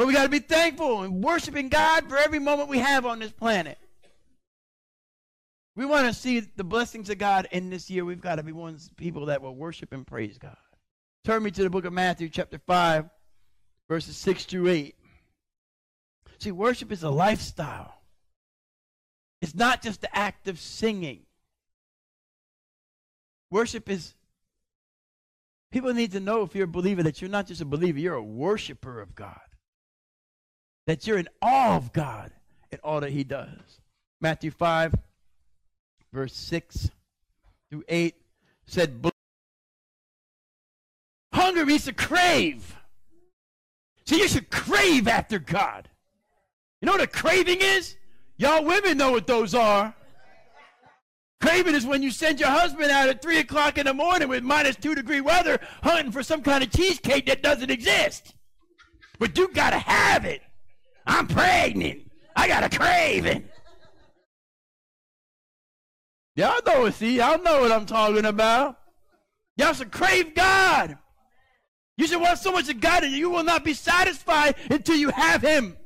But 0.00 0.06
we 0.06 0.14
got 0.14 0.22
to 0.22 0.30
be 0.30 0.38
thankful 0.38 1.02
and 1.02 1.22
worshiping 1.22 1.68
God 1.68 2.08
for 2.08 2.16
every 2.16 2.38
moment 2.38 2.70
we 2.70 2.78
have 2.78 3.04
on 3.04 3.18
this 3.18 3.32
planet. 3.32 3.76
We 5.76 5.84
want 5.84 6.06
to 6.06 6.14
see 6.14 6.40
the 6.40 6.64
blessings 6.64 7.10
of 7.10 7.18
God 7.18 7.46
in 7.50 7.68
this 7.68 7.90
year. 7.90 8.06
We've 8.06 8.18
got 8.18 8.36
to 8.36 8.42
be 8.42 8.52
one 8.52 8.78
people 8.96 9.26
that 9.26 9.42
will 9.42 9.54
worship 9.54 9.92
and 9.92 10.06
praise 10.06 10.38
God. 10.38 10.56
Turn 11.26 11.42
me 11.42 11.50
to 11.50 11.62
the 11.62 11.68
book 11.68 11.84
of 11.84 11.92
Matthew, 11.92 12.30
chapter 12.30 12.58
5, 12.66 13.10
verses 13.90 14.16
6 14.16 14.46
through 14.46 14.68
8. 14.68 14.94
See, 16.38 16.50
worship 16.50 16.90
is 16.92 17.02
a 17.02 17.10
lifestyle. 17.10 18.00
It's 19.42 19.54
not 19.54 19.82
just 19.82 20.00
the 20.00 20.16
act 20.16 20.48
of 20.48 20.58
singing. 20.58 21.26
Worship 23.50 23.90
is, 23.90 24.14
people 25.70 25.92
need 25.92 26.12
to 26.12 26.20
know 26.20 26.40
if 26.40 26.54
you're 26.54 26.64
a 26.64 26.68
believer 26.68 27.02
that 27.02 27.20
you're 27.20 27.28
not 27.28 27.46
just 27.46 27.60
a 27.60 27.66
believer, 27.66 27.98
you're 27.98 28.14
a 28.14 28.22
worshiper 28.22 28.98
of 29.02 29.14
God. 29.14 29.40
That 30.86 31.06
you're 31.06 31.18
in 31.18 31.28
awe 31.42 31.76
of 31.76 31.92
God 31.92 32.32
and 32.72 32.80
all 32.82 33.00
that 33.00 33.10
He 33.10 33.24
does. 33.24 33.80
Matthew 34.20 34.50
5, 34.50 34.94
verse 36.12 36.34
6 36.34 36.90
through 37.70 37.84
8 37.88 38.14
said, 38.66 39.10
Hunger 41.32 41.64
means 41.64 41.84
to 41.84 41.92
crave. 41.92 42.76
So 44.04 44.16
you 44.16 44.28
should 44.28 44.50
crave 44.50 45.06
after 45.08 45.38
God. 45.38 45.88
You 46.80 46.86
know 46.86 46.92
what 46.92 47.00
a 47.00 47.06
craving 47.06 47.58
is? 47.60 47.96
Y'all 48.36 48.64
women 48.64 48.98
know 48.98 49.12
what 49.12 49.26
those 49.26 49.54
are. 49.54 49.94
Craving 51.40 51.74
is 51.74 51.86
when 51.86 52.02
you 52.02 52.10
send 52.10 52.38
your 52.38 52.50
husband 52.50 52.90
out 52.90 53.08
at 53.08 53.22
3 53.22 53.38
o'clock 53.38 53.78
in 53.78 53.86
the 53.86 53.94
morning 53.94 54.28
with 54.28 54.42
minus 54.42 54.76
2 54.76 54.94
degree 54.94 55.20
weather 55.20 55.58
hunting 55.82 56.12
for 56.12 56.22
some 56.22 56.42
kind 56.42 56.62
of 56.62 56.70
cheesecake 56.70 57.26
that 57.26 57.42
doesn't 57.42 57.70
exist. 57.70 58.34
But 59.18 59.36
you 59.38 59.48
got 59.48 59.70
to 59.70 59.78
have 59.78 60.24
it. 60.24 60.42
I'm 61.10 61.26
pregnant. 61.26 62.08
I 62.36 62.46
got 62.46 62.62
a 62.62 62.78
craving. 62.78 63.44
Y'all 66.36 66.60
know 66.64 66.86
it, 66.86 66.94
see? 66.94 67.16
Y'all 67.16 67.42
know 67.42 67.62
what 67.62 67.72
I'm 67.72 67.84
talking 67.84 68.24
about. 68.24 68.78
Y'all 69.56 69.72
should 69.72 69.90
crave 69.90 70.36
God. 70.36 70.96
You 71.96 72.06
should 72.06 72.20
want 72.20 72.38
so 72.38 72.52
much 72.52 72.68
of 72.70 72.80
God 72.80 73.02
that 73.02 73.10
you 73.10 73.28
will 73.28 73.42
not 73.42 73.64
be 73.64 73.74
satisfied 73.74 74.54
until 74.70 74.94
you 74.94 75.10
have 75.10 75.42
Him. 75.42 75.76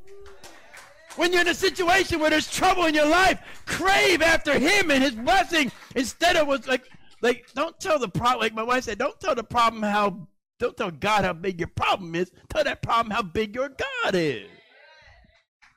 When 1.17 1.33
you're 1.33 1.41
in 1.41 1.49
a 1.49 1.55
situation 1.55 2.21
where 2.21 2.29
there's 2.29 2.51
trouble 2.51 2.85
in 2.85 2.95
your 2.95 3.09
life, 3.09 3.41
crave 3.65 4.21
after 4.21 4.59
Him 4.59 4.91
and 4.91 5.03
His 5.03 5.15
blessing 5.15 5.73
instead 5.97 6.37
of 6.37 6.47
what's 6.47 6.69
like, 6.69 6.85
like 7.23 7.47
don't 7.55 7.81
tell 7.81 7.99
the 7.99 8.09
problem. 8.09 8.41
Like 8.41 8.53
my 8.53 8.63
wife 8.63 8.85
said, 8.85 8.99
don't 8.99 9.19
tell 9.19 9.35
the 9.35 9.43
problem 9.43 9.83
how, 9.83 10.29
don't 10.59 10.77
tell 10.77 10.91
God 10.91 11.25
how 11.25 11.33
big 11.33 11.61
your 11.61 11.69
problem 11.69 12.15
is. 12.15 12.31
Tell 12.51 12.63
that 12.63 12.83
problem 12.83 13.11
how 13.11 13.23
big 13.23 13.55
your 13.55 13.71
God 13.71 14.15
is. 14.15 14.49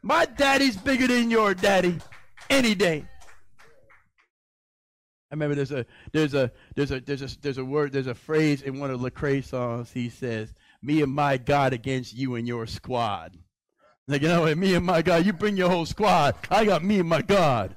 My 0.08 0.24
daddy's 0.24 0.78
bigger 0.78 1.06
than 1.06 1.30
your 1.30 1.54
daddy, 1.54 2.00
any 2.50 2.76
day. 2.76 3.04
I 5.30 5.36
remember 5.36 5.54
there's 5.54 5.74
a 5.74 5.86
there's 6.14 6.34
a 6.34 6.50
there's 6.78 6.92
a 6.92 7.02
there's 7.02 7.22
a 7.22 7.40
there's 7.42 7.58
a 7.58 7.66
word 7.66 7.92
there's 7.92 8.08
a 8.08 8.16
phrase 8.16 8.62
in 8.62 8.80
one 8.80 8.90
of 8.90 9.02
Lecrae 9.02 9.44
songs. 9.44 9.92
He 9.92 10.08
says, 10.08 10.54
"Me 10.82 11.02
and 11.02 11.12
my 11.12 11.36
God 11.36 11.74
against 11.74 12.16
you 12.16 12.36
and 12.36 12.48
your 12.48 12.68
squad." 12.68 13.38
Like 14.08 14.22
you 14.22 14.30
know, 14.30 14.44
what? 14.44 14.58
me 14.58 14.76
and 14.76 14.86
my 14.86 15.02
God, 15.02 15.26
you 15.26 15.34
bring 15.34 15.58
your 15.58 15.70
whole 15.70 15.86
squad. 15.86 16.36
I 16.50 16.64
got 16.64 16.86
me 16.86 17.02
and 17.02 17.10
my 17.10 17.22
God. 17.22 17.76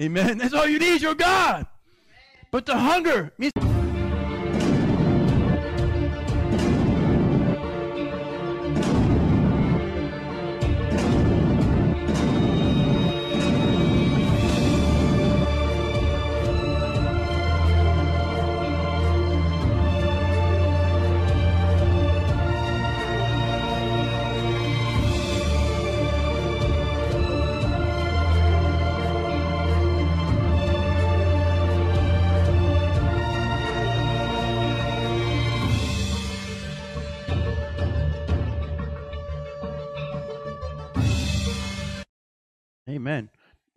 Amen. 0.00 0.38
That's 0.38 0.54
all 0.54 0.68
you 0.68 0.78
need, 0.78 1.02
your 1.02 1.16
God. 1.16 1.66
But 2.52 2.64
the 2.64 2.78
hunger 2.78 3.32
means. 3.38 3.83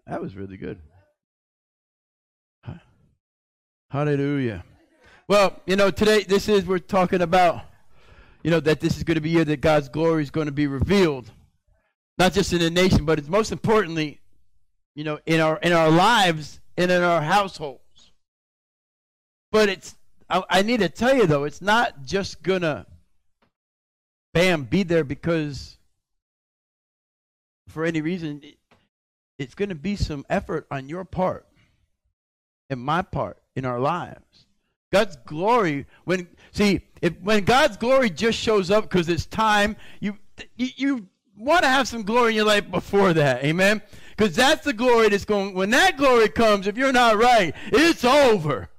That 0.07 0.22
was 0.22 0.35
really 0.35 0.56
good. 0.56 0.79
Hallelujah. 3.90 4.63
Well, 5.28 5.62
you 5.66 5.75
know, 5.75 5.91
today 5.91 6.23
this 6.23 6.47
is 6.47 6.66
we're 6.66 6.79
talking 6.79 7.22
about, 7.22 7.62
you 8.41 8.51
know, 8.51 8.62
that 8.62 8.79
this 8.79 8.95
is 8.95 9.03
going 9.03 9.16
to 9.16 9.22
be 9.22 9.31
year 9.31 9.44
that 9.45 9.59
God's 9.59 9.90
glory 9.90 10.23
is 10.23 10.29
going 10.29 10.45
to 10.45 10.53
be 10.53 10.68
revealed, 10.68 11.29
not 12.18 12.34
just 12.34 12.53
in 12.53 12.59
the 12.59 12.69
nation, 12.69 13.03
but 13.03 13.19
it's 13.19 13.28
most 13.28 13.51
importantly, 13.51 14.22
you 14.95 15.03
know, 15.03 15.19
in 15.25 15.41
our 15.41 15.57
in 15.57 15.73
our 15.73 15.90
lives 15.90 16.62
and 16.78 16.89
in 16.89 17.03
our 17.03 17.22
households. 17.22 18.13
But 19.51 19.68
it's 19.68 19.95
I, 20.29 20.44
I 20.50 20.62
need 20.62 20.79
to 20.79 20.89
tell 20.89 21.16
you 21.16 21.28
though, 21.28 21.44
it's 21.44 21.62
not 21.62 22.03
just 22.03 22.44
gonna, 22.44 22.85
bam, 24.34 24.63
be 24.63 24.84
there 24.84 25.03
because 25.03 25.78
for 27.68 27.84
any 27.84 28.01
reason 28.01 28.41
it's 29.38 29.56
going 29.56 29.70
to 29.70 29.75
be 29.75 29.96
some 29.96 30.25
effort 30.30 30.68
on 30.72 30.90
your 30.90 31.06
part 31.06 31.46
and 32.70 32.80
my 32.80 33.02
part 33.02 33.38
in 33.56 33.66
our 33.66 33.80
lives. 33.80 34.46
God's 34.92 35.18
glory 35.25 35.86
when 36.06 36.28
see 36.52 36.81
if 37.02 37.20
when 37.22 37.44
God's 37.44 37.78
glory 37.78 38.09
just 38.09 38.40
shows 38.40 38.72
up 38.72 38.86
because 38.86 39.09
it's 39.09 39.25
time 39.25 39.75
you 40.00 40.18
you, 40.56 40.68
you 40.75 41.08
want 41.38 41.64
to 41.64 41.68
have 41.68 41.88
some 41.88 42.03
glory 42.03 42.30
in 42.30 42.36
your 42.38 42.46
life 42.46 42.72
before 42.72 43.14
that 43.14 43.44
amen 43.44 43.81
because 44.16 44.34
that's 44.34 44.64
the 44.64 44.72
glory 44.72 45.09
that's 45.09 45.25
going 45.25 45.54
when 45.54 45.72
that 45.72 45.98
glory 45.98 46.30
comes 46.30 46.68
if 46.68 46.78
you're 46.78 46.94
not 46.94 47.18
right 47.18 47.54
it's 47.68 48.06
over 48.06 48.69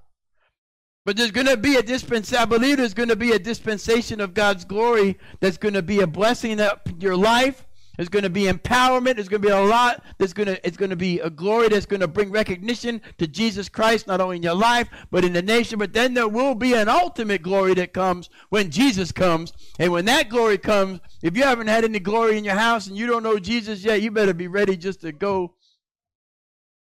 but 1.09 1.17
there's 1.17 1.31
going 1.31 1.47
to 1.47 1.57
be 1.57 1.77
a 1.77 1.83
dispensation. 1.83 2.43
I 2.43 2.45
believe 2.45 2.77
there's 2.77 2.93
going 2.93 3.09
to 3.09 3.17
be 3.17 3.33
a 3.33 3.39
dispensation 3.39 4.21
of 4.21 4.35
God's 4.35 4.67
glory 4.67 5.17
that's 5.41 5.57
going 5.57 5.73
to 5.73 5.81
be 5.81 6.01
a 6.01 6.07
blessing 6.07 6.61
up 6.61 6.87
your 6.99 7.17
life 7.17 7.67
there's 7.99 8.09
going 8.09 8.23
to 8.23 8.31
be 8.31 8.45
empowerment. 8.45 9.17
There's 9.17 9.29
going 9.29 9.43
to 9.43 9.49
be 9.49 9.53
a 9.53 9.61
lot. 9.61 10.05
There's 10.19 10.33
going 10.33 10.47
to 10.47 10.65
it's 10.65 10.77
going 10.77 10.91
to 10.91 10.97
be 10.97 11.19
a 11.19 11.29
glory 11.29 11.69
that's 11.69 11.85
going 11.85 11.99
to 11.99 12.07
bring 12.07 12.31
recognition 12.31 13.03
to 13.19 13.27
Jesus 13.27 13.69
Christ 13.69 14.07
not 14.07 14.21
only 14.21 14.37
in 14.37 14.43
your 14.45 14.55
life 14.55 14.89
but 15.11 15.25
in 15.25 15.33
the 15.33 15.43
nation. 15.43 15.81
But 15.81 15.93
then 15.93 16.15
there 16.15 16.29
will 16.29 16.55
be 16.55 16.75
an 16.75 16.89
ultimate 16.89 17.43
glory 17.43 17.75
that 17.75 17.93
comes 17.93 18.31
when 18.51 18.71
Jesus 18.71 19.11
comes. 19.11 19.53
And 19.81 19.91
when 19.91 20.05
that 20.05 20.29
glory 20.29 20.59
comes, 20.59 21.01
if 21.23 21.37
you 21.37 21.43
haven't 21.43 21.67
had 21.67 21.85
any 21.85 21.99
glory 21.99 22.39
in 22.39 22.45
your 22.45 22.55
house 22.55 22.87
and 22.87 22.97
you 22.97 23.09
don't 23.09 23.25
know 23.25 23.41
Jesus 23.41 23.83
yet, 23.83 24.01
you 24.01 24.13
better 24.13 24.33
be 24.33 24.47
ready 24.47 24.77
just 24.77 25.01
to 25.01 25.11
go 25.11 25.55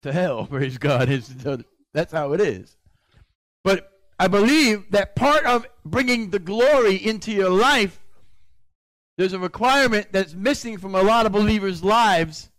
to 0.04 0.14
hell. 0.14 0.46
Praise 0.52 0.78
God. 0.78 1.10
That's 1.96 2.14
how 2.14 2.34
it 2.34 2.42
is. 2.42 2.78
But 3.64 3.90
I 4.20 4.28
believe 4.28 4.92
that 4.92 5.16
part 5.16 5.46
of 5.46 5.66
bringing 5.84 6.30
the 6.30 6.38
glory 6.38 6.96
into 6.96 7.32
your 7.32 7.50
life 7.50 8.01
there's 9.18 9.34
a 9.34 9.40
requirement 9.40 10.08
that's 10.12 10.34
missing 10.34 10.78
from 10.78 10.96
a 10.96 11.02
lot 11.02 11.26
of 11.26 11.32
believers' 11.32 11.84
lives. 11.84 12.50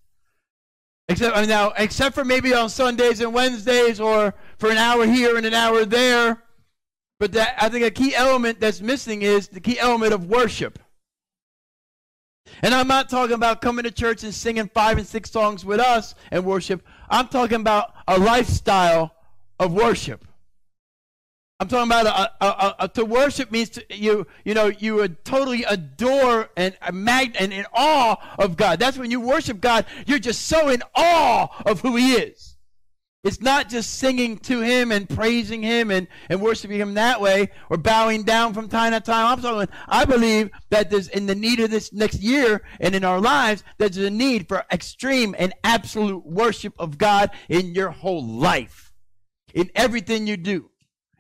Except 1.09 1.49
now, 1.49 1.73
except 1.77 2.15
for 2.15 2.25
maybe 2.25 2.55
on 2.55 2.69
Sundays 2.69 3.21
and 3.21 3.35
Wednesdays, 3.35 4.01
or 4.01 4.35
for 4.59 4.71
an 4.71 4.79
hour 4.79 5.05
here 5.05 5.37
and 5.37 5.45
an 5.45 5.55
hour 5.55 5.85
there. 5.85 6.43
But 7.19 7.33
that, 7.33 7.57
I 7.61 7.69
think 7.69 7.85
a 7.85 7.91
key 7.91 8.15
element 8.15 8.61
that's 8.61 8.81
missing 8.81 9.23
is 9.23 9.49
the 9.49 9.61
key 9.61 9.79
element 9.79 10.13
of 10.13 10.27
worship. 10.27 10.79
And 12.63 12.75
I'm 12.75 12.89
not 12.89 13.09
talking 13.09 13.35
about 13.35 13.61
coming 13.61 13.85
to 13.85 13.91
church 13.91 14.25
and 14.25 14.35
singing 14.35 14.69
five 14.69 14.99
and 14.99 15.07
six 15.07 15.31
songs 15.31 15.65
with 15.65 15.81
us 15.81 16.15
and 16.31 16.45
worship. 16.45 16.85
I'm 17.09 17.29
talking 17.29 17.61
about 17.61 17.95
a 18.07 18.19
lifestyle 18.19 19.15
of 19.59 19.73
worship. 19.73 20.27
I'm 21.63 21.69
talking 21.69 21.93
about 21.93 22.07
a, 22.07 22.45
a, 22.45 22.75
a, 22.81 22.89
to 22.89 23.05
worship 23.05 23.53
means 23.53 23.71
to, 23.71 23.85
you 23.89 24.27
you 24.45 24.53
know 24.53 24.67
you 24.67 24.97
would 24.97 25.25
totally 25.25 25.63
adore 25.63 26.51
and 26.57 26.77
mag 26.93 27.37
and 27.39 27.53
in 27.53 27.67
awe 27.73 28.17
of 28.37 28.57
God. 28.57 28.81
That's 28.81 28.99
when 28.99 29.13
you 29.13 29.21
worship 29.21 29.61
God. 29.61 29.87
You're 30.05 30.19
just 30.19 30.47
so 30.47 30.71
in 30.71 30.83
awe 30.97 31.47
of 31.65 31.81
who 31.81 31.95
He 31.95 32.15
is. 32.15 32.57
It's 33.23 33.41
not 33.41 33.69
just 33.69 33.95
singing 34.01 34.39
to 34.39 34.61
Him 34.61 34.91
and 34.91 35.09
praising 35.09 35.63
Him 35.63 35.93
and, 35.93 36.09
and 36.29 36.43
worshiping 36.43 36.81
Him 36.81 36.95
that 36.95 37.21
way 37.21 37.51
or 37.71 37.77
bowing 37.77 38.25
down 38.25 38.55
from 38.55 38.69
time 38.69 38.91
to 38.91 38.99
time. 38.99 39.27
I'm 39.29 39.41
talking. 39.41 39.73
I 39.87 40.05
believe 40.05 40.51
that 40.71 40.91
there's 40.91 41.07
in 41.07 41.27
the 41.27 41.37
need 41.37 41.61
of 41.61 41.71
this 41.71 41.93
next 41.93 42.19
year 42.19 42.63
and 42.81 42.93
in 42.93 43.05
our 43.05 43.21
lives 43.21 43.63
there's 43.79 43.99
a 43.99 44.11
need 44.11 44.49
for 44.49 44.65
extreme 44.73 45.37
and 45.39 45.55
absolute 45.63 46.27
worship 46.27 46.75
of 46.81 46.99
God 46.99 47.31
in 47.49 47.73
your 47.73 47.91
whole 47.91 48.27
life, 48.27 48.93
in 49.55 49.71
everything 49.77 50.27
you 50.27 50.37
do 50.37 50.72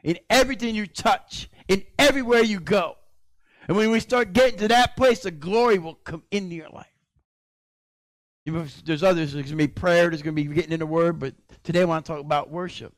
in 0.03 0.19
everything 0.29 0.75
you 0.75 0.87
touch, 0.87 1.49
in 1.69 1.85
everywhere 1.99 2.43
you 2.43 2.61
go. 2.61 2.97
And 3.69 3.77
when 3.77 3.91
we 3.91 4.01
start 4.01 4.33
getting 4.33 4.59
to 4.59 4.69
that 4.69 4.97
place, 4.97 5.21
the 5.21 5.31
glory 5.31 5.79
will 5.79 5.95
come 5.95 6.25
into 6.31 6.57
your 6.57 6.69
life. 6.71 6.87
There's 8.45 9.05
others, 9.05 9.33
there's 9.33 9.47
going 9.47 9.47
to 9.47 9.57
be 9.57 9.69
prayer, 9.69 10.09
there's 10.09 10.23
going 10.23 10.35
to 10.35 10.43
be 10.43 10.53
getting 10.53 10.73
in 10.73 10.81
the 10.81 10.87
word, 10.87 11.21
but 11.21 11.35
today 11.63 11.83
I 11.83 11.85
want 11.85 12.05
to 12.05 12.13
talk 12.13 12.21
about 12.21 12.51
worship. 12.51 12.93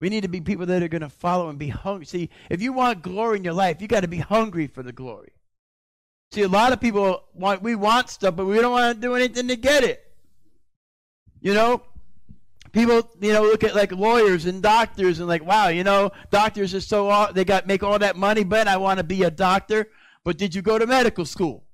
We 0.00 0.10
need 0.10 0.20
to 0.20 0.28
be 0.28 0.42
people 0.42 0.66
that 0.66 0.82
are 0.82 0.88
going 0.88 1.00
to 1.00 1.08
follow 1.08 1.48
and 1.48 1.58
be 1.58 1.68
hungry. 1.68 2.04
See, 2.04 2.28
if 2.50 2.60
you 2.60 2.72
want 2.74 3.02
glory 3.02 3.38
in 3.38 3.44
your 3.44 3.54
life, 3.54 3.80
you 3.80 3.88
got 3.88 4.00
to 4.00 4.08
be 4.08 4.18
hungry 4.18 4.66
for 4.66 4.82
the 4.82 4.92
glory. 4.92 5.32
See, 6.30 6.42
a 6.42 6.48
lot 6.48 6.74
of 6.74 6.80
people 6.80 7.24
want, 7.32 7.62
we 7.62 7.74
want 7.74 8.10
stuff, 8.10 8.36
but 8.36 8.44
we 8.44 8.60
don't 8.60 8.70
want 8.70 8.94
to 8.94 9.00
do 9.00 9.14
anything 9.14 9.48
to 9.48 9.56
get 9.56 9.82
it. 9.82 10.04
You 11.40 11.54
know, 11.54 11.82
people, 12.72 13.08
you 13.20 13.32
know, 13.32 13.42
look 13.42 13.64
at 13.64 13.74
like 13.74 13.92
lawyers 13.92 14.46
and 14.46 14.62
doctors 14.62 15.18
and 15.18 15.28
like, 15.28 15.44
wow, 15.44 15.68
you 15.68 15.84
know, 15.84 16.10
doctors 16.30 16.74
are 16.74 16.80
so, 16.80 17.28
they 17.32 17.44
got, 17.44 17.66
make 17.66 17.82
all 17.82 17.98
that 17.98 18.16
money, 18.16 18.44
but 18.44 18.68
I 18.68 18.76
want 18.76 18.98
to 18.98 19.04
be 19.04 19.22
a 19.22 19.30
doctor. 19.30 19.88
But 20.24 20.38
did 20.38 20.54
you 20.54 20.62
go 20.62 20.78
to 20.78 20.86
medical 20.86 21.24
school? 21.24 21.64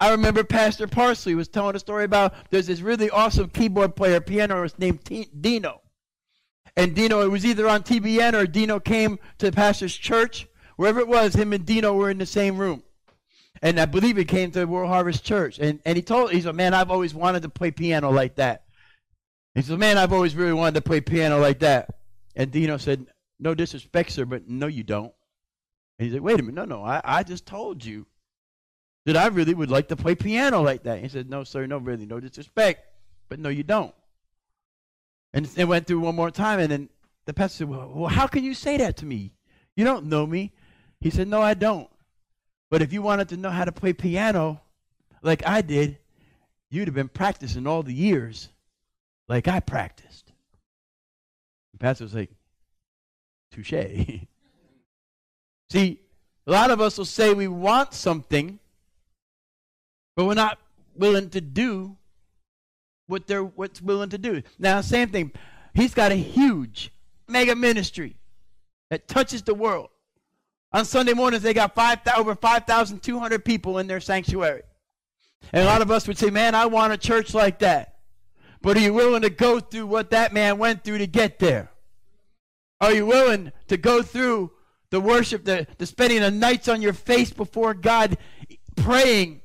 I 0.00 0.10
remember 0.10 0.44
Pastor 0.44 0.86
Parsley 0.86 1.34
was 1.34 1.48
telling 1.48 1.74
a 1.74 1.80
story 1.80 2.04
about 2.04 2.32
there's 2.50 2.68
this 2.68 2.80
really 2.80 3.10
awesome 3.10 3.48
keyboard 3.48 3.96
player, 3.96 4.20
pianist 4.20 4.78
named 4.78 5.04
T- 5.04 5.28
Dino. 5.40 5.82
And 6.76 6.94
Dino, 6.94 7.22
it 7.22 7.30
was 7.30 7.44
either 7.44 7.68
on 7.68 7.82
TBN 7.82 8.34
or 8.34 8.46
Dino 8.46 8.78
came 8.78 9.18
to 9.38 9.46
the 9.46 9.52
pastor's 9.52 9.96
church. 9.96 10.46
Wherever 10.76 11.00
it 11.00 11.08
was, 11.08 11.34
him 11.34 11.52
and 11.52 11.66
Dino 11.66 11.92
were 11.94 12.10
in 12.10 12.18
the 12.18 12.26
same 12.26 12.56
room. 12.56 12.84
And 13.60 13.80
I 13.80 13.86
believe 13.86 14.16
he 14.16 14.24
came 14.24 14.52
to 14.52 14.64
World 14.66 14.88
Harvest 14.88 15.24
Church. 15.24 15.58
And, 15.58 15.80
and 15.84 15.96
he 15.96 16.02
told, 16.02 16.30
he 16.30 16.40
said, 16.40 16.54
man, 16.54 16.74
I've 16.74 16.92
always 16.92 17.12
wanted 17.12 17.42
to 17.42 17.48
play 17.48 17.72
piano 17.72 18.10
like 18.10 18.36
that. 18.36 18.62
He 19.58 19.64
said, 19.64 19.80
man, 19.80 19.98
I've 19.98 20.12
always 20.12 20.36
really 20.36 20.52
wanted 20.52 20.74
to 20.74 20.82
play 20.82 21.00
piano 21.00 21.38
like 21.40 21.58
that. 21.58 21.96
And 22.36 22.48
Dino 22.52 22.76
said, 22.76 23.06
no 23.40 23.54
disrespect, 23.54 24.12
sir, 24.12 24.24
but 24.24 24.48
no, 24.48 24.68
you 24.68 24.84
don't. 24.84 25.12
And 25.98 26.06
he 26.06 26.12
said, 26.12 26.20
wait 26.20 26.38
a 26.38 26.44
minute, 26.44 26.54
no, 26.54 26.64
no, 26.64 26.84
I, 26.84 27.00
I 27.02 27.22
just 27.24 27.44
told 27.44 27.84
you 27.84 28.06
that 29.04 29.16
I 29.16 29.26
really 29.26 29.54
would 29.54 29.68
like 29.68 29.88
to 29.88 29.96
play 29.96 30.14
piano 30.14 30.62
like 30.62 30.84
that. 30.84 31.00
He 31.00 31.08
said, 31.08 31.28
No, 31.28 31.42
sir, 31.42 31.66
no, 31.66 31.78
really, 31.78 32.06
no 32.06 32.20
disrespect, 32.20 32.86
but 33.28 33.40
no, 33.40 33.48
you 33.48 33.64
don't. 33.64 33.92
And 35.32 35.50
it 35.56 35.64
went 35.64 35.88
through 35.88 36.00
one 36.00 36.14
more 36.14 36.30
time, 36.30 36.60
and 36.60 36.70
then 36.70 36.88
the 37.24 37.34
pastor 37.34 37.58
said, 37.58 37.68
well, 37.68 37.90
well, 37.92 38.08
how 38.08 38.28
can 38.28 38.44
you 38.44 38.54
say 38.54 38.76
that 38.76 38.98
to 38.98 39.06
me? 39.06 39.32
You 39.74 39.84
don't 39.84 40.06
know 40.06 40.24
me. 40.24 40.52
He 41.00 41.10
said, 41.10 41.26
No, 41.26 41.42
I 41.42 41.54
don't. 41.54 41.90
But 42.70 42.80
if 42.80 42.92
you 42.92 43.02
wanted 43.02 43.28
to 43.30 43.36
know 43.36 43.50
how 43.50 43.64
to 43.64 43.72
play 43.72 43.92
piano 43.92 44.60
like 45.20 45.44
I 45.44 45.62
did, 45.62 45.98
you'd 46.70 46.86
have 46.86 46.94
been 46.94 47.08
practicing 47.08 47.66
all 47.66 47.82
the 47.82 47.92
years 47.92 48.50
like 49.28 49.48
I 49.48 49.60
practiced. 49.60 50.32
The 51.72 51.78
pastor 51.78 52.04
was 52.04 52.14
like, 52.14 52.30
Touche. 53.52 53.72
See, 55.70 56.00
a 56.46 56.50
lot 56.50 56.70
of 56.70 56.80
us 56.80 56.96
will 56.96 57.04
say 57.04 57.34
we 57.34 57.48
want 57.48 57.92
something, 57.92 58.58
but 60.16 60.24
we're 60.24 60.34
not 60.34 60.58
willing 60.96 61.30
to 61.30 61.40
do 61.40 61.96
what 63.06 63.26
they're 63.26 63.44
what's 63.44 63.82
willing 63.82 64.10
to 64.10 64.18
do. 64.18 64.42
Now, 64.58 64.80
same 64.80 65.10
thing. 65.10 65.32
He's 65.74 65.94
got 65.94 66.10
a 66.10 66.16
huge 66.16 66.90
mega 67.26 67.54
ministry 67.54 68.16
that 68.90 69.08
touches 69.08 69.42
the 69.42 69.54
world. 69.54 69.88
On 70.72 70.84
Sunday 70.84 71.14
mornings, 71.14 71.42
they 71.42 71.54
got 71.54 71.74
five, 71.74 72.00
over 72.16 72.34
5,200 72.34 73.44
people 73.44 73.78
in 73.78 73.86
their 73.86 74.00
sanctuary. 74.00 74.62
And 75.52 75.62
a 75.62 75.66
lot 75.66 75.82
of 75.82 75.90
us 75.90 76.06
would 76.06 76.18
say, 76.18 76.30
man, 76.30 76.54
I 76.54 76.66
want 76.66 76.92
a 76.92 76.98
church 76.98 77.32
like 77.32 77.60
that. 77.60 77.97
But 78.60 78.76
are 78.76 78.80
you 78.80 78.92
willing 78.92 79.22
to 79.22 79.30
go 79.30 79.60
through 79.60 79.86
what 79.86 80.10
that 80.10 80.32
man 80.32 80.58
went 80.58 80.84
through 80.84 80.98
to 80.98 81.06
get 81.06 81.38
there? 81.38 81.70
Are 82.80 82.92
you 82.92 83.06
willing 83.06 83.52
to 83.68 83.76
go 83.76 84.02
through 84.02 84.52
the 84.90 85.00
worship, 85.00 85.44
the, 85.44 85.66
the 85.78 85.86
spending 85.86 86.20
the 86.20 86.30
nights 86.30 86.68
on 86.68 86.82
your 86.82 86.92
face 86.92 87.32
before 87.32 87.74
God, 87.74 88.16
praying 88.76 89.42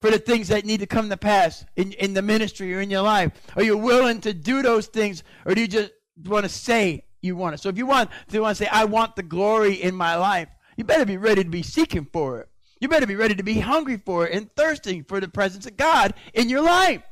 for 0.00 0.10
the 0.10 0.18
things 0.18 0.48
that 0.48 0.64
need 0.64 0.80
to 0.80 0.86
come 0.86 1.08
to 1.10 1.16
pass 1.16 1.64
in, 1.76 1.92
in 1.92 2.14
the 2.14 2.22
ministry 2.22 2.74
or 2.74 2.80
in 2.80 2.90
your 2.90 3.02
life? 3.02 3.32
Are 3.56 3.62
you 3.62 3.76
willing 3.76 4.20
to 4.22 4.32
do 4.32 4.62
those 4.62 4.86
things 4.86 5.22
or 5.44 5.54
do 5.54 5.60
you 5.60 5.68
just 5.68 5.92
want 6.24 6.44
to 6.44 6.48
say 6.48 7.04
you 7.22 7.36
want 7.36 7.54
it? 7.54 7.58
So 7.58 7.68
if 7.68 7.78
you 7.78 7.86
want, 7.86 8.10
if 8.28 8.34
you 8.34 8.42
want 8.42 8.56
to 8.56 8.64
say, 8.64 8.70
I 8.70 8.84
want 8.84 9.16
the 9.16 9.22
glory 9.22 9.74
in 9.74 9.94
my 9.94 10.16
life, 10.16 10.48
you 10.76 10.84
better 10.84 11.04
be 11.04 11.16
ready 11.16 11.44
to 11.44 11.50
be 11.50 11.62
seeking 11.62 12.06
for 12.12 12.40
it. 12.40 12.48
You 12.80 12.88
better 12.88 13.06
be 13.06 13.16
ready 13.16 13.34
to 13.34 13.42
be 13.42 13.60
hungry 13.60 13.96
for 13.96 14.26
it 14.26 14.34
and 14.34 14.50
thirsting 14.54 15.04
for 15.04 15.20
the 15.20 15.28
presence 15.28 15.66
of 15.66 15.76
God 15.76 16.14
in 16.34 16.48
your 16.48 16.62
life. 16.62 17.02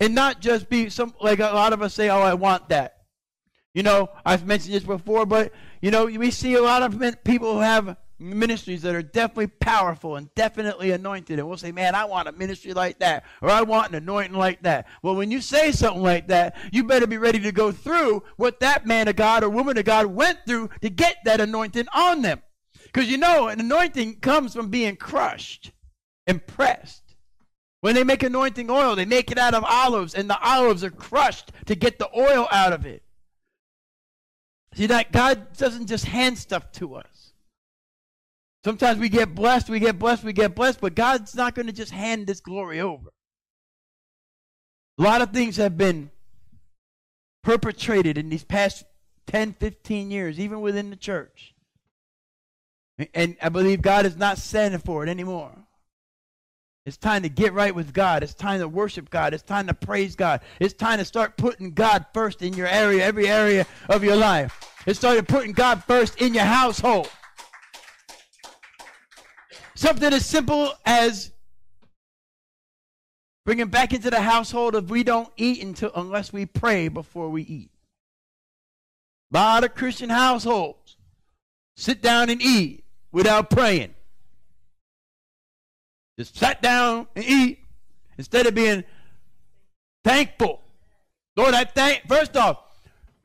And 0.00 0.14
not 0.14 0.40
just 0.40 0.68
be 0.68 0.90
some, 0.90 1.14
like 1.20 1.38
a 1.38 1.44
lot 1.44 1.72
of 1.72 1.82
us 1.82 1.94
say, 1.94 2.08
oh, 2.08 2.20
I 2.20 2.34
want 2.34 2.68
that. 2.70 2.96
You 3.74 3.82
know, 3.82 4.08
I've 4.24 4.46
mentioned 4.46 4.74
this 4.74 4.84
before, 4.84 5.26
but, 5.26 5.52
you 5.80 5.90
know, 5.90 6.04
we 6.06 6.30
see 6.30 6.54
a 6.54 6.62
lot 6.62 6.82
of 6.82 7.24
people 7.24 7.54
who 7.54 7.60
have 7.60 7.96
ministries 8.18 8.82
that 8.82 8.94
are 8.94 9.02
definitely 9.02 9.48
powerful 9.48 10.16
and 10.16 10.32
definitely 10.34 10.92
anointed. 10.92 11.38
And 11.38 11.48
we'll 11.48 11.56
say, 11.56 11.72
man, 11.72 11.94
I 11.94 12.04
want 12.04 12.28
a 12.28 12.32
ministry 12.32 12.72
like 12.72 13.00
that, 13.00 13.24
or 13.42 13.50
I 13.50 13.62
want 13.62 13.88
an 13.88 13.96
anointing 13.96 14.38
like 14.38 14.62
that. 14.62 14.86
Well, 15.02 15.16
when 15.16 15.30
you 15.30 15.40
say 15.40 15.72
something 15.72 16.02
like 16.02 16.28
that, 16.28 16.56
you 16.72 16.84
better 16.84 17.06
be 17.06 17.18
ready 17.18 17.40
to 17.40 17.52
go 17.52 17.72
through 17.72 18.22
what 18.36 18.60
that 18.60 18.86
man 18.86 19.08
of 19.08 19.16
God 19.16 19.42
or 19.42 19.50
woman 19.50 19.76
of 19.76 19.84
God 19.84 20.06
went 20.06 20.38
through 20.46 20.70
to 20.80 20.90
get 20.90 21.16
that 21.24 21.40
anointing 21.40 21.86
on 21.94 22.22
them. 22.22 22.42
Because 22.84 23.10
you 23.10 23.18
know, 23.18 23.48
an 23.48 23.60
anointing 23.60 24.20
comes 24.20 24.54
from 24.54 24.68
being 24.68 24.96
crushed 24.96 25.72
and 26.26 26.46
pressed. 26.46 27.02
When 27.84 27.94
they 27.94 28.02
make 28.02 28.22
anointing 28.22 28.70
oil, 28.70 28.96
they 28.96 29.04
make 29.04 29.30
it 29.30 29.36
out 29.36 29.52
of 29.52 29.62
olives, 29.62 30.14
and 30.14 30.30
the 30.30 30.40
olives 30.40 30.82
are 30.82 30.90
crushed 30.90 31.52
to 31.66 31.74
get 31.74 31.98
the 31.98 32.08
oil 32.18 32.48
out 32.50 32.72
of 32.72 32.86
it. 32.86 33.02
See, 34.74 34.86
that 34.86 35.12
God 35.12 35.54
doesn't 35.58 35.86
just 35.86 36.06
hand 36.06 36.38
stuff 36.38 36.72
to 36.72 36.94
us. 36.94 37.34
Sometimes 38.64 38.98
we 38.98 39.10
get 39.10 39.34
blessed, 39.34 39.68
we 39.68 39.80
get 39.80 39.98
blessed, 39.98 40.24
we 40.24 40.32
get 40.32 40.54
blessed, 40.54 40.80
but 40.80 40.94
God's 40.94 41.34
not 41.34 41.54
going 41.54 41.66
to 41.66 41.74
just 41.74 41.92
hand 41.92 42.26
this 42.26 42.40
glory 42.40 42.80
over. 42.80 43.10
A 44.98 45.02
lot 45.02 45.20
of 45.20 45.34
things 45.34 45.58
have 45.58 45.76
been 45.76 46.10
perpetrated 47.42 48.16
in 48.16 48.30
these 48.30 48.44
past 48.44 48.84
10, 49.26 49.52
15 49.52 50.10
years, 50.10 50.40
even 50.40 50.62
within 50.62 50.88
the 50.88 50.96
church. 50.96 51.54
And 53.12 53.36
I 53.42 53.50
believe 53.50 53.82
God 53.82 54.06
is 54.06 54.16
not 54.16 54.38
standing 54.38 54.80
for 54.80 55.04
it 55.04 55.10
anymore. 55.10 55.63
It's 56.86 56.98
time 56.98 57.22
to 57.22 57.30
get 57.30 57.54
right 57.54 57.74
with 57.74 57.94
God. 57.94 58.22
It's 58.22 58.34
time 58.34 58.60
to 58.60 58.68
worship 58.68 59.08
God. 59.08 59.32
It's 59.32 59.42
time 59.42 59.66
to 59.68 59.74
praise 59.74 60.14
God. 60.16 60.42
It's 60.60 60.74
time 60.74 60.98
to 60.98 61.04
start 61.04 61.38
putting 61.38 61.72
God 61.72 62.04
first 62.12 62.42
in 62.42 62.52
your 62.52 62.66
area, 62.66 63.02
every 63.02 63.26
area 63.26 63.66
of 63.88 64.04
your 64.04 64.16
life. 64.16 64.60
It's 64.86 64.98
started 64.98 65.26
putting 65.26 65.52
God 65.52 65.82
first 65.84 66.20
in 66.20 66.34
your 66.34 66.44
household. 66.44 67.10
Something 69.74 70.12
as 70.12 70.26
simple 70.26 70.74
as 70.84 71.32
bringing 73.46 73.68
back 73.68 73.94
into 73.94 74.10
the 74.10 74.20
household 74.20 74.74
if 74.74 74.84
we 74.84 75.02
don't 75.02 75.30
eat 75.38 75.62
until 75.62 75.90
unless 75.96 76.34
we 76.34 76.44
pray 76.44 76.88
before 76.88 77.30
we 77.30 77.42
eat. 77.42 77.70
A 79.32 79.38
lot 79.38 79.64
of 79.64 79.74
Christian 79.74 80.10
households 80.10 80.98
sit 81.76 82.02
down 82.02 82.28
and 82.28 82.42
eat 82.42 82.84
without 83.10 83.48
praying. 83.48 83.93
Just 86.18 86.36
sat 86.36 86.62
down 86.62 87.08
and 87.16 87.24
eat 87.24 87.58
instead 88.16 88.46
of 88.46 88.54
being 88.54 88.84
thankful. 90.04 90.60
Lord, 91.36 91.54
I 91.54 91.64
thank, 91.64 92.06
first 92.06 92.36
off, 92.36 92.58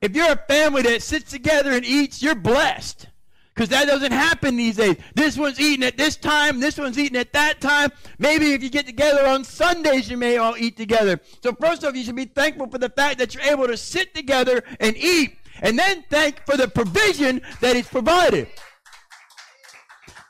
if 0.00 0.16
you're 0.16 0.32
a 0.32 0.44
family 0.48 0.82
that 0.82 1.02
sits 1.02 1.30
together 1.30 1.72
and 1.72 1.84
eats, 1.84 2.22
you're 2.22 2.34
blessed. 2.34 3.06
Because 3.54 3.68
that 3.70 3.86
doesn't 3.86 4.12
happen 4.12 4.56
these 4.56 4.76
days. 4.76 4.96
This 5.14 5.36
one's 5.36 5.60
eating 5.60 5.84
at 5.84 5.98
this 5.98 6.16
time, 6.16 6.60
this 6.60 6.78
one's 6.78 6.98
eating 6.98 7.18
at 7.18 7.32
that 7.34 7.60
time. 7.60 7.90
Maybe 8.18 8.52
if 8.54 8.62
you 8.62 8.70
get 8.70 8.86
together 8.86 9.26
on 9.26 9.44
Sundays, 9.44 10.08
you 10.08 10.16
may 10.16 10.38
all 10.38 10.56
eat 10.56 10.76
together. 10.76 11.20
So, 11.42 11.52
first 11.60 11.84
off, 11.84 11.94
you 11.94 12.02
should 12.02 12.16
be 12.16 12.24
thankful 12.24 12.68
for 12.68 12.78
the 12.78 12.88
fact 12.88 13.18
that 13.18 13.34
you're 13.34 13.44
able 13.44 13.66
to 13.66 13.76
sit 13.76 14.14
together 14.14 14.62
and 14.78 14.96
eat, 14.96 15.36
and 15.60 15.78
then 15.78 16.04
thank 16.08 16.44
for 16.46 16.56
the 16.56 16.68
provision 16.68 17.42
that 17.60 17.76
is 17.76 17.86
provided. 17.86 18.48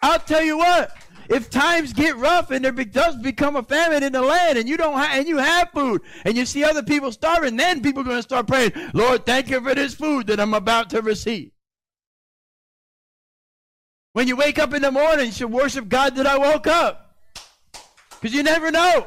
I'll 0.02 0.18
tell 0.18 0.42
you 0.42 0.58
what. 0.58 0.90
If 1.30 1.48
times 1.48 1.92
get 1.92 2.16
rough 2.16 2.50
and 2.50 2.64
there 2.64 2.72
does 2.72 3.14
become 3.16 3.54
a 3.54 3.62
famine 3.62 4.02
in 4.02 4.12
the 4.12 4.20
land, 4.20 4.58
and 4.58 4.68
you 4.68 4.76
don't 4.76 4.94
ha- 4.94 5.12
and 5.12 5.28
you 5.28 5.38
have 5.38 5.70
food, 5.70 6.02
and 6.24 6.36
you 6.36 6.44
see 6.44 6.64
other 6.64 6.82
people 6.82 7.12
starving, 7.12 7.56
then 7.56 7.82
people 7.82 8.02
are 8.02 8.04
going 8.04 8.16
to 8.16 8.22
start 8.22 8.48
praying, 8.48 8.72
"Lord, 8.92 9.24
thank 9.24 9.48
you 9.48 9.60
for 9.60 9.72
this 9.72 9.94
food 9.94 10.26
that 10.26 10.40
I'm 10.40 10.54
about 10.54 10.90
to 10.90 11.02
receive." 11.02 11.52
When 14.12 14.26
you 14.26 14.34
wake 14.34 14.58
up 14.58 14.74
in 14.74 14.82
the 14.82 14.90
morning, 14.90 15.26
you 15.26 15.32
should 15.32 15.52
worship 15.52 15.88
God 15.88 16.16
that 16.16 16.26
I 16.26 16.36
woke 16.36 16.66
up. 16.66 17.14
Because 18.10 18.34
you 18.34 18.42
never 18.42 18.72
know. 18.72 19.06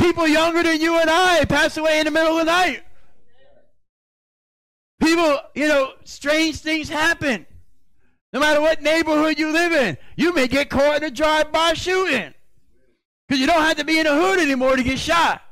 People 0.00 0.26
younger 0.26 0.62
than 0.62 0.80
you 0.80 0.98
and 0.98 1.10
I 1.10 1.44
pass 1.44 1.76
away 1.76 1.98
in 1.98 2.06
the 2.06 2.10
middle 2.10 2.38
of 2.38 2.46
the 2.46 2.50
night. 2.50 2.82
People, 5.02 5.38
you 5.54 5.68
know, 5.68 5.92
strange 6.04 6.60
things 6.60 6.88
happen. 6.88 7.46
No 8.32 8.40
matter 8.40 8.60
what 8.60 8.82
neighborhood 8.82 9.38
you 9.38 9.52
live 9.52 9.72
in, 9.72 9.96
you 10.16 10.34
may 10.34 10.48
get 10.48 10.68
caught 10.68 10.98
in 10.98 11.04
a 11.04 11.10
drive-by 11.10 11.72
shooting. 11.74 12.34
Because 13.26 13.40
you 13.40 13.46
don't 13.46 13.62
have 13.62 13.78
to 13.78 13.84
be 13.84 13.98
in 13.98 14.06
a 14.06 14.14
hood 14.14 14.38
anymore 14.38 14.76
to 14.76 14.82
get 14.82 14.98
shot. 14.98 15.42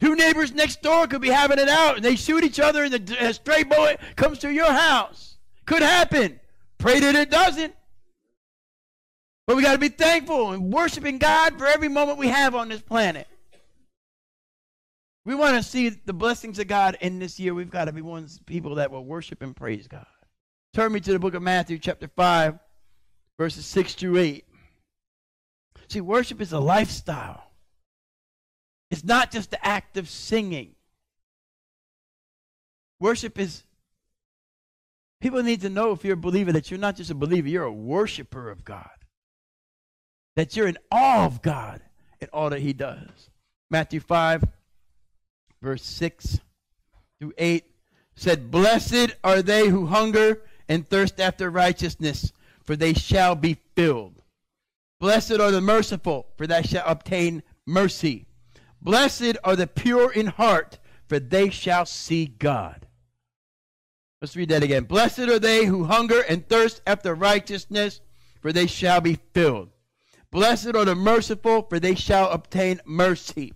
Two 0.00 0.14
neighbors 0.14 0.52
next 0.52 0.82
door 0.82 1.06
could 1.06 1.22
be 1.22 1.30
having 1.30 1.58
it 1.58 1.68
out, 1.68 1.96
and 1.96 2.04
they 2.04 2.16
shoot 2.16 2.44
each 2.44 2.60
other, 2.60 2.84
and 2.84 3.10
a 3.18 3.32
stray 3.32 3.62
bullet 3.62 4.00
comes 4.16 4.40
to 4.40 4.52
your 4.52 4.70
house. 4.70 5.38
Could 5.64 5.82
happen. 5.82 6.38
Pray 6.78 7.00
that 7.00 7.14
it 7.14 7.30
doesn't. 7.30 7.74
But 9.46 9.56
we 9.56 9.62
got 9.62 9.72
to 9.72 9.78
be 9.78 9.88
thankful 9.88 10.50
and 10.50 10.72
worshiping 10.72 11.18
God 11.18 11.56
for 11.58 11.66
every 11.66 11.88
moment 11.88 12.18
we 12.18 12.28
have 12.28 12.54
on 12.54 12.68
this 12.68 12.82
planet. 12.82 13.28
We 15.24 15.34
want 15.34 15.56
to 15.56 15.62
see 15.62 15.88
the 15.88 16.12
blessings 16.12 16.58
of 16.58 16.66
God 16.66 16.98
in 17.00 17.18
this 17.18 17.40
year. 17.40 17.54
We've 17.54 17.70
got 17.70 17.86
to 17.86 17.92
be 17.92 18.02
one 18.02 18.28
people 18.46 18.76
that 18.76 18.90
will 18.90 19.04
worship 19.04 19.42
and 19.42 19.56
praise 19.56 19.88
God. 19.88 20.06
Turn 20.76 20.92
me 20.92 21.00
to 21.00 21.12
the 21.12 21.18
book 21.18 21.32
of 21.32 21.40
Matthew, 21.40 21.78
chapter 21.78 22.06
5, 22.06 22.58
verses 23.38 23.64
6 23.64 23.94
through 23.94 24.18
8. 24.18 24.44
See, 25.88 26.02
worship 26.02 26.38
is 26.42 26.52
a 26.52 26.60
lifestyle. 26.60 27.50
It's 28.90 29.02
not 29.02 29.30
just 29.30 29.50
the 29.50 29.66
act 29.66 29.96
of 29.96 30.06
singing. 30.06 30.74
Worship 33.00 33.38
is, 33.38 33.62
people 35.18 35.42
need 35.42 35.62
to 35.62 35.70
know 35.70 35.92
if 35.92 36.04
you're 36.04 36.12
a 36.12 36.18
believer 36.18 36.52
that 36.52 36.70
you're 36.70 36.78
not 36.78 36.96
just 36.96 37.10
a 37.10 37.14
believer, 37.14 37.48
you're 37.48 37.64
a 37.64 37.72
worshiper 37.72 38.50
of 38.50 38.62
God. 38.62 38.90
That 40.34 40.58
you're 40.58 40.68
in 40.68 40.76
awe 40.92 41.24
of 41.24 41.40
God 41.40 41.80
and 42.20 42.28
all 42.34 42.50
that 42.50 42.60
He 42.60 42.74
does. 42.74 43.30
Matthew 43.70 44.00
5, 44.00 44.44
verse 45.62 45.84
6 45.84 46.40
through 47.18 47.32
8 47.38 47.64
said, 48.14 48.50
Blessed 48.50 49.16
are 49.24 49.40
they 49.40 49.68
who 49.68 49.86
hunger 49.86 50.42
and 50.68 50.88
thirst 50.88 51.20
after 51.20 51.50
righteousness, 51.50 52.32
for 52.62 52.76
they 52.76 52.92
shall 52.92 53.34
be 53.34 53.58
filled. 53.74 54.22
Blessed 54.98 55.32
are 55.32 55.50
the 55.50 55.60
merciful, 55.60 56.28
for 56.36 56.46
they 56.46 56.62
shall 56.62 56.86
obtain 56.86 57.42
mercy. 57.66 58.26
Blessed 58.80 59.36
are 59.44 59.56
the 59.56 59.66
pure 59.66 60.12
in 60.12 60.26
heart, 60.26 60.78
for 61.08 61.18
they 61.18 61.50
shall 61.50 61.86
see 61.86 62.26
God. 62.26 62.86
Let's 64.20 64.36
read 64.36 64.48
that 64.48 64.62
again. 64.62 64.84
Blessed 64.84 65.20
are 65.20 65.38
they 65.38 65.66
who 65.66 65.84
hunger 65.84 66.22
and 66.22 66.48
thirst 66.48 66.80
after 66.86 67.14
righteousness, 67.14 68.00
for 68.40 68.52
they 68.52 68.66
shall 68.66 69.00
be 69.00 69.18
filled. 69.34 69.70
Blessed 70.30 70.74
are 70.74 70.84
the 70.84 70.94
merciful, 70.94 71.62
for 71.62 71.78
they 71.78 71.94
shall 71.94 72.30
obtain 72.30 72.80
mercy. 72.84 73.52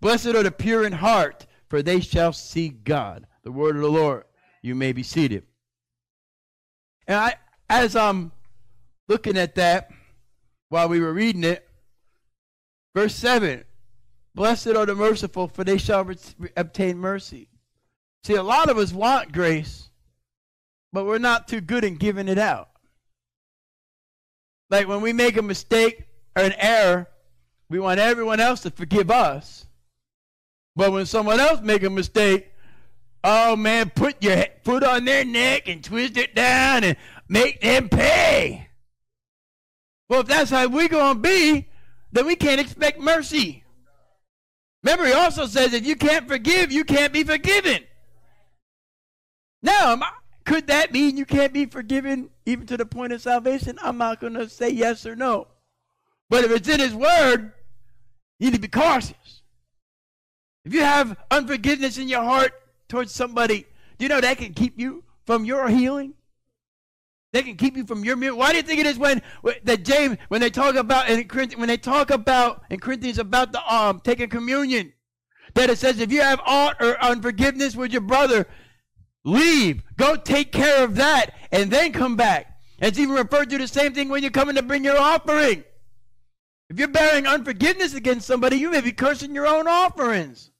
Blessed 0.00 0.28
are 0.28 0.42
the 0.42 0.50
pure 0.50 0.84
in 0.84 0.92
heart, 0.92 1.46
for 1.68 1.82
they 1.82 2.00
shall 2.00 2.32
see 2.32 2.68
God. 2.68 3.26
The 3.42 3.52
word 3.52 3.76
of 3.76 3.82
the 3.82 3.90
Lord. 3.90 4.24
You 4.62 4.74
may 4.74 4.92
be 4.92 5.02
seated. 5.02 5.44
And 7.08 7.16
I, 7.16 7.34
as 7.68 7.96
I'm 7.96 8.30
looking 9.08 9.36
at 9.36 9.56
that, 9.56 9.90
while 10.68 10.88
we 10.88 11.00
were 11.00 11.12
reading 11.12 11.44
it. 11.44 11.68
Verse 12.94 13.14
7 13.14 13.64
Blessed 14.34 14.68
are 14.68 14.86
the 14.86 14.94
merciful, 14.94 15.48
for 15.48 15.64
they 15.64 15.78
shall 15.78 16.04
re- 16.04 16.16
obtain 16.56 16.98
mercy. 16.98 17.48
See, 18.24 18.34
a 18.34 18.42
lot 18.42 18.70
of 18.70 18.78
us 18.78 18.92
want 18.92 19.32
grace, 19.32 19.90
but 20.92 21.06
we're 21.06 21.18
not 21.18 21.48
too 21.48 21.60
good 21.60 21.84
in 21.84 21.96
giving 21.96 22.28
it 22.28 22.38
out. 22.38 22.68
Like 24.70 24.86
when 24.86 25.00
we 25.00 25.12
make 25.12 25.36
a 25.36 25.42
mistake 25.42 26.04
or 26.36 26.42
an 26.44 26.54
error, 26.58 27.08
we 27.70 27.78
want 27.78 28.00
everyone 28.00 28.40
else 28.40 28.60
to 28.60 28.70
forgive 28.70 29.10
us. 29.10 29.66
But 30.76 30.92
when 30.92 31.06
someone 31.06 31.40
else 31.40 31.60
make 31.60 31.82
a 31.82 31.90
mistake, 31.90 32.52
oh 33.24 33.56
man, 33.56 33.90
put 33.90 34.22
your 34.22 34.44
foot 34.64 34.82
on 34.82 35.04
their 35.04 35.24
neck 35.24 35.68
and 35.68 35.82
twist 35.82 36.16
it 36.16 36.34
down 36.34 36.84
and 36.84 36.96
make 37.28 37.60
them 37.60 37.88
pay. 37.88 38.68
Well, 40.08 40.20
if 40.20 40.26
that's 40.26 40.50
how 40.50 40.66
we're 40.68 40.88
going 40.88 41.16
to 41.16 41.20
be, 41.20 41.68
then 42.12 42.26
we 42.26 42.36
can't 42.36 42.60
expect 42.60 43.00
mercy. 43.00 43.64
Remember, 44.82 45.06
he 45.06 45.12
also 45.12 45.46
says 45.46 45.74
if 45.74 45.84
you 45.84 45.96
can't 45.96 46.28
forgive, 46.28 46.72
you 46.72 46.84
can't 46.84 47.12
be 47.12 47.24
forgiven. 47.24 47.84
Now, 49.62 50.00
could 50.44 50.68
that 50.68 50.92
mean 50.92 51.16
you 51.16 51.26
can't 51.26 51.52
be 51.52 51.66
forgiven 51.66 52.30
even 52.46 52.66
to 52.68 52.76
the 52.76 52.86
point 52.86 53.12
of 53.12 53.20
salvation? 53.20 53.78
I'm 53.82 53.98
not 53.98 54.20
going 54.20 54.34
to 54.34 54.48
say 54.48 54.70
yes 54.70 55.04
or 55.04 55.16
no. 55.16 55.48
But 56.30 56.44
if 56.44 56.50
it's 56.52 56.68
in 56.68 56.80
his 56.80 56.94
word, 56.94 57.52
you 58.38 58.46
need 58.46 58.54
to 58.54 58.60
be 58.60 58.68
cautious. 58.68 59.42
If 60.64 60.72
you 60.72 60.80
have 60.80 61.16
unforgiveness 61.30 61.98
in 61.98 62.08
your 62.08 62.22
heart 62.22 62.52
towards 62.88 63.12
somebody, 63.12 63.66
do 63.98 64.04
you 64.04 64.08
know 64.08 64.20
that 64.20 64.38
can 64.38 64.54
keep 64.54 64.78
you 64.78 65.04
from 65.26 65.44
your 65.44 65.68
healing? 65.68 66.14
They 67.32 67.42
can 67.42 67.56
keep 67.56 67.76
you 67.76 67.84
from 67.84 68.04
your 68.04 68.16
meal. 68.16 68.36
Why 68.36 68.52
do 68.52 68.56
you 68.56 68.62
think 68.62 68.80
it 68.80 68.86
is 68.86 68.98
when 68.98 69.20
that 69.64 69.84
James 69.84 70.16
when 70.28 70.40
they 70.40 70.50
talk 70.50 70.76
about 70.76 71.10
in 71.10 71.28
Corinthians, 71.28 71.60
when 71.60 71.68
they 71.68 71.76
talk 71.76 72.10
about 72.10 72.62
in 72.70 72.80
Corinthians 72.80 73.18
about 73.18 73.52
the 73.52 73.74
um 73.74 74.00
taking 74.00 74.30
communion 74.30 74.92
that 75.54 75.70
it 75.70 75.78
says 75.78 75.98
if 75.98 76.10
you 76.10 76.22
have 76.22 76.40
aught 76.46 76.76
or 76.80 77.02
unforgiveness 77.02 77.76
with 77.76 77.92
your 77.92 78.00
brother, 78.00 78.46
leave, 79.24 79.82
go 79.96 80.16
take 80.16 80.52
care 80.52 80.82
of 80.82 80.96
that, 80.96 81.34
and 81.52 81.70
then 81.70 81.92
come 81.92 82.16
back. 82.16 82.58
It's 82.78 82.98
even 82.98 83.14
referred 83.14 83.50
to 83.50 83.58
the 83.58 83.68
same 83.68 83.92
thing 83.92 84.08
when 84.08 84.22
you're 84.22 84.30
coming 84.30 84.54
to 84.54 84.62
bring 84.62 84.84
your 84.84 84.98
offering. 84.98 85.64
If 86.70 86.78
you're 86.78 86.88
bearing 86.88 87.26
unforgiveness 87.26 87.94
against 87.94 88.26
somebody, 88.26 88.56
you 88.56 88.70
may 88.70 88.80
be 88.80 88.92
cursing 88.92 89.34
your 89.34 89.46
own 89.46 89.66
offerings. 89.66 90.50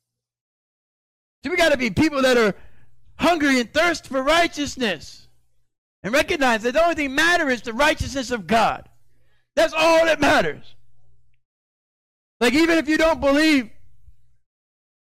So 1.43 1.51
we 1.51 1.57
got 1.57 1.71
to 1.71 1.79
be 1.79 1.91
people 1.91 2.23
that 2.23 2.37
are 2.37 2.55
hungry 3.17 3.61
and 3.61 3.73
thirst 3.73 4.09
for 4.09 4.23
righteousness. 4.23 5.29
And 6.03 6.13
recognize 6.15 6.63
that 6.63 6.75
the 6.75 6.83
only 6.83 6.95
thing 6.95 7.15
matters 7.15 7.55
is 7.55 7.63
the 7.63 7.73
righteousness 7.73 8.31
of 8.31 8.47
God. 8.47 8.89
That's 9.57 9.75
all 9.77 10.05
that 10.05 10.21
matters. 10.21 10.77
Like, 12.41 12.55
even 12.55 12.79
if 12.79 12.89
you 12.89 12.97
don't 12.97 13.21
believe, 13.21 13.71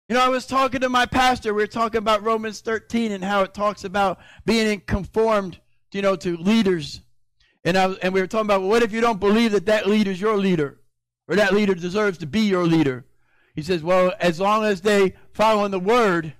you 0.07 0.15
know, 0.15 0.21
I 0.21 0.29
was 0.29 0.45
talking 0.45 0.81
to 0.81 0.89
my 0.89 1.07
pastor. 1.07 1.53
We 1.53 1.63
were 1.63 1.67
talking 1.67 1.97
about 1.97 2.21
Romans 2.21 2.61
13 2.61 3.11
and 3.11 3.23
how 3.23 3.41
it 3.41 3.55
talks 3.55 3.83
about 3.83 4.19
being 4.45 4.81
conformed, 4.81 5.59
you 5.91 6.03
know, 6.03 6.15
to 6.17 6.37
leaders. 6.37 7.01
And, 7.63 7.75
I, 7.75 7.93
and 8.03 8.13
we 8.13 8.21
were 8.21 8.27
talking 8.27 8.45
about, 8.45 8.61
well, 8.61 8.69
what 8.69 8.83
if 8.83 8.91
you 8.91 9.01
don't 9.01 9.19
believe 9.19 9.53
that 9.53 9.65
that 9.65 9.87
leader 9.87 10.11
is 10.11 10.21
your 10.21 10.37
leader 10.37 10.79
or 11.27 11.35
that 11.37 11.53
leader 11.53 11.73
deserves 11.73 12.19
to 12.19 12.27
be 12.27 12.41
your 12.41 12.67
leader? 12.67 13.05
He 13.55 13.61
says, 13.61 13.83
well, 13.83 14.13
as 14.19 14.39
long 14.39 14.63
as 14.63 14.81
they 14.81 15.13
follow 15.31 15.65
in 15.65 15.71
the 15.71 15.79
word, 15.79 16.33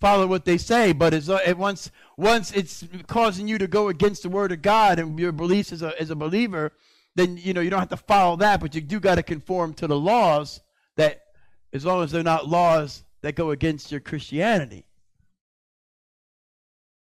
follow 0.00 0.26
what 0.26 0.44
they 0.44 0.58
say. 0.58 0.92
But 0.92 1.14
as, 1.14 1.28
once 1.56 1.90
once 2.16 2.52
it's 2.52 2.84
causing 3.06 3.46
you 3.46 3.58
to 3.58 3.66
go 3.66 3.88
against 3.88 4.22
the 4.22 4.28
word 4.28 4.52
of 4.52 4.62
God 4.62 4.98
and 4.98 5.18
your 5.18 5.32
beliefs 5.32 5.72
as 5.72 5.82
a, 5.82 6.00
as 6.00 6.10
a 6.10 6.16
believer, 6.16 6.72
then 7.14 7.36
you 7.36 7.52
know 7.52 7.60
you 7.60 7.70
don't 7.70 7.80
have 7.80 7.88
to 7.90 7.96
follow 7.96 8.36
that, 8.36 8.60
but 8.60 8.74
you 8.74 8.80
do 8.80 9.00
got 9.00 9.16
to 9.16 9.22
conform 9.22 9.74
to 9.74 9.86
the 9.86 9.98
laws 9.98 10.60
that, 10.96 11.22
as 11.72 11.84
long 11.84 12.02
as 12.02 12.10
they're 12.10 12.22
not 12.22 12.48
laws 12.48 13.04
that 13.22 13.34
go 13.34 13.50
against 13.50 13.90
your 13.90 14.00
Christianity. 14.00 14.84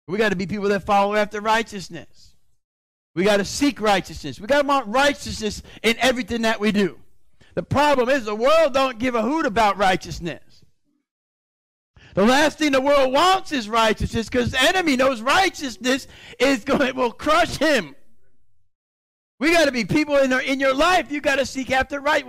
We 0.08 0.18
got 0.18 0.30
to 0.30 0.36
be 0.36 0.46
people 0.46 0.70
that 0.70 0.84
follow 0.84 1.16
after 1.16 1.42
righteousness. 1.42 2.36
We 3.16 3.24
got 3.24 3.38
to 3.38 3.46
seek 3.46 3.82
righteousness. 3.82 4.40
We 4.40 4.48
got 4.48 4.62
to 4.62 4.68
want 4.68 4.88
righteousness 4.88 5.64
in 5.82 5.96
everything 6.00 6.44
that 6.44 6.60
we 6.60 6.72
do. 6.72 7.00
The 7.56 7.64
problem 7.64 8.10
is 8.10 8.26
the 8.26 8.36
world 8.36 8.74
don't 8.74 9.00
give 9.00 9.16
a 9.16 9.22
hoot 9.22 9.46
about 9.46 9.78
righteousness. 9.78 10.64
The 12.14 12.26
last 12.26 12.60
thing 12.60 12.72
the 12.72 12.82
world 12.82 13.12
wants 13.12 13.52
is 13.52 13.68
righteousness 13.68 14.30
because 14.30 14.52
the 14.52 14.62
enemy 14.62 14.96
knows 14.96 15.22
righteousness 15.22 16.08
is 16.40 16.64
going 16.64 16.96
will 16.96 17.12
crush 17.12 17.58
him. 17.58 17.96
We 19.40 19.52
got 19.52 19.66
to 19.66 19.72
be 19.72 19.84
people 19.84 20.16
in, 20.18 20.32
our, 20.32 20.42
in 20.42 20.60
your 20.62 20.74
life. 20.74 21.12
You 21.12 21.20
got 21.20 21.38
to 21.38 21.46
seek 21.46 21.72
after 21.72 22.00
right 22.00 22.26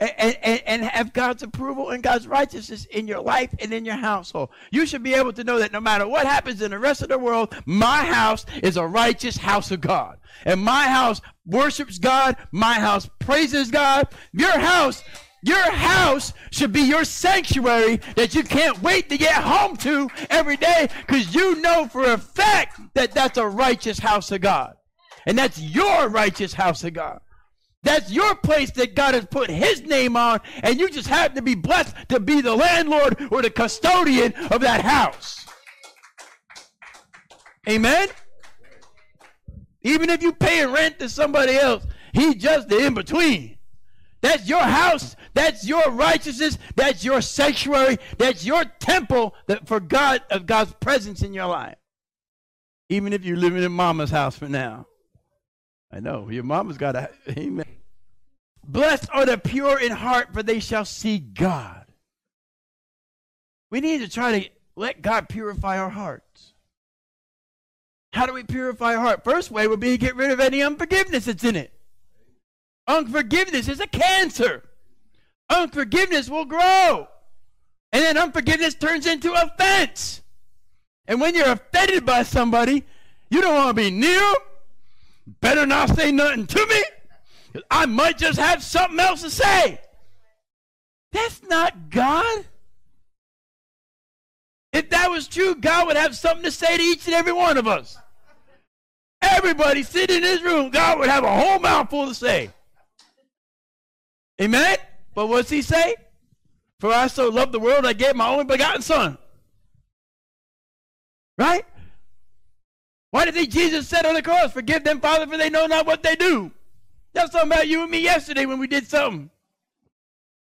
and, 0.00 0.36
and, 0.42 0.62
and, 0.66 0.84
have 0.84 1.12
God's 1.12 1.42
approval 1.42 1.90
and 1.90 2.02
God's 2.02 2.26
righteousness 2.26 2.84
in 2.86 3.06
your 3.06 3.20
life 3.20 3.54
and 3.58 3.72
in 3.72 3.84
your 3.84 3.96
household. 3.96 4.50
You 4.70 4.86
should 4.86 5.02
be 5.02 5.14
able 5.14 5.32
to 5.32 5.44
know 5.44 5.58
that 5.58 5.72
no 5.72 5.80
matter 5.80 6.06
what 6.06 6.26
happens 6.26 6.62
in 6.62 6.70
the 6.70 6.78
rest 6.78 7.02
of 7.02 7.08
the 7.08 7.18
world, 7.18 7.54
my 7.66 8.04
house 8.04 8.44
is 8.62 8.76
a 8.76 8.86
righteous 8.86 9.36
house 9.36 9.70
of 9.70 9.80
God. 9.80 10.18
And 10.44 10.60
my 10.60 10.88
house 10.88 11.20
worships 11.46 11.98
God. 11.98 12.36
My 12.50 12.74
house 12.74 13.08
praises 13.18 13.70
God. 13.70 14.08
Your 14.32 14.58
house 14.58 15.02
your 15.44 15.70
house 15.72 16.32
should 16.52 16.72
be 16.72 16.80
your 16.80 17.04
sanctuary 17.04 18.00
that 18.16 18.34
you 18.34 18.42
can't 18.44 18.80
wait 18.80 19.10
to 19.10 19.18
get 19.18 19.34
home 19.34 19.76
to 19.76 20.08
every 20.30 20.56
day 20.56 20.88
because 21.06 21.34
you 21.34 21.60
know 21.60 21.86
for 21.86 22.04
a 22.12 22.16
fact 22.16 22.80
that 22.94 23.12
that's 23.12 23.36
a 23.36 23.46
righteous 23.46 23.98
house 23.98 24.32
of 24.32 24.40
God. 24.40 24.74
And 25.26 25.36
that's 25.36 25.60
your 25.60 26.08
righteous 26.08 26.54
house 26.54 26.82
of 26.82 26.94
God. 26.94 27.20
That's 27.84 28.10
your 28.10 28.34
place 28.34 28.70
that 28.72 28.94
God 28.94 29.14
has 29.14 29.26
put 29.26 29.50
his 29.50 29.82
name 29.82 30.16
on, 30.16 30.40
and 30.62 30.80
you 30.80 30.88
just 30.88 31.06
happen 31.06 31.36
to 31.36 31.42
be 31.42 31.54
blessed 31.54 31.94
to 32.08 32.18
be 32.18 32.40
the 32.40 32.56
landlord 32.56 33.28
or 33.30 33.42
the 33.42 33.50
custodian 33.50 34.34
of 34.50 34.62
that 34.62 34.80
house. 34.80 35.46
Amen? 37.68 38.08
Even 39.82 40.10
if 40.10 40.22
you 40.22 40.32
pay 40.32 40.66
rent 40.66 40.98
to 40.98 41.08
somebody 41.08 41.54
else, 41.54 41.86
he's 42.12 42.36
just 42.36 42.68
the 42.68 42.78
in 42.86 42.94
between. 42.94 43.58
That's 44.22 44.48
your 44.48 44.62
house. 44.62 45.16
That's 45.34 45.66
your 45.66 45.90
righteousness. 45.90 46.56
That's 46.76 47.04
your 47.04 47.20
sanctuary. 47.20 47.98
That's 48.16 48.46
your 48.46 48.64
temple 48.64 49.34
that 49.48 49.68
for 49.68 49.80
God 49.80 50.22
of 50.30 50.46
God's 50.46 50.72
presence 50.80 51.22
in 51.22 51.34
your 51.34 51.46
life. 51.46 51.76
Even 52.88 53.12
if 53.12 53.24
you're 53.24 53.36
living 53.36 53.62
in 53.62 53.72
mama's 53.72 54.10
house 54.10 54.38
for 54.38 54.48
now. 54.48 54.86
I 55.94 56.00
know 56.00 56.28
your 56.28 56.42
mama's 56.42 56.76
got 56.76 56.96
a 56.96 57.08
amen. 57.38 57.64
Blessed 58.66 59.08
are 59.12 59.24
the 59.24 59.38
pure 59.38 59.78
in 59.78 59.92
heart, 59.92 60.32
for 60.32 60.42
they 60.42 60.58
shall 60.58 60.84
see 60.84 61.18
God. 61.18 61.84
We 63.70 63.80
need 63.80 63.98
to 63.98 64.08
try 64.08 64.40
to 64.40 64.50
let 64.74 65.02
God 65.02 65.28
purify 65.28 65.78
our 65.78 65.90
hearts. 65.90 66.54
How 68.12 68.26
do 68.26 68.32
we 68.32 68.42
purify 68.42 68.96
our 68.96 69.00
heart? 69.00 69.24
First 69.24 69.50
way 69.50 69.68
would 69.68 69.80
be 69.80 69.90
to 69.90 69.98
get 69.98 70.16
rid 70.16 70.32
of 70.32 70.40
any 70.40 70.62
unforgiveness 70.62 71.26
that's 71.26 71.44
in 71.44 71.54
it. 71.54 71.72
Unforgiveness 72.88 73.68
is 73.68 73.80
a 73.80 73.86
cancer. 73.86 74.64
Unforgiveness 75.48 76.28
will 76.28 76.44
grow. 76.44 77.06
And 77.92 78.02
then 78.02 78.18
unforgiveness 78.18 78.74
turns 78.74 79.06
into 79.06 79.32
offense. 79.32 80.22
And 81.06 81.20
when 81.20 81.34
you're 81.34 81.52
offended 81.52 82.04
by 82.04 82.24
somebody, 82.24 82.84
you 83.30 83.40
don't 83.40 83.54
want 83.54 83.76
to 83.76 83.82
be 83.82 83.90
near 83.90 84.18
them. 84.18 84.36
Better 85.26 85.66
not 85.66 85.96
say 85.96 86.12
nothing 86.12 86.46
to 86.46 86.66
me. 86.66 87.62
I 87.70 87.86
might 87.86 88.18
just 88.18 88.38
have 88.38 88.62
something 88.62 88.98
else 88.98 89.22
to 89.22 89.30
say. 89.30 89.80
That's 91.12 91.42
not 91.44 91.90
God. 91.90 92.44
If 94.72 94.90
that 94.90 95.10
was 95.10 95.28
true, 95.28 95.54
God 95.54 95.86
would 95.86 95.96
have 95.96 96.16
something 96.16 96.42
to 96.42 96.50
say 96.50 96.76
to 96.76 96.82
each 96.82 97.06
and 97.06 97.14
every 97.14 97.32
one 97.32 97.56
of 97.56 97.68
us. 97.68 97.96
Everybody 99.22 99.82
sitting 99.84 100.16
in 100.16 100.22
this 100.22 100.42
room, 100.42 100.70
God 100.70 100.98
would 100.98 101.08
have 101.08 101.24
a 101.24 101.34
whole 101.34 101.58
mouthful 101.58 102.08
to 102.08 102.14
say. 102.14 102.50
Amen? 104.40 104.76
But 105.14 105.28
what's 105.28 105.48
he 105.48 105.62
say? 105.62 105.94
For 106.80 106.92
I 106.92 107.06
so 107.06 107.28
loved 107.28 107.52
the 107.52 107.60
world, 107.60 107.86
I 107.86 107.92
gave 107.92 108.16
my 108.16 108.28
only 108.28 108.44
begotten 108.44 108.82
son. 108.82 109.16
Right? 111.38 111.64
Why 113.14 113.24
did 113.26 113.34
they 113.34 113.46
Jesus 113.46 113.86
said 113.86 114.06
on 114.06 114.14
the 114.14 114.22
cross, 114.22 114.52
forgive 114.52 114.82
them, 114.82 115.00
Father, 115.00 115.28
for 115.28 115.36
they 115.36 115.48
know 115.48 115.66
not 115.66 115.86
what 115.86 116.02
they 116.02 116.16
do? 116.16 116.50
That's 117.12 117.30
talking 117.30 117.48
about 117.48 117.68
you 117.68 117.82
and 117.82 117.90
me 117.92 118.00
yesterday 118.00 118.44
when 118.44 118.58
we 118.58 118.66
did 118.66 118.88
something. 118.88 119.30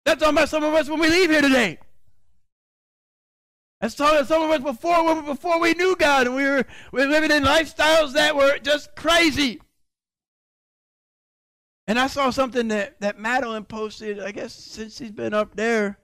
That's 0.06 0.20
talking 0.20 0.38
about 0.38 0.48
some 0.48 0.64
of 0.64 0.72
us 0.72 0.88
when 0.88 0.98
we 0.98 1.10
leave 1.10 1.28
here 1.28 1.42
today. 1.42 1.78
That's 3.78 3.94
talking 3.94 4.16
about 4.16 4.28
some 4.28 4.42
of 4.42 4.50
us 4.52 4.62
before 4.62 5.22
before 5.22 5.60
we 5.60 5.74
knew 5.74 5.96
God 5.96 6.28
and 6.28 6.34
we 6.34 6.44
were, 6.44 6.64
we 6.92 7.04
were 7.04 7.12
living 7.12 7.30
in 7.30 7.42
lifestyles 7.42 8.14
that 8.14 8.34
were 8.34 8.56
just 8.56 8.96
crazy. 8.96 9.60
And 11.86 11.98
I 11.98 12.06
saw 12.06 12.30
something 12.30 12.68
that, 12.68 12.98
that 13.02 13.18
Madeline 13.18 13.64
posted, 13.64 14.18
I 14.18 14.30
guess 14.30 14.54
since 14.54 14.96
she's 14.96 15.12
been 15.12 15.34
up 15.34 15.56
there, 15.56 15.98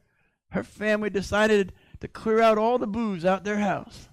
her 0.50 0.64
family 0.64 1.08
decided 1.08 1.72
to 2.00 2.08
clear 2.08 2.42
out 2.42 2.58
all 2.58 2.76
the 2.76 2.86
booze 2.86 3.24
out 3.24 3.42
their 3.42 3.60
house. 3.60 4.10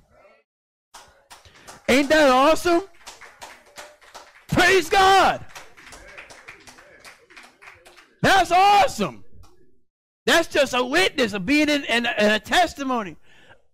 Ain't 1.90 2.08
that 2.10 2.30
awesome? 2.30 2.84
Praise 4.48 4.90
God. 4.90 5.44
That's 8.22 8.52
awesome. 8.52 9.24
That's 10.28 10.48
just 10.48 10.76
a 10.76 10.86
witness 10.86 11.34
of 11.34 11.48
being 11.48 11.68
in, 11.68 11.84
in, 11.86 12.06
a 12.06 12.40
testimony. 12.40 13.16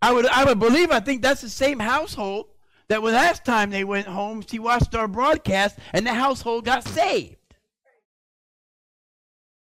I 0.02 0.14
would 0.14 0.28
I 0.28 0.46
would 0.46 0.60
believe 0.60 0.92
I 0.92 1.02
think 1.02 1.24
that's 1.24 1.42
the 1.42 1.50
same 1.50 1.78
household 1.78 2.46
that 2.88 3.02
the 3.02 3.12
last 3.12 3.44
time 3.44 3.70
they 3.70 3.84
went 3.84 4.08
home, 4.08 4.42
she 4.48 4.60
watched 4.60 4.96
our 4.96 5.10
broadcast 5.10 5.78
and 5.92 6.08
the 6.08 6.14
household 6.14 6.64
got 6.64 6.88
saved. 6.88 7.36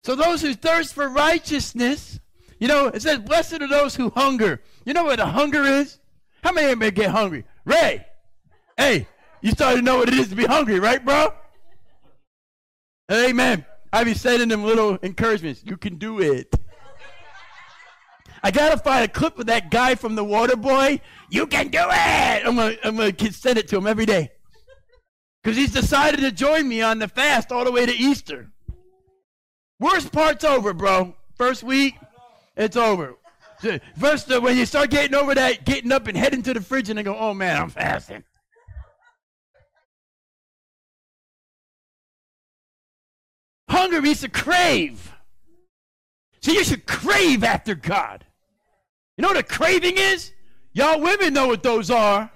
So 0.03 0.15
those 0.15 0.41
who 0.41 0.55
thirst 0.55 0.95
for 0.95 1.11
righteousness, 1.11 2.21
you 2.59 2.69
know, 2.69 2.87
it 2.87 3.03
says, 3.03 3.19
blessed 3.19 3.61
are 3.61 3.69
those 3.69 3.97
who 3.97 4.09
hunger. 4.09 4.63
You 4.87 4.95
know 4.95 5.05
what 5.05 5.21
a 5.21 5.27
hunger 5.27 5.63
is? 5.63 5.99
How 6.43 6.53
many 6.53 6.73
of 6.73 6.83
you 6.83 6.91
get 6.91 7.11
hungry? 7.11 7.45
Ray, 7.67 8.07
hey, 8.81 9.07
you 9.43 9.51
started 9.51 9.77
to 9.77 9.83
know 9.83 9.99
what 9.99 10.09
it 10.09 10.15
is 10.15 10.29
to 10.29 10.35
be 10.35 10.47
hungry, 10.47 10.81
right, 10.81 11.05
bro? 11.05 11.35
Amen. 13.13 13.65
I 13.93 14.05
be 14.05 14.15
sending 14.15 14.49
them 14.49 14.65
little 14.65 14.97
encouragements. 14.97 15.63
You 15.65 15.77
can 15.77 15.97
do 15.97 16.21
it. 16.21 16.55
I 18.43 18.51
gotta 18.51 18.79
find 18.79 19.05
a 19.05 19.09
clip 19.09 19.39
of 19.39 19.47
that 19.47 19.71
guy 19.71 19.95
from 19.97 20.15
the 20.15 20.25
Water 20.25 20.57
Boy. 20.57 21.01
You 21.29 21.47
can 21.47 21.69
do 21.69 21.79
it. 21.79 22.47
I'm 22.47 22.57
gonna, 22.57 22.77
I'm 22.83 22.97
gonna 22.97 23.33
send 23.33 23.59
it 23.59 23.69
to 23.69 23.77
him 23.77 23.87
every 23.87 24.07
day 24.07 24.31
because 25.43 25.59
he's 25.59 25.73
decided 25.73 26.21
to 26.21 26.33
join 26.33 26.67
me 26.67 26.81
on 26.81 27.01
the 27.01 27.09
fast 27.09 27.53
all 27.53 27.65
the 27.65 27.73
way 27.73 27.85
to 27.85 27.93
Easter. 27.93 28.51
Worst 29.79 30.11
part's 30.11 30.45
over, 30.45 30.73
bro. 30.73 31.15
First 31.37 31.63
week, 31.63 31.97
it's 32.57 32.77
over. 32.77 33.17
First, 33.99 34.29
when 34.41 34.57
you 34.57 34.65
start 34.65 34.89
getting 34.89 35.15
over 35.15 35.35
that, 35.35 35.67
getting 35.67 35.93
up 35.93 36.07
and 36.07 36.17
heading 36.17 36.43
to 36.45 36.55
the 36.55 36.63
fridge 36.63 36.89
and 36.89 36.97
then 36.97 37.05
go, 37.05 37.17
oh 37.19 37.35
man, 37.35 37.61
I'm 37.61 37.69
fasting. 37.69 38.25
Hunger 43.71 44.03
means 44.03 44.21
to 44.23 44.29
crave. 44.29 45.15
So 46.43 46.51
you 46.51 46.65
should 46.65 46.87
crave 46.87 47.45
after 47.45 47.77
God. 47.77 48.27
You 49.17 49.23
know 49.23 49.29
what 49.29 49.37
a 49.37 49.45
craving 49.45 49.97
is? 49.97 50.33
Y'all 50.73 51.01
women 51.01 51.33
know 51.33 51.47
what 51.47 51.63
those 51.63 51.89
are. 51.89 52.31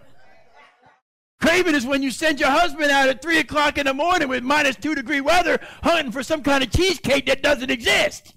Craving 1.41 1.75
is 1.75 1.85
when 1.85 2.05
you 2.05 2.13
send 2.13 2.39
your 2.39 2.51
husband 2.51 2.91
out 2.93 3.09
at 3.09 3.21
3 3.21 3.41
o'clock 3.41 3.79
in 3.79 3.87
the 3.87 3.93
morning 3.93 4.29
with 4.29 4.45
minus 4.45 4.77
2 4.77 4.95
degree 4.95 5.21
weather 5.21 5.59
hunting 5.83 6.13
for 6.13 6.23
some 6.23 6.41
kind 6.41 6.63
of 6.63 6.71
cheesecake 6.71 7.27
that 7.27 7.43
doesn't 7.43 7.71
exist. 7.71 8.35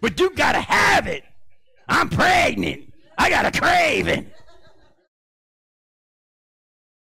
But 0.00 0.18
you 0.18 0.30
got 0.30 0.52
to 0.52 0.60
have 0.60 1.06
it. 1.06 1.22
I'm 1.86 2.08
pregnant. 2.08 2.94
I 3.18 3.28
got 3.28 3.44
a 3.44 3.60
craving. 3.60 4.30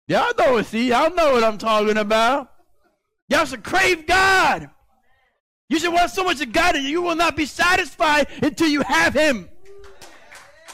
Y'all 0.09 0.33
know 0.37 0.57
it, 0.57 0.67
see? 0.67 0.89
Y'all 0.89 1.15
know 1.15 1.33
what 1.33 1.45
I'm 1.45 1.59
talking 1.59 1.97
about. 1.97 2.51
Y'all 3.29 3.45
should 3.45 3.63
crave 3.63 4.07
God. 4.07 4.71
You 5.69 5.79
should 5.79 5.93
want 5.93 6.11
so 6.11 6.23
much 6.25 6.41
of 6.41 6.53
God 6.53 6.75
that 6.75 6.83
you 6.83 7.03
will 7.03 7.17
not 7.17 7.37
be 7.37 7.47
satisfied 7.47 8.29
until 8.43 8.69
you 8.69 8.83
have 8.83 9.15
Him. 9.15 9.49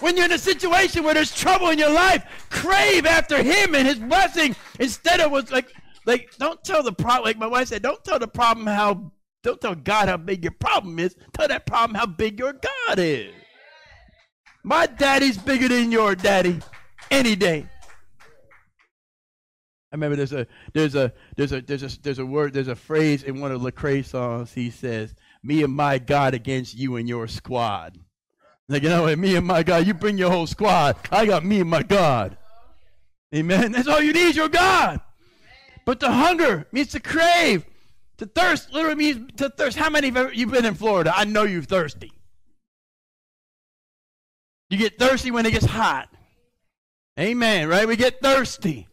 When 0.00 0.16
you're 0.16 0.26
in 0.26 0.32
a 0.32 0.38
situation 0.38 1.04
where 1.04 1.14
there's 1.14 1.34
trouble 1.34 1.68
in 1.68 1.78
your 1.78 1.92
life, 1.92 2.24
crave 2.50 3.06
after 3.06 3.42
Him 3.42 3.74
and 3.74 3.86
His 3.86 3.98
blessing 3.98 4.54
instead 4.78 5.20
of 5.20 5.30
what's 5.30 5.50
like, 5.50 5.72
like 6.06 6.30
don't 6.38 6.62
tell 6.64 6.82
the 6.82 6.92
problem. 6.92 7.24
Like 7.24 7.38
my 7.38 7.46
wife 7.46 7.68
said, 7.68 7.82
don't 7.82 8.02
tell 8.04 8.18
the 8.18 8.28
problem 8.28 8.66
how, 8.66 9.12
don't 9.42 9.60
tell 9.60 9.74
God 9.74 10.08
how 10.08 10.16
big 10.16 10.44
your 10.44 10.52
problem 10.52 10.98
is. 10.98 11.16
Tell 11.32 11.48
that 11.48 11.66
problem 11.66 11.94
how 11.94 12.06
big 12.06 12.38
your 12.38 12.52
God 12.52 12.98
is. 12.98 13.32
My 14.64 14.86
daddy's 14.86 15.38
bigger 15.38 15.68
than 15.68 15.90
your 15.90 16.14
daddy, 16.14 16.60
any 17.10 17.34
day. 17.34 17.66
I 19.92 19.96
remember 19.96 20.16
there's 20.16 20.32
a 20.32 20.46
there's 20.72 20.94
a 20.94 21.12
there's 21.36 21.52
a 21.52 21.60
there's 21.60 21.82
a 21.82 22.00
there's 22.00 22.18
a 22.18 22.24
word 22.24 22.54
there's 22.54 22.68
a 22.68 22.74
phrase 22.74 23.22
in 23.22 23.40
one 23.40 23.52
of 23.52 23.60
Lecrae 23.60 24.04
songs. 24.04 24.54
He 24.54 24.70
says, 24.70 25.14
"Me 25.42 25.62
and 25.62 25.72
my 25.72 25.98
God 25.98 26.32
against 26.32 26.74
you 26.74 26.96
and 26.96 27.06
your 27.06 27.28
squad." 27.28 27.98
Like, 28.68 28.84
you 28.84 28.88
know, 28.88 29.14
me 29.16 29.36
and 29.36 29.46
my 29.46 29.62
God, 29.62 29.86
you 29.86 29.92
bring 29.92 30.16
your 30.16 30.30
whole 30.30 30.46
squad. 30.46 30.96
I 31.10 31.26
got 31.26 31.44
me 31.44 31.60
and 31.60 31.68
my 31.68 31.82
God. 31.82 32.38
Amen. 33.34 33.72
That's 33.72 33.86
all 33.88 34.00
you 34.00 34.14
need, 34.14 34.34
your 34.34 34.48
God. 34.48 35.00
But 35.84 36.00
the 36.00 36.10
hunger 36.10 36.66
means 36.72 36.88
to 36.88 37.00
crave. 37.00 37.66
To 38.18 38.26
thirst 38.26 38.72
literally 38.72 38.94
means 38.94 39.32
to 39.36 39.50
thirst. 39.50 39.76
How 39.76 39.90
many 39.90 40.08
of 40.08 40.34
you 40.34 40.46
been 40.46 40.64
in 40.64 40.74
Florida? 40.74 41.12
I 41.14 41.24
know 41.24 41.42
you're 41.42 41.62
thirsty. 41.62 42.12
You 44.70 44.78
get 44.78 44.98
thirsty 44.98 45.30
when 45.30 45.44
it 45.44 45.50
gets 45.50 45.66
hot. 45.66 46.08
Amen, 47.18 47.68
right? 47.68 47.86
We 47.86 47.96
get 47.96 48.22
thirsty. 48.22 48.88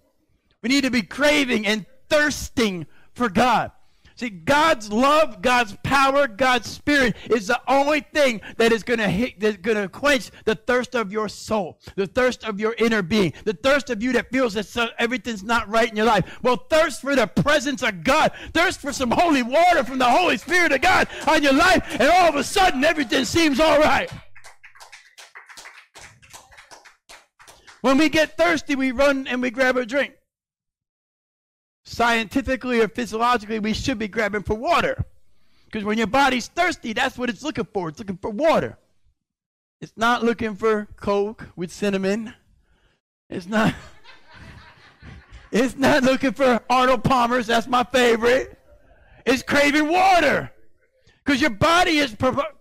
We 0.62 0.70
need 0.70 0.84
to 0.84 0.92
be 0.92 1.02
craving 1.02 1.66
and 1.66 1.86
thirsting 2.10 2.86
for 3.14 3.30
God. 3.30 3.72
See, 4.16 4.30
God's 4.30 4.92
love, 4.92 5.42
God's 5.42 5.78
power, 5.82 6.28
God's 6.28 6.70
spirit 6.70 7.16
is 7.30 7.48
the 7.48 7.62
only 7.70 8.02
thing 8.02 8.42
that 8.58 8.74
is 8.74 8.84
going 8.84 9.00
to 9.00 9.88
quench 9.88 10.30
the 10.44 10.56
thirst 10.56 10.94
of 10.94 11.14
your 11.14 11.30
soul, 11.30 11.80
the 11.96 12.06
thirst 12.06 12.44
of 12.44 12.60
your 12.60 12.76
inner 12.78 13.02
being, 13.02 13.32
the 13.46 13.54
thirst 13.54 13.90
of 13.90 14.04
you 14.04 14.12
that 14.12 14.30
feels 14.30 14.56
that 14.56 14.66
so, 14.66 14.90
everything's 14.98 15.42
not 15.42 15.70
right 15.70 15.90
in 15.90 15.96
your 15.96 16.06
life. 16.06 16.38
Well, 16.44 16.58
thirst 16.58 17.00
for 17.00 17.16
the 17.16 17.28
presence 17.28 17.82
of 17.82 18.04
God, 18.04 18.34
thirst 18.54 18.82
for 18.82 18.92
some 18.92 19.12
holy 19.12 19.42
water 19.42 19.86
from 19.86 20.00
the 20.00 20.10
Holy 20.10 20.36
Spirit 20.36 20.74
of 20.74 20.82
God 20.82 21.08
on 21.26 21.42
your 21.42 21.54
life, 21.54 21.86
and 21.90 22.10
all 22.10 22.28
of 22.28 22.36
a 22.36 22.44
sudden 22.44 22.84
everything 22.84 23.24
seems 23.24 23.62
all 23.62 23.80
right. 23.80 24.12
When 27.80 27.98
we 27.98 28.10
get 28.10 28.36
thirsty, 28.36 28.76
we 28.76 28.92
run 28.92 29.28
and 29.28 29.42
we 29.42 29.50
grab 29.50 29.78
a 29.78 29.86
drink 29.86 30.16
scientifically 31.90 32.80
or 32.82 32.88
physiologically, 32.88 33.60
we 33.60 33.74
should 33.74 33.98
be 33.98 34.08
grabbing 34.08 34.44
for 34.44 34.54
water. 34.54 35.04
Because 35.66 35.84
when 35.84 35.98
your 35.98 36.08
body's 36.08 36.48
thirsty, 36.48 36.94
that's 36.94 37.18
what 37.18 37.30
it's 37.30 37.44
looking 37.44 37.66
for. 37.66 37.90
It's 37.90 38.00
looking 38.00 38.18
for 38.18 38.30
water. 38.30 38.78
It's 39.82 39.94
not 39.96 40.24
looking 40.24 40.56
for 40.56 40.88
Coke 40.98 41.48
with 41.56 41.72
cinnamon. 41.72 42.34
It's 43.30 43.48
not. 43.48 43.74
it's 45.52 45.78
not 45.78 46.04
looking 46.04 46.34
for 46.34 46.62
Arnold 46.70 47.04
Palmer's. 47.04 47.48
That's 47.48 47.68
my 47.68 47.84
favorite. 47.84 48.58
It's 49.26 49.42
craving 49.42 49.88
water. 49.88 50.52
Because 51.24 51.42
your 51.42 51.52
body 51.52 51.98
is, 51.98 52.16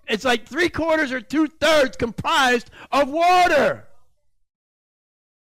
it's 0.07 0.25
like 0.25 0.47
three 0.47 0.69
quarters 0.69 1.13
or 1.13 1.21
two 1.21 1.49
thirds 1.49 1.97
comprised 1.97 2.71
of 2.93 3.09
water. 3.09 3.88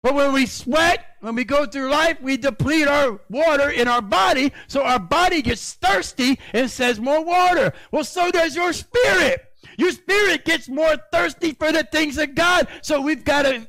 But 0.03 0.15
when 0.15 0.33
we 0.33 0.45
sweat, 0.45 1.05
when 1.21 1.33
we 1.33 1.45
go 1.45 1.65
through 1.65 1.89
life, 1.89 2.21
we 2.21 2.35
deplete 2.35 2.89
our 2.89 3.21
water 3.29 3.69
in 3.69 3.87
our 3.87 4.01
body, 4.01 4.51
so 4.67 4.83
our 4.83 4.99
body 4.99 5.41
gets 5.41 5.73
thirsty 5.73 6.37
and 6.51 6.69
says 6.69 6.99
more 6.99 7.23
water. 7.23 7.71
Well, 7.89 8.03
so 8.03 8.29
does 8.29 8.53
your 8.53 8.73
spirit. 8.73 9.45
Your 9.77 9.91
spirit 9.91 10.43
gets 10.43 10.67
more 10.67 10.97
thirsty 11.13 11.53
for 11.53 11.71
the 11.71 11.83
things 11.83 12.17
of 12.17 12.35
God, 12.35 12.67
so 12.81 12.99
we've 12.99 13.23
got 13.23 13.43
to 13.43 13.65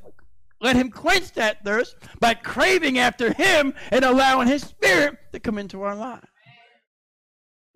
Let 0.64 0.77
him 0.77 0.90
quench 0.90 1.33
that 1.33 1.62
thirst 1.62 1.94
by 2.20 2.33
craving 2.33 2.99
after 2.99 3.35
him 3.35 3.75
and 3.90 4.03
allowing 4.03 4.49
his 4.49 4.62
spirit 4.62 5.18
to 5.33 5.38
come 5.38 5.59
into 5.59 5.83
our 5.83 5.94
lives. 5.94 6.27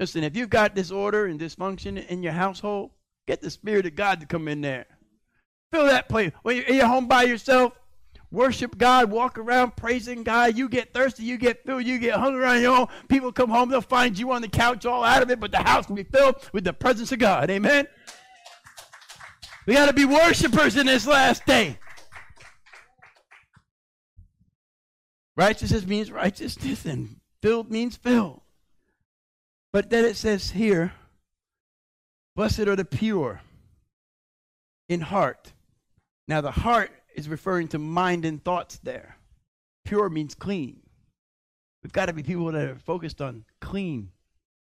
Listen, 0.01 0.25
if 0.25 0.35
you've 0.35 0.49
got 0.49 0.75
disorder 0.75 1.27
and 1.27 1.39
dysfunction 1.39 2.07
in 2.07 2.23
your 2.23 2.33
household, 2.33 2.93
get 3.27 3.43
the 3.43 3.51
Spirit 3.51 3.85
of 3.85 3.95
God 3.95 4.21
to 4.21 4.27
come 4.27 4.49
in 4.49 4.63
there. 4.63 4.87
Fill 5.71 5.85
that 5.85 6.09
place. 6.09 6.33
When 6.43 6.57
you're 6.57 6.65
in 6.65 6.77
your 6.77 6.87
home 6.87 7.09
by 7.09 7.25
yourself, 7.25 7.75
worship 8.31 8.77
God, 8.77 9.11
walk 9.11 9.39
around 9.39 9.77
praising 9.77 10.23
God. 10.23 10.57
You 10.57 10.69
get 10.69 10.93
thirsty, 10.93 11.25
you 11.25 11.39
get 11.39 11.65
filled, 11.65 11.85
you 11.85 11.99
get 11.99 12.15
hungry 12.15 12.45
on 12.45 12.61
your 12.61 12.77
own. 12.77 12.87
People 13.09 13.33
come 13.33 13.51
home, 13.51 13.71
they'll 13.71 13.81
find 13.81 14.19
you 14.19 14.33
on 14.33 14.43
the 14.43 14.49
couch 14.49 14.87
all 14.87 15.05
out 15.05 15.23
of 15.23 15.31
it, 15.31 15.41
but 15.41 15.51
the 15.51 15.59
house 15.59 15.87
can 15.87 15.95
be 15.95 16.05
filled 16.05 16.37
with 16.53 16.65
the 16.65 16.73
presence 16.73 17.13
of 17.13 17.19
God. 17.19 17.51
Amen? 17.51 17.87
We 19.67 19.75
got 19.75 19.87
to 19.87 19.93
be 19.93 20.05
worshipers 20.05 20.77
in 20.77 20.87
this 20.87 21.07
last 21.07 21.45
day. 21.47 21.79
Righteousness 25.37 25.87
means 25.87 26.11
righteousness, 26.11 26.85
and 26.85 27.21
filled 27.43 27.71
means 27.71 27.97
filled. 27.97 28.41
But 29.73 29.91
then 29.91 30.05
it 30.05 30.17
says 30.17 30.51
here, 30.51 30.95
blessed 32.35 32.61
are 32.61 32.77
the 32.77 32.85
pure 32.85 33.43
in 34.89 35.01
heart. 35.01 35.53
Now, 36.27 36.41
the 36.41 36.51
heart 36.51 36.91
is 37.19 37.29
referring 37.29 37.67
to 37.67 37.79
mind 37.79 38.25
and 38.25 38.43
thoughts 38.43 38.79
there. 38.79 39.17
Pure 39.85 40.11
means 40.11 40.37
clean. 40.37 40.81
We've 41.83 41.93
got 41.93 42.07
to 42.07 42.13
be 42.13 42.23
people 42.23 42.47
that 42.47 42.55
are 42.55 42.77
focused 42.77 43.21
on 43.21 43.45
clean, 43.61 44.11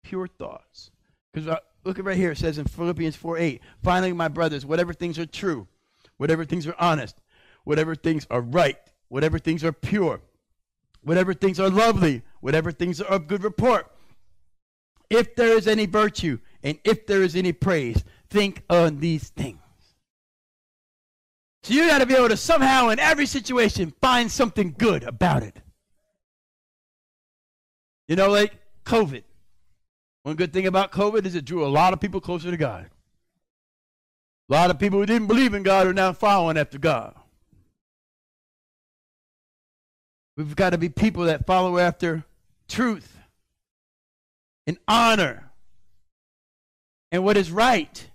pure 0.03 0.27
thoughts. 0.27 0.89
Because 1.33 1.49
uh, 1.49 1.59
look 1.83 1.99
at 1.99 2.05
right 2.05 2.15
here, 2.15 2.31
it 2.31 2.37
says 2.37 2.57
in 2.57 2.65
Philippians 2.65 3.17
4 3.17 3.37
8, 3.37 3.61
finally, 3.83 4.13
my 4.13 4.29
brothers, 4.29 4.65
whatever 4.65 4.93
things 4.93 5.19
are 5.19 5.25
true, 5.25 5.67
whatever 6.15 6.45
things 6.45 6.65
are 6.65 6.75
honest, 6.79 7.19
whatever 7.65 7.93
things 7.93 8.25
are 8.31 8.41
right, 8.41 8.79
whatever 9.09 9.37
things 9.37 9.61
are 9.63 9.73
pure, 9.73 10.21
whatever 11.03 11.33
things 11.33 11.59
are 11.59 11.69
lovely, 11.69 12.21
whatever 12.39 12.71
things 12.71 13.01
are 13.01 13.07
of 13.07 13.27
good 13.27 13.43
report, 13.43 13.91
if 15.09 15.35
there 15.35 15.57
is 15.57 15.67
any 15.67 15.85
virtue 15.85 16.39
and 16.63 16.79
if 16.85 17.05
there 17.05 17.21
is 17.21 17.35
any 17.35 17.51
praise, 17.51 18.05
think 18.29 18.63
on 18.69 18.99
these 18.99 19.27
things. 19.29 19.59
So 21.65 21.73
you 21.73 21.87
got 21.87 21.97
to 21.97 22.05
be 22.05 22.13
able 22.13 22.29
to 22.29 22.37
somehow, 22.37 22.89
in 22.89 22.99
every 22.99 23.25
situation, 23.25 23.91
find 23.99 24.31
something 24.31 24.75
good 24.77 25.01
about 25.01 25.41
it. 25.41 25.57
You 28.07 28.15
know, 28.15 28.29
like 28.29 28.53
COVID. 28.85 29.23
One 30.21 30.35
good 30.35 30.53
thing 30.53 30.67
about 30.67 30.91
COVID 30.91 31.25
is 31.25 31.33
it 31.33 31.43
drew 31.43 31.65
a 31.65 31.67
lot 31.67 31.91
of 31.91 31.99
people 31.99 32.21
closer 32.21 32.51
to 32.51 32.57
God. 32.57 32.87
A 34.47 34.53
lot 34.53 34.69
of 34.69 34.77
people 34.77 34.99
who 34.99 35.07
didn't 35.07 35.25
believe 35.25 35.55
in 35.55 35.63
God 35.63 35.87
are 35.87 35.93
now 35.93 36.13
following 36.13 36.55
after 36.55 36.77
God. 36.77 37.15
We've 40.37 40.55
got 40.55 40.69
to 40.69 40.77
be 40.77 40.89
people 40.89 41.23
that 41.23 41.47
follow 41.47 41.79
after 41.79 42.25
truth 42.67 43.17
and 44.67 44.77
honor 44.87 45.49
and 47.11 47.23
what 47.23 47.37
is 47.37 47.49
right. 47.49 48.07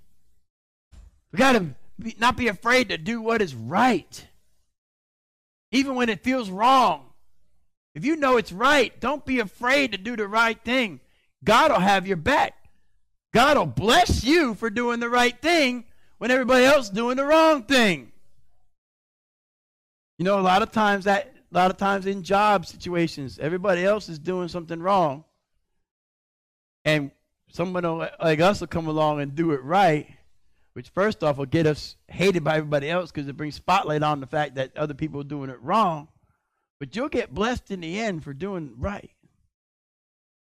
We 1.33 1.39
got 1.41 1.55
to 1.55 1.75
be, 2.01 2.17
not 2.19 2.37
be 2.37 2.49
afraid 2.49 2.89
to 2.89 2.99
do 2.99 3.21
what 3.21 3.43
is 3.43 3.55
right, 3.55 4.27
even 5.73 5.95
when 5.95 6.09
it 6.09 6.25
feels 6.25 6.51
wrong. 6.51 7.07
If 7.95 8.05
you 8.05 8.17
know 8.17 8.37
it's 8.37 8.53
right, 8.53 8.99
don't 9.01 9.25
be 9.25 9.41
afraid 9.41 9.93
to 9.93 9.99
do 9.99 10.17
the 10.17 10.29
right 10.29 10.59
thing. 10.63 11.01
God 11.43 11.73
will 11.73 11.81
have 11.81 12.07
your 12.07 12.17
back. 12.17 12.55
God 13.33 13.57
will 13.57 13.67
bless 13.67 14.25
you 14.25 14.55
for 14.55 14.71
doing 14.71 15.01
the 15.01 15.09
right 15.09 15.41
thing 15.41 15.85
when 16.19 16.31
everybody 16.31 16.65
else 16.65 16.87
is 16.87 16.91
doing 16.91 17.17
the 17.17 17.25
wrong 17.25 17.65
thing. 17.65 18.13
You 20.19 20.25
know, 20.25 20.39
a 20.39 20.43
lot 20.43 20.63
of 20.63 20.71
times 20.71 21.05
that 21.05 21.35
a 21.53 21.57
lot 21.57 21.71
of 21.71 21.77
times 21.77 22.07
in 22.07 22.23
job 22.23 22.67
situations, 22.67 23.39
everybody 23.41 23.85
else 23.85 24.09
is 24.09 24.19
doing 24.19 24.49
something 24.49 24.81
wrong. 24.81 25.25
And 26.85 27.11
someone 27.51 27.85
like 28.21 28.41
us 28.41 28.61
will 28.61 28.69
come 28.69 28.87
along 28.87 29.21
and 29.21 29.35
do 29.35 29.53
it 29.53 29.63
right, 29.63 30.09
which 30.81 30.89
first 30.89 31.23
off 31.23 31.37
will 31.37 31.45
get 31.45 31.67
us 31.67 31.97
hated 32.09 32.43
by 32.43 32.57
everybody 32.57 32.89
else 32.89 33.13
because 33.13 33.29
it 33.29 33.37
brings 33.37 33.55
spotlight 33.55 34.03
on 34.03 34.19
the 34.19 34.27
fact 34.27 34.55
that 34.55 34.75
other 34.79 34.95
people 34.95 35.21
are 35.21 35.25
doing 35.25 35.51
it 35.51 35.61
wrong. 35.61 36.09
But 36.79 36.97
you'll 36.97 37.11
get 37.11 37.35
blessed 37.35 37.71
in 37.71 37.83
the 37.83 38.01
end 38.01 38.25
for 38.25 38.33
doing 38.33 38.73
right. 38.79 39.11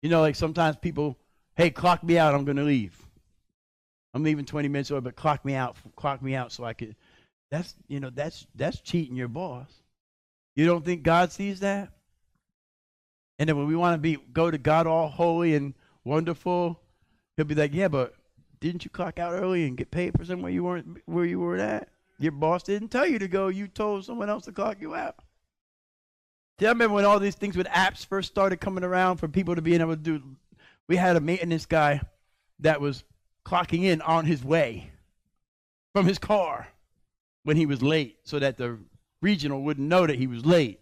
You 0.01 0.11
know, 0.11 0.21
like 0.21 0.37
sometimes 0.37 0.77
people, 0.77 1.19
hey, 1.57 1.71
clock 1.71 2.05
me 2.05 2.19
out, 2.19 2.37
I'm 2.37 2.45
going 2.45 2.57
to 2.59 2.63
leave. 2.63 2.97
I'm 4.15 4.23
leaving 4.23 4.45
20 4.45 4.69
minutes 4.69 4.93
early, 4.93 5.01
but 5.01 5.17
clock 5.17 5.45
me 5.45 5.57
out, 5.57 5.77
clock 5.97 6.23
me 6.23 6.37
out 6.37 6.53
so 6.53 6.63
I 6.63 6.73
could. 6.73 6.95
That's, 7.51 7.75
you 7.89 7.99
know, 7.99 8.11
that's, 8.11 8.47
that's 8.55 8.81
cheating 8.81 9.17
your 9.17 9.27
boss. 9.27 9.73
You 10.55 10.67
don't 10.67 10.85
think 10.85 11.03
God 11.03 11.33
sees 11.33 11.59
that? 11.59 11.91
And 13.41 13.49
then 13.49 13.57
when 13.57 13.67
we 13.67 13.75
want 13.75 13.95
to 13.95 13.99
be, 13.99 14.19
go 14.33 14.53
to 14.53 14.59
God 14.59 14.87
all 14.87 15.09
holy 15.09 15.57
and 15.57 15.75
wonderful, 16.05 16.81
he'll 17.37 17.45
be 17.45 17.57
like, 17.57 17.75
yeah, 17.75 17.89
but 17.89 18.15
didn't 18.63 18.85
you 18.85 18.91
clock 18.91 19.19
out 19.19 19.33
early 19.33 19.67
and 19.67 19.77
get 19.77 19.91
paid 19.91 20.17
for 20.17 20.25
somewhere 20.25 20.51
you 20.51 20.63
weren't, 20.63 20.99
where 21.07 21.25
you 21.25 21.41
were 21.41 21.57
at? 21.57 21.89
Your 22.19 22.31
boss 22.31 22.63
didn't 22.63 22.89
tell 22.89 23.07
you 23.07 23.19
to 23.19 23.27
go. 23.27 23.49
You 23.49 23.67
told 23.67 24.05
someone 24.05 24.31
else 24.31 24.45
to 24.45 24.53
clock 24.53 24.81
you 24.81 24.95
out. 24.95 25.17
See, 26.61 26.67
I 26.67 26.69
remember 26.69 26.95
when 26.95 27.05
all 27.05 27.19
these 27.19 27.35
things 27.35 27.57
with 27.57 27.67
apps 27.67 28.07
first 28.07 28.31
started 28.31 28.61
coming 28.61 28.85
around 28.85 29.17
for 29.17 29.27
people 29.27 29.57
to 29.57 29.63
be 29.63 29.75
able 29.75 29.97
to 29.97 29.97
do. 29.97 30.23
We 30.87 30.97
had 30.97 31.17
a 31.17 31.21
maintenance 31.21 31.67
guy 31.67 32.03
that 32.61 32.81
was 32.81 33.03
clocking 33.45 33.83
in 33.83 34.01
on 34.01 34.27
his 34.27 34.45
way 34.45 34.93
from 35.93 36.07
his 36.07 36.19
car 36.19 36.69
when 37.43 37.57
he 37.57 37.67
was 37.67 37.83
late 37.83 38.19
so 38.23 38.39
that 38.39 38.59
the 38.59 38.79
regional 39.21 39.61
wouldn't 39.63 39.89
know 39.89 40.07
that 40.07 40.17
he 40.17 40.29
was 40.29 40.47
late. 40.47 40.79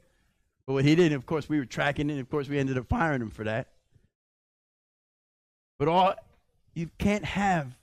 But 0.67 0.75
what 0.75 0.85
he 0.85 0.95
didn't, 0.95 1.17
of 1.17 1.25
course, 1.25 1.49
we 1.49 1.59
were 1.59 1.65
tracking 1.65 2.11
it. 2.11 2.19
Of 2.19 2.29
course, 2.29 2.47
we 2.47 2.59
ended 2.59 2.77
up 2.77 2.89
firing 2.91 3.23
him 3.23 3.31
for 3.31 3.45
that. 3.45 3.69
But 5.79 5.89
all 5.89 6.15
you 6.75 6.91
can't 6.99 7.25
have 7.25 7.77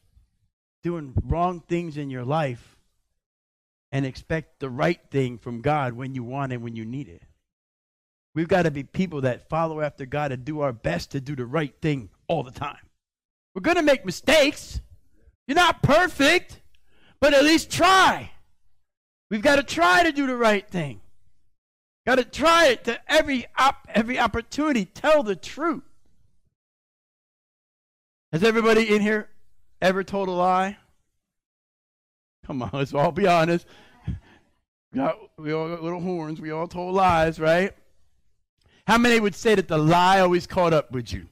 doing 0.84 1.14
wrong 1.26 1.62
things 1.62 1.98
in 1.98 2.10
your 2.10 2.24
life 2.24 2.78
and 3.92 4.06
expect 4.06 4.60
the 4.60 4.70
right 4.70 5.00
thing 5.12 5.38
from 5.38 5.62
God 5.62 5.94
when 5.94 6.16
you 6.16 6.24
want 6.24 6.54
it, 6.54 6.62
when 6.62 6.76
you 6.76 6.86
need 6.86 7.08
it. 7.08 7.24
We've 8.36 8.48
got 8.48 8.64
to 8.64 8.72
be 8.72 8.84
people 8.84 9.22
that 9.22 9.50
follow 9.50 9.82
after 9.82 10.06
God 10.06 10.32
and 10.32 10.46
do 10.46 10.62
our 10.62 10.74
best 10.74 11.12
to 11.12 11.22
do 11.22 11.36
the 11.36 11.46
right 11.46 11.74
thing 11.82 12.10
all 12.28 12.44
the 12.44 12.52
time. 12.52 12.78
We're 13.56 13.62
going 13.62 13.78
to 13.78 13.84
make 13.84 14.06
mistakes. 14.06 14.80
You're 15.48 15.56
not 15.56 15.82
perfect, 15.82 16.62
but 17.20 17.34
at 17.34 17.44
least 17.44 17.72
try. 17.72 18.32
We've 19.32 19.42
got 19.42 19.56
to 19.56 19.64
try 19.64 20.04
to 20.04 20.12
do 20.12 20.28
the 20.28 20.38
right 20.38 20.70
thing. 20.70 21.02
Got 22.06 22.16
to 22.16 22.24
try 22.24 22.68
it 22.68 22.84
to 22.86 23.02
every 23.12 23.48
op- 23.58 23.88
every 23.94 24.20
opportunity. 24.20 24.86
Tell 24.86 25.24
the 25.24 25.36
truth. 25.36 25.84
Has 28.32 28.44
everybody 28.44 28.94
in 28.94 29.02
here 29.02 29.30
ever 29.82 30.04
told 30.04 30.28
a 30.28 30.32
lie? 30.32 30.78
Come 32.46 32.62
on, 32.62 32.70
let's 32.74 32.94
all 32.94 33.12
be 33.12 33.28
honest. 33.28 33.66
We, 34.92 35.00
got, 35.00 35.18
we 35.38 35.54
all 35.54 35.70
got 35.70 35.84
little 35.84 36.02
horns. 36.02 36.42
We 36.42 36.52
all 36.52 36.68
told 36.68 36.96
lies, 36.96 37.40
right? 37.40 37.74
How 38.86 38.98
many 38.98 39.20
would 39.20 39.36
say 39.36 39.56
that 39.56 39.68
the 39.68 39.78
lie 39.78 40.20
always 40.20 40.48
caught 40.48 40.74
up 40.74 40.92
with 40.92 41.12
you? 41.12 41.28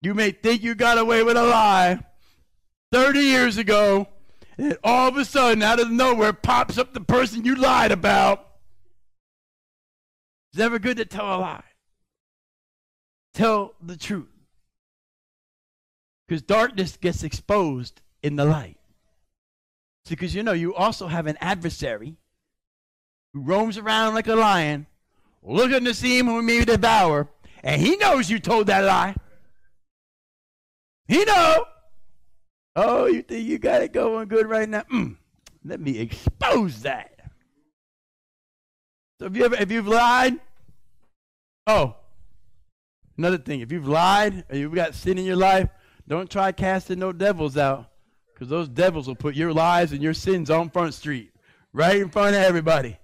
You 0.00 0.14
may 0.14 0.30
think 0.30 0.62
you 0.62 0.74
got 0.74 0.98
away 0.98 1.22
with 1.22 1.36
a 1.36 1.42
lie 1.42 1.98
30 2.92 3.18
years 3.20 3.56
ago, 3.56 4.06
and 4.56 4.76
all 4.84 5.08
of 5.08 5.16
a 5.16 5.24
sudden, 5.24 5.62
out 5.62 5.80
of 5.80 5.90
nowhere, 5.90 6.32
pops 6.32 6.78
up 6.78 6.94
the 6.94 7.00
person 7.00 7.44
you 7.44 7.54
lied 7.54 7.90
about. 7.90 8.46
It's 10.52 10.58
never 10.58 10.78
good 10.78 10.98
to 10.98 11.04
tell 11.04 11.26
a 11.26 11.38
lie. 11.38 11.64
Tell 13.34 13.74
the 13.82 13.96
truth. 13.96 14.37
Because 16.28 16.42
darkness 16.42 16.98
gets 16.98 17.24
exposed 17.24 18.02
in 18.22 18.36
the 18.36 18.44
light. 18.44 18.76
See, 20.04 20.14
Because 20.14 20.34
you 20.34 20.42
know, 20.42 20.52
you 20.52 20.74
also 20.74 21.06
have 21.06 21.26
an 21.26 21.38
adversary 21.40 22.16
who 23.32 23.40
roams 23.40 23.78
around 23.78 24.14
like 24.14 24.28
a 24.28 24.34
lion 24.34 24.86
looking 25.42 25.84
to 25.84 25.94
see 25.94 26.18
him 26.18 26.26
who 26.26 26.42
may 26.42 26.64
devour, 26.64 27.28
and 27.62 27.80
he 27.80 27.96
knows 27.96 28.28
you 28.28 28.38
told 28.38 28.66
that 28.66 28.84
lie. 28.84 29.14
He 31.06 31.24
know. 31.24 31.64
Oh, 32.76 33.06
you 33.06 33.22
think 33.22 33.46
you 33.46 33.58
got 33.58 33.82
it 33.82 33.92
going 33.92 34.28
good 34.28 34.46
right 34.46 34.68
now? 34.68 34.82
Mm, 34.92 35.16
let 35.64 35.80
me 35.80 35.98
expose 35.98 36.82
that. 36.82 37.18
So 39.18 39.26
if 39.26 39.36
you 39.36 39.44
ever 39.46 39.56
if 39.56 39.72
you've 39.72 39.88
lied, 39.88 40.38
oh, 41.66 41.96
another 43.16 43.38
thing, 43.38 43.60
if 43.60 43.72
you've 43.72 43.88
lied 43.88 44.44
or 44.50 44.56
you've 44.56 44.74
got 44.74 44.94
sin 44.94 45.18
in 45.18 45.24
your 45.24 45.36
life, 45.36 45.68
don't 46.08 46.28
try 46.28 46.50
casting 46.52 46.98
no 46.98 47.12
devils 47.12 47.56
out. 47.56 47.90
Because 48.34 48.48
those 48.48 48.68
devils 48.68 49.06
will 49.06 49.16
put 49.16 49.34
your 49.34 49.52
lies 49.52 49.92
and 49.92 50.02
your 50.02 50.14
sins 50.14 50.48
on 50.50 50.70
Front 50.70 50.94
Street, 50.94 51.32
right 51.72 51.96
in 51.96 52.08
front 52.08 52.36
of 52.36 52.42
everybody. 52.42 52.96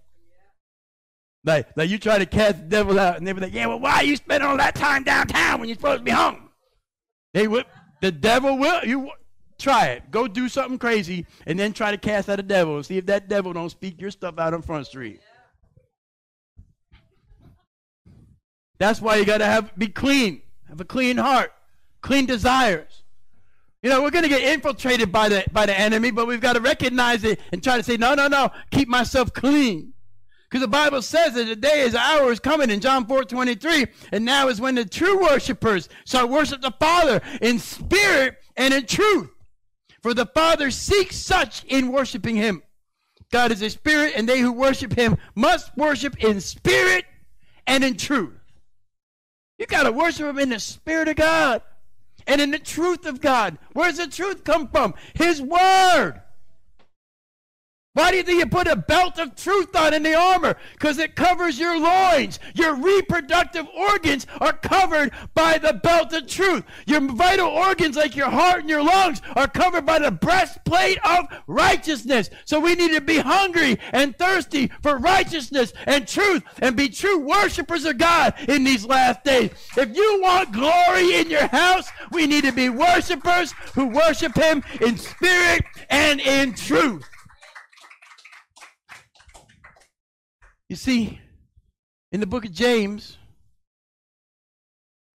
Like, 1.44 1.76
like 1.76 1.90
you 1.90 1.98
try 1.98 2.18
to 2.18 2.26
cast 2.26 2.58
the 2.58 2.64
devil 2.64 2.98
out, 2.98 3.16
and 3.16 3.26
they 3.26 3.32
be 3.32 3.40
like, 3.40 3.52
"Yeah, 3.52 3.66
well, 3.66 3.80
why 3.80 3.96
are 3.96 4.04
you 4.04 4.16
spending 4.16 4.48
all 4.48 4.56
that 4.56 4.74
time 4.74 5.02
downtown 5.02 5.60
when 5.60 5.68
you're 5.68 5.76
supposed 5.76 5.98
to 5.98 6.04
be 6.04 6.10
home?" 6.10 6.48
They 7.32 7.46
would. 7.46 7.66
The 8.00 8.12
devil 8.12 8.56
will. 8.58 8.84
You. 8.84 9.10
Try 9.56 9.86
it. 9.86 10.10
Go 10.10 10.26
do 10.26 10.48
something 10.48 10.78
crazy 10.78 11.26
and 11.46 11.56
then 11.56 11.72
try 11.72 11.92
to 11.92 11.96
cast 11.96 12.28
out 12.28 12.40
a 12.40 12.42
devil 12.42 12.74
and 12.74 12.84
see 12.84 12.98
if 12.98 13.06
that 13.06 13.28
devil 13.28 13.52
don't 13.52 13.70
speak 13.70 14.00
your 14.00 14.10
stuff 14.10 14.36
out 14.36 14.52
on 14.52 14.62
Front 14.62 14.88
Street. 14.88 15.20
That's 18.78 19.00
why 19.00 19.16
you 19.16 19.24
got 19.24 19.38
to 19.38 19.46
have 19.46 19.74
be 19.78 19.86
clean. 19.86 20.42
Have 20.68 20.80
a 20.80 20.84
clean 20.84 21.16
heart, 21.16 21.52
clean 22.04 22.26
desires. 22.26 23.02
You 23.82 23.90
know, 23.90 24.02
we're 24.02 24.10
going 24.10 24.24
to 24.24 24.28
get 24.28 24.42
infiltrated 24.42 25.10
by 25.10 25.28
the 25.28 25.44
by 25.52 25.66
the 25.66 25.78
enemy, 25.78 26.10
but 26.10 26.26
we've 26.26 26.40
got 26.40 26.52
to 26.52 26.60
recognize 26.60 27.24
it 27.24 27.40
and 27.50 27.62
try 27.62 27.76
to 27.76 27.82
say, 27.82 27.96
"No, 27.96 28.14
no, 28.14 28.28
no, 28.28 28.50
keep 28.70 28.88
myself 28.88 29.32
clean." 29.32 29.92
Because 30.48 30.60
the 30.60 30.68
Bible 30.68 31.02
says 31.02 31.34
that 31.34 31.44
the 31.44 31.56
day 31.56 31.80
is 31.80 31.92
the 31.92 31.98
hour 31.98 32.30
is 32.30 32.38
coming 32.38 32.70
in 32.70 32.80
John 32.80 33.06
4 33.06 33.24
23, 33.24 33.86
and 34.12 34.24
now 34.24 34.48
is 34.48 34.60
when 34.60 34.74
the 34.74 34.84
true 34.84 35.20
worshipers 35.20 35.88
shall 36.04 36.28
worship 36.28 36.60
the 36.60 36.72
Father 36.78 37.20
in 37.40 37.58
spirit 37.58 38.36
and 38.56 38.72
in 38.72 38.86
truth. 38.86 39.30
For 40.02 40.14
the 40.14 40.26
Father 40.26 40.70
seeks 40.70 41.16
such 41.16 41.64
in 41.64 41.90
worshiping 41.90 42.36
him. 42.36 42.62
God 43.32 43.50
is 43.50 43.62
a 43.62 43.70
spirit, 43.70 44.12
and 44.14 44.28
they 44.28 44.40
who 44.40 44.52
worship 44.52 44.94
him 44.94 45.16
must 45.34 45.74
worship 45.76 46.22
in 46.22 46.40
spirit 46.40 47.06
and 47.66 47.82
in 47.82 47.96
truth. 47.96 48.38
You 49.58 49.66
got 49.66 49.84
to 49.84 49.92
worship 49.92 50.26
him 50.26 50.38
in 50.38 50.50
the 50.50 50.60
spirit 50.60 51.08
of 51.08 51.16
God 51.16 51.62
and 52.26 52.40
in 52.40 52.50
the 52.50 52.58
truth 52.58 53.06
of 53.06 53.20
God. 53.20 53.58
Where 53.72 53.88
does 53.88 53.98
the 53.98 54.06
truth 54.06 54.44
come 54.44 54.68
from? 54.68 54.94
His 55.14 55.40
word. 55.40 56.22
Why 57.94 58.22
do 58.22 58.34
you 58.34 58.46
put 58.46 58.66
a 58.66 58.74
belt 58.74 59.20
of 59.20 59.36
truth 59.36 59.76
on 59.76 59.94
in 59.94 60.02
the 60.02 60.14
armor? 60.14 60.56
Because 60.72 60.98
it 60.98 61.14
covers 61.14 61.60
your 61.60 61.78
loins. 61.78 62.40
Your 62.56 62.74
reproductive 62.74 63.68
organs 63.68 64.26
are 64.40 64.52
covered 64.52 65.12
by 65.32 65.58
the 65.58 65.74
belt 65.74 66.12
of 66.12 66.26
truth. 66.26 66.64
Your 66.86 67.00
vital 67.00 67.46
organs, 67.46 67.94
like 67.94 68.16
your 68.16 68.30
heart 68.30 68.62
and 68.62 68.68
your 68.68 68.82
lungs, 68.82 69.22
are 69.36 69.46
covered 69.46 69.86
by 69.86 70.00
the 70.00 70.10
breastplate 70.10 70.98
of 71.04 71.26
righteousness. 71.46 72.30
So 72.44 72.58
we 72.58 72.74
need 72.74 72.94
to 72.94 73.00
be 73.00 73.18
hungry 73.18 73.78
and 73.92 74.18
thirsty 74.18 74.72
for 74.82 74.98
righteousness 74.98 75.72
and 75.86 76.08
truth 76.08 76.42
and 76.60 76.76
be 76.76 76.88
true 76.88 77.20
worshipers 77.20 77.84
of 77.84 77.98
God 77.98 78.34
in 78.48 78.64
these 78.64 78.84
last 78.84 79.22
days. 79.22 79.50
If 79.76 79.96
you 79.96 80.20
want 80.20 80.50
glory 80.50 81.14
in 81.14 81.30
your 81.30 81.46
house, 81.46 81.88
we 82.10 82.26
need 82.26 82.42
to 82.42 82.52
be 82.52 82.70
worshipers 82.70 83.52
who 83.76 83.86
worship 83.86 84.34
Him 84.34 84.64
in 84.80 84.98
spirit 84.98 85.62
and 85.90 86.18
in 86.20 86.54
truth. 86.54 87.08
You 90.68 90.76
see, 90.76 91.20
in 92.10 92.20
the 92.20 92.26
book 92.26 92.44
of 92.44 92.52
James, 92.52 93.18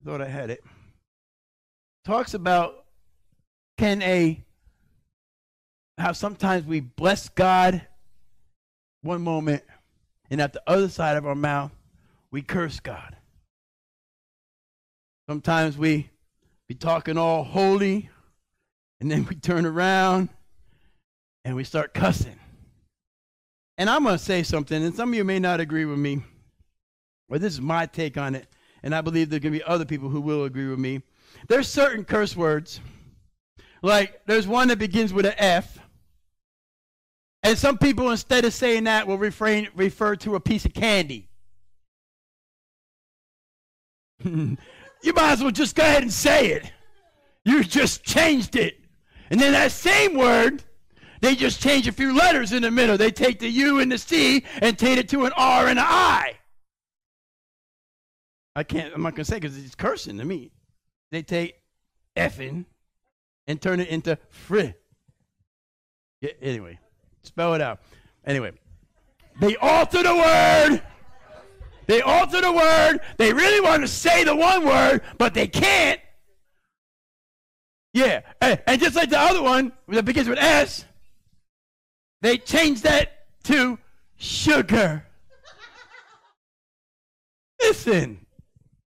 thought 0.06 0.22
I 0.22 0.28
had 0.28 0.50
it, 0.50 0.64
talks 2.06 2.34
about 2.34 2.86
can 3.78 4.02
a 4.02 4.44
how 5.98 6.14
sometimes 6.14 6.66
we 6.66 6.80
bless 6.80 7.30
God 7.30 7.82
one 9.02 9.22
moment 9.22 9.64
and 10.30 10.42
at 10.42 10.54
the 10.54 10.62
other 10.66 10.88
side 10.90 11.18
of 11.18 11.26
our 11.26 11.36
mouth 11.36 11.72
we 12.32 12.42
curse 12.42 12.80
God. 12.80 13.16
Sometimes 15.28 15.78
we 15.78 16.10
be 16.68 16.76
talking 16.76 17.18
all 17.18 17.44
holy 17.44 18.10
and 19.02 19.12
then 19.12 19.26
we 19.30 19.36
turn 19.36 19.66
around 19.66 20.30
and 21.44 21.56
we 21.56 21.64
start 21.64 21.94
cussing. 21.94 22.39
And 23.80 23.90
I'm 23.90 24.04
going 24.04 24.18
to 24.18 24.24
say 24.24 24.44
something, 24.44 24.84
and 24.84 24.94
some 24.94 25.10
of 25.10 25.16
you 25.16 25.24
may 25.24 25.40
not 25.40 25.62
agree 25.62 25.86
with 25.86 25.98
me, 25.98 26.22
but 27.30 27.40
this 27.40 27.54
is 27.54 27.62
my 27.62 27.86
take 27.86 28.18
on 28.18 28.36
it, 28.36 28.46
and 28.84 28.94
I 28.94 29.00
believe 29.00 29.30
there 29.30 29.40
can 29.40 29.54
be 29.54 29.64
other 29.64 29.86
people 29.86 30.10
who 30.10 30.20
will 30.20 30.44
agree 30.44 30.68
with 30.68 30.80
me. 30.80 31.02
There's 31.48 31.70
certain 31.70 32.04
curse 32.04 32.36
words, 32.36 32.82
like 33.82 34.20
there's 34.26 34.46
one 34.46 34.68
that 34.68 34.80
begins 34.80 35.14
with 35.14 35.26
an 35.26 35.36
F, 35.38 35.80
and 37.42 37.58
some 37.58 37.78
people, 37.78 38.12
instead 38.12 38.44
of 38.44 38.54
saying 38.54 38.84
that, 38.84 39.08
will 39.08 39.18
refrain, 39.18 39.70
refer 39.74 40.18
to 40.18 40.36
a 40.36 40.42
piece 40.42 40.66
of 40.66 40.74
candy. 40.74 41.30
you 44.26 44.58
might 45.16 45.32
as 45.32 45.42
well 45.42 45.52
just 45.52 45.78
go 45.78 45.84
ahead 45.84 46.02
and 46.02 46.12
say 46.12 46.48
it. 46.48 46.70
You 47.46 47.64
just 47.64 48.04
changed 48.04 48.58
it. 48.58 48.78
And 49.30 49.40
then 49.40 49.54
that 49.54 49.72
same 49.72 50.18
word 50.18 50.66
they 51.22 51.36
just 51.36 51.62
change 51.62 51.88
a 51.88 51.92
few 51.92 52.16
letters 52.16 52.54
in 52.54 52.62
the 52.62 52.72
middle. 52.72 52.98
They 52.98 53.12
take 53.12 53.40
the 53.40 53.50
U 53.50 53.80
and 53.80 53.92
the 53.92 53.98
C 53.98 54.46
and 54.62 54.78
change 54.78 55.00
it 55.00 55.10
to 55.10 55.26
an 55.26 55.34
R 55.36 55.68
and 55.68 55.80
an 55.80 55.86
I. 55.88 56.36
I 58.56 58.64
can't, 58.64 58.94
I'm 58.94 59.02
not 59.02 59.16
going 59.16 59.26
to 59.26 59.32
say 59.32 59.38
because 59.40 59.58
it's 59.58 59.76
cursing 59.76 60.18
to 60.18 60.26
me. 60.26 60.52
They 61.12 61.22
take 61.22 61.56
effing 62.16 62.66
and 63.48 63.62
turn 63.62 63.80
it 63.80 63.90
into 63.90 64.18
fri. 64.30 64.74
Yeah, 66.22 66.32
anyway, 66.42 66.80
spell 67.24 67.54
it 67.54 67.62
out. 67.62 67.80
Anyway, 68.26 68.52
they 69.40 69.56
alter 69.56 70.04
the 70.04 70.16
word. 70.16 70.82
They 71.88 72.02
alter 72.02 72.42
the 72.42 72.52
word. 72.52 73.00
They 73.18 73.34
really 73.34 73.62
want 73.62 73.82
to 73.82 73.88
say 73.88 74.24
the 74.24 74.36
one 74.36 74.66
word, 74.66 75.02
but 75.18 75.34
they 75.34 75.48
can't. 75.48 76.00
Yeah, 77.94 78.22
and 78.42 78.80
just 78.80 78.96
like 78.96 79.10
the 79.10 79.20
other 79.20 79.42
one 79.42 79.72
that 79.88 80.06
begins 80.06 80.30
with 80.30 80.38
S, 80.38 80.86
they 82.22 82.38
changed 82.38 82.84
that 82.84 83.26
to 83.46 83.78
sugar. 84.18 85.06
Listen, 87.62 88.26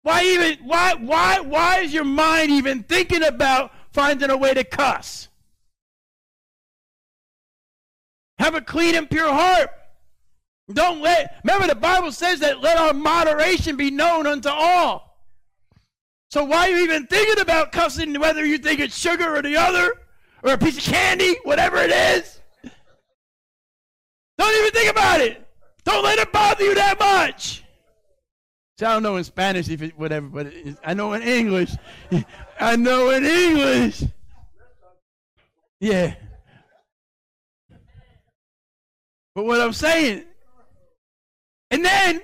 why 0.04 0.24
even 0.24 0.58
why 0.66 0.96
why 0.96 1.40
why 1.40 1.80
is 1.80 1.94
your 1.94 2.04
mind 2.04 2.52
even 2.52 2.84
thinking 2.84 3.24
about 3.24 3.72
finding 3.92 4.30
a 4.30 4.38
way 4.38 4.54
to 4.54 4.64
cuss? 4.64 5.28
Have 8.38 8.56
a 8.56 8.62
clean 8.62 8.96
and 8.96 9.10
pure 9.10 9.32
heart. 9.32 9.70
Don't 10.72 11.02
let 11.02 11.36
remember 11.44 11.68
the 11.68 11.80
Bible 11.80 12.12
says 12.12 12.40
that 12.40 12.62
let 12.62 12.78
our 12.78 12.94
moderation 12.94 13.76
be 13.76 13.92
known 13.92 14.28
unto 14.28 14.50
all. 14.50 15.18
So 16.32 16.44
why 16.44 16.70
are 16.70 16.70
you 16.70 16.84
even 16.84 17.08
thinking 17.08 17.42
about 17.42 17.72
cussing 17.72 18.20
whether 18.20 18.46
you 18.46 18.60
think 18.60 18.80
it's 18.80 18.98
sugar 18.98 19.36
or 19.36 19.42
the 19.42 19.58
other 19.58 19.94
or 20.44 20.54
a 20.54 20.58
piece 20.58 20.78
of 20.78 20.84
candy, 20.84 21.36
whatever 21.44 21.78
it 21.78 21.92
is? 21.92 22.39
Don't 24.40 24.58
even 24.58 24.72
think 24.72 24.90
about 24.90 25.20
it. 25.20 25.46
Don't 25.84 26.02
let 26.02 26.18
it 26.18 26.32
bother 26.32 26.64
you 26.64 26.74
that 26.76 26.98
much. 26.98 27.62
See, 28.80 28.86
I 28.86 28.94
don't 28.94 29.04
know 29.04 29.18
in 29.18 29.26
Spanish 29.26 29.68
if 29.68 29.82
it 29.82 30.00
whatever, 30.00 30.28
but 30.28 30.48
it, 30.48 30.78
I 30.82 30.94
know 30.94 31.12
in 31.12 31.22
English. 31.22 31.72
I 32.60 32.78
know 32.78 33.10
in 33.10 33.26
English. 33.26 34.04
Yeah. 35.82 36.16
But 39.36 39.44
what 39.44 39.60
I'm 39.60 39.74
saying, 39.74 40.24
and 41.70 41.84
then 41.84 42.22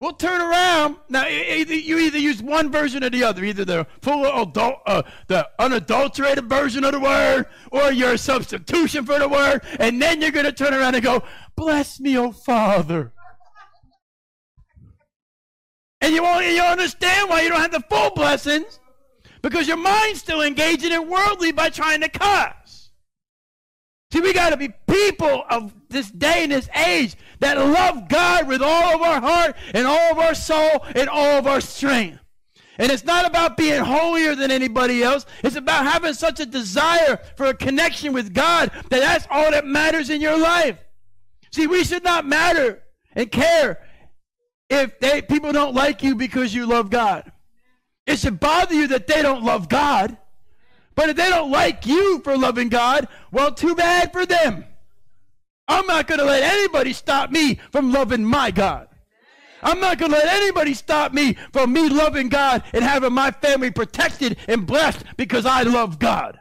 We'll 0.00 0.12
turn 0.12 0.40
around 0.40 0.96
now. 1.08 1.26
You 1.26 1.98
either 1.98 2.18
use 2.18 2.40
one 2.40 2.70
version 2.70 3.02
or 3.02 3.10
the 3.10 3.24
other, 3.24 3.42
either 3.42 3.64
the 3.64 3.86
full 4.00 4.24
adult, 4.26 4.76
uh, 4.86 5.02
the 5.26 5.48
unadulterated 5.58 6.48
version 6.48 6.84
of 6.84 6.92
the 6.92 7.00
word, 7.00 7.46
or 7.72 7.90
your 7.90 8.16
substitution 8.16 9.04
for 9.04 9.18
the 9.18 9.28
word, 9.28 9.62
and 9.80 10.00
then 10.00 10.20
you're 10.20 10.30
going 10.30 10.46
to 10.46 10.52
turn 10.52 10.72
around 10.72 10.94
and 10.94 11.02
go, 11.02 11.24
"Bless 11.56 11.98
me, 11.98 12.16
oh 12.16 12.30
Father." 12.30 13.12
And 16.00 16.14
you 16.14 16.22
won't, 16.22 16.46
you 16.46 16.62
understand 16.62 17.28
why 17.28 17.40
you 17.40 17.48
don't 17.48 17.60
have 17.60 17.72
the 17.72 17.82
full 17.90 18.10
blessings, 18.10 18.78
because 19.42 19.66
your 19.66 19.78
mind's 19.78 20.20
still 20.20 20.42
engaging 20.42 20.92
in 20.92 21.08
worldly 21.08 21.50
by 21.50 21.70
trying 21.70 22.02
to 22.02 22.08
cuss. 22.08 22.90
See, 24.12 24.20
we 24.20 24.32
got 24.32 24.50
to 24.50 24.56
be 24.56 24.70
people 24.86 25.44
of 25.50 25.74
this 25.88 26.08
day 26.10 26.44
and 26.44 26.52
this 26.52 26.68
age 26.74 27.16
that 27.40 27.56
love 27.58 28.08
God 28.08 28.48
with 28.48 28.62
all 28.62 28.94
of 28.94 29.02
our 29.02 29.20
heart 29.20 29.56
and 29.74 29.86
all 29.86 30.12
of 30.12 30.18
our 30.18 30.34
soul 30.34 30.84
and 30.94 31.08
all 31.08 31.38
of 31.38 31.46
our 31.46 31.60
strength. 31.60 32.18
And 32.78 32.92
it's 32.92 33.04
not 33.04 33.26
about 33.26 33.56
being 33.56 33.82
holier 33.82 34.36
than 34.36 34.50
anybody 34.50 35.02
else. 35.02 35.26
It's 35.42 35.56
about 35.56 35.84
having 35.84 36.14
such 36.14 36.38
a 36.38 36.46
desire 36.46 37.18
for 37.36 37.46
a 37.46 37.54
connection 37.54 38.12
with 38.12 38.32
God 38.32 38.70
that 38.88 39.00
that's 39.00 39.26
all 39.30 39.50
that 39.50 39.66
matters 39.66 40.10
in 40.10 40.20
your 40.20 40.38
life. 40.38 40.78
See, 41.50 41.66
we 41.66 41.82
should 41.82 42.04
not 42.04 42.24
matter 42.24 42.82
and 43.14 43.30
care 43.32 43.80
if 44.70 45.00
they, 45.00 45.22
people 45.22 45.52
don't 45.52 45.74
like 45.74 46.02
you 46.02 46.14
because 46.14 46.54
you 46.54 46.66
love 46.66 46.90
God. 46.90 47.32
It 48.06 48.18
should 48.18 48.38
bother 48.38 48.74
you 48.74 48.86
that 48.88 49.06
they 49.06 49.22
don't 49.22 49.42
love 49.42 49.68
God. 49.68 50.16
But 50.94 51.10
if 51.10 51.16
they 51.16 51.28
don't 51.28 51.50
like 51.50 51.86
you 51.86 52.20
for 52.20 52.36
loving 52.36 52.68
God, 52.68 53.08
well, 53.30 53.52
too 53.52 53.74
bad 53.74 54.12
for 54.12 54.24
them. 54.24 54.64
I'm 55.68 55.86
not 55.86 56.06
going 56.06 56.18
to 56.20 56.24
let 56.24 56.42
anybody 56.42 56.92
stop 56.92 57.30
me 57.30 57.60
from 57.70 57.92
loving 57.92 58.24
my 58.24 58.50
God. 58.50 58.88
I'm 59.62 59.80
not 59.80 59.98
going 59.98 60.12
to 60.12 60.18
let 60.18 60.26
anybody 60.26 60.72
stop 60.74 61.12
me 61.12 61.36
from 61.52 61.72
me 61.72 61.88
loving 61.88 62.28
God 62.28 62.62
and 62.72 62.82
having 62.82 63.12
my 63.12 63.30
family 63.30 63.70
protected 63.70 64.38
and 64.46 64.66
blessed 64.66 65.04
because 65.16 65.44
I 65.46 65.62
love 65.62 65.98
God. 65.98 66.38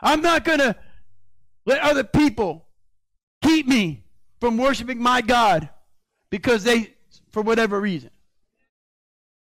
I'm 0.00 0.22
not 0.22 0.44
going 0.44 0.60
to 0.60 0.76
let 1.66 1.80
other 1.80 2.04
people 2.04 2.68
keep 3.42 3.66
me 3.66 4.04
from 4.40 4.56
worshiping 4.56 5.02
my 5.02 5.20
God 5.20 5.68
because 6.30 6.64
they, 6.64 6.94
for 7.32 7.42
whatever 7.42 7.80
reason. 7.80 8.10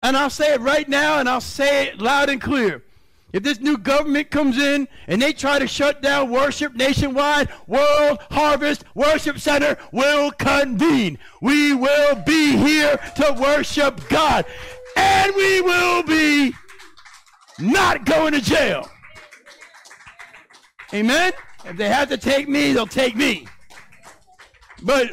And 0.03 0.17
I'll 0.17 0.29
say 0.31 0.53
it 0.53 0.61
right 0.61 0.89
now 0.89 1.19
and 1.19 1.29
I'll 1.29 1.39
say 1.39 1.87
it 1.87 2.01
loud 2.01 2.29
and 2.29 2.41
clear. 2.41 2.83
If 3.33 3.43
this 3.43 3.59
new 3.59 3.77
government 3.77 4.29
comes 4.29 4.57
in 4.57 4.87
and 5.07 5.21
they 5.21 5.33
try 5.33 5.59
to 5.59 5.67
shut 5.67 6.01
down 6.01 6.29
worship 6.29 6.73
nationwide, 6.75 7.49
World 7.67 8.19
Harvest 8.29 8.83
Worship 8.93 9.39
Center 9.39 9.77
will 9.91 10.31
convene. 10.31 11.17
We 11.41 11.73
will 11.73 12.15
be 12.15 12.57
here 12.57 12.97
to 13.15 13.37
worship 13.39 14.07
God. 14.09 14.45
And 14.97 15.33
we 15.35 15.61
will 15.61 16.03
be 16.03 16.53
not 17.59 18.05
going 18.05 18.33
to 18.33 18.41
jail. 18.41 18.89
Amen? 20.93 21.31
If 21.65 21.77
they 21.77 21.89
have 21.89 22.09
to 22.09 22.17
take 22.17 22.49
me, 22.49 22.73
they'll 22.73 22.87
take 22.87 23.15
me. 23.15 23.47
But 24.81 25.11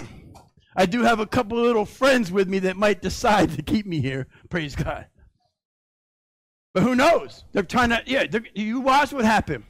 I 0.74 0.86
do 0.86 1.02
have 1.02 1.20
a 1.20 1.26
couple 1.26 1.60
little 1.60 1.84
friends 1.84 2.32
with 2.32 2.48
me 2.48 2.60
that 2.60 2.76
might 2.76 3.02
decide 3.02 3.50
to 3.52 3.62
keep 3.62 3.84
me 3.84 4.00
here. 4.00 4.26
Praise 4.48 4.74
God. 4.74 5.06
But 6.78 6.84
who 6.84 6.94
knows? 6.94 7.42
They're 7.50 7.64
trying 7.64 7.88
to, 7.88 8.00
yeah, 8.06 8.24
you 8.54 8.78
watch 8.78 9.12
what 9.12 9.24
happened. 9.24 9.64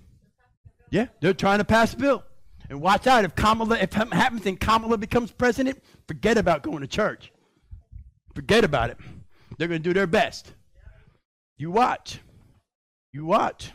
Yeah, 0.90 1.06
they're 1.22 1.32
trying 1.32 1.56
to 1.56 1.64
pass 1.64 1.94
a 1.94 1.96
bill. 1.96 2.22
And 2.68 2.82
watch 2.82 3.06
out, 3.06 3.24
if 3.24 3.34
Kamala, 3.34 3.78
if 3.78 3.94
something 3.94 4.18
happens 4.18 4.44
and 4.44 4.60
Kamala 4.60 4.98
becomes 4.98 5.32
president, 5.32 5.82
forget 6.06 6.36
about 6.36 6.62
going 6.62 6.80
to 6.80 6.86
church. 6.86 7.32
Forget 8.34 8.62
about 8.62 8.90
it. 8.90 8.98
They're 9.56 9.68
going 9.68 9.82
to 9.82 9.88
do 9.88 9.94
their 9.94 10.06
best. 10.06 10.52
You 11.56 11.70
watch. 11.70 12.20
You 13.14 13.24
watch. 13.24 13.72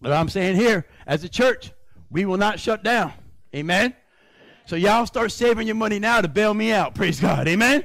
But 0.00 0.12
I'm 0.12 0.30
saying 0.30 0.56
here, 0.56 0.86
as 1.06 1.24
a 1.24 1.28
church, 1.28 1.72
we 2.08 2.24
will 2.24 2.38
not 2.38 2.58
shut 2.58 2.82
down. 2.82 3.12
Amen. 3.54 3.94
So 4.64 4.74
y'all 4.74 5.04
start 5.04 5.32
saving 5.32 5.66
your 5.66 5.76
money 5.76 5.98
now 5.98 6.22
to 6.22 6.28
bail 6.28 6.54
me 6.54 6.72
out. 6.72 6.94
Praise 6.94 7.20
God. 7.20 7.46
Amen. 7.46 7.84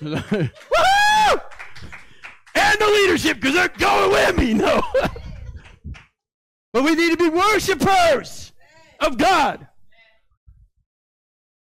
And 2.74 2.80
the 2.80 2.92
leadership, 2.92 3.40
because 3.40 3.54
they're 3.54 3.68
going 3.68 4.10
with 4.10 4.36
me. 4.36 4.52
No. 4.52 4.82
but 6.72 6.82
we 6.82 6.96
need 6.96 7.12
to 7.12 7.16
be 7.16 7.28
worshipers 7.28 8.52
of 8.98 9.16
God. 9.16 9.68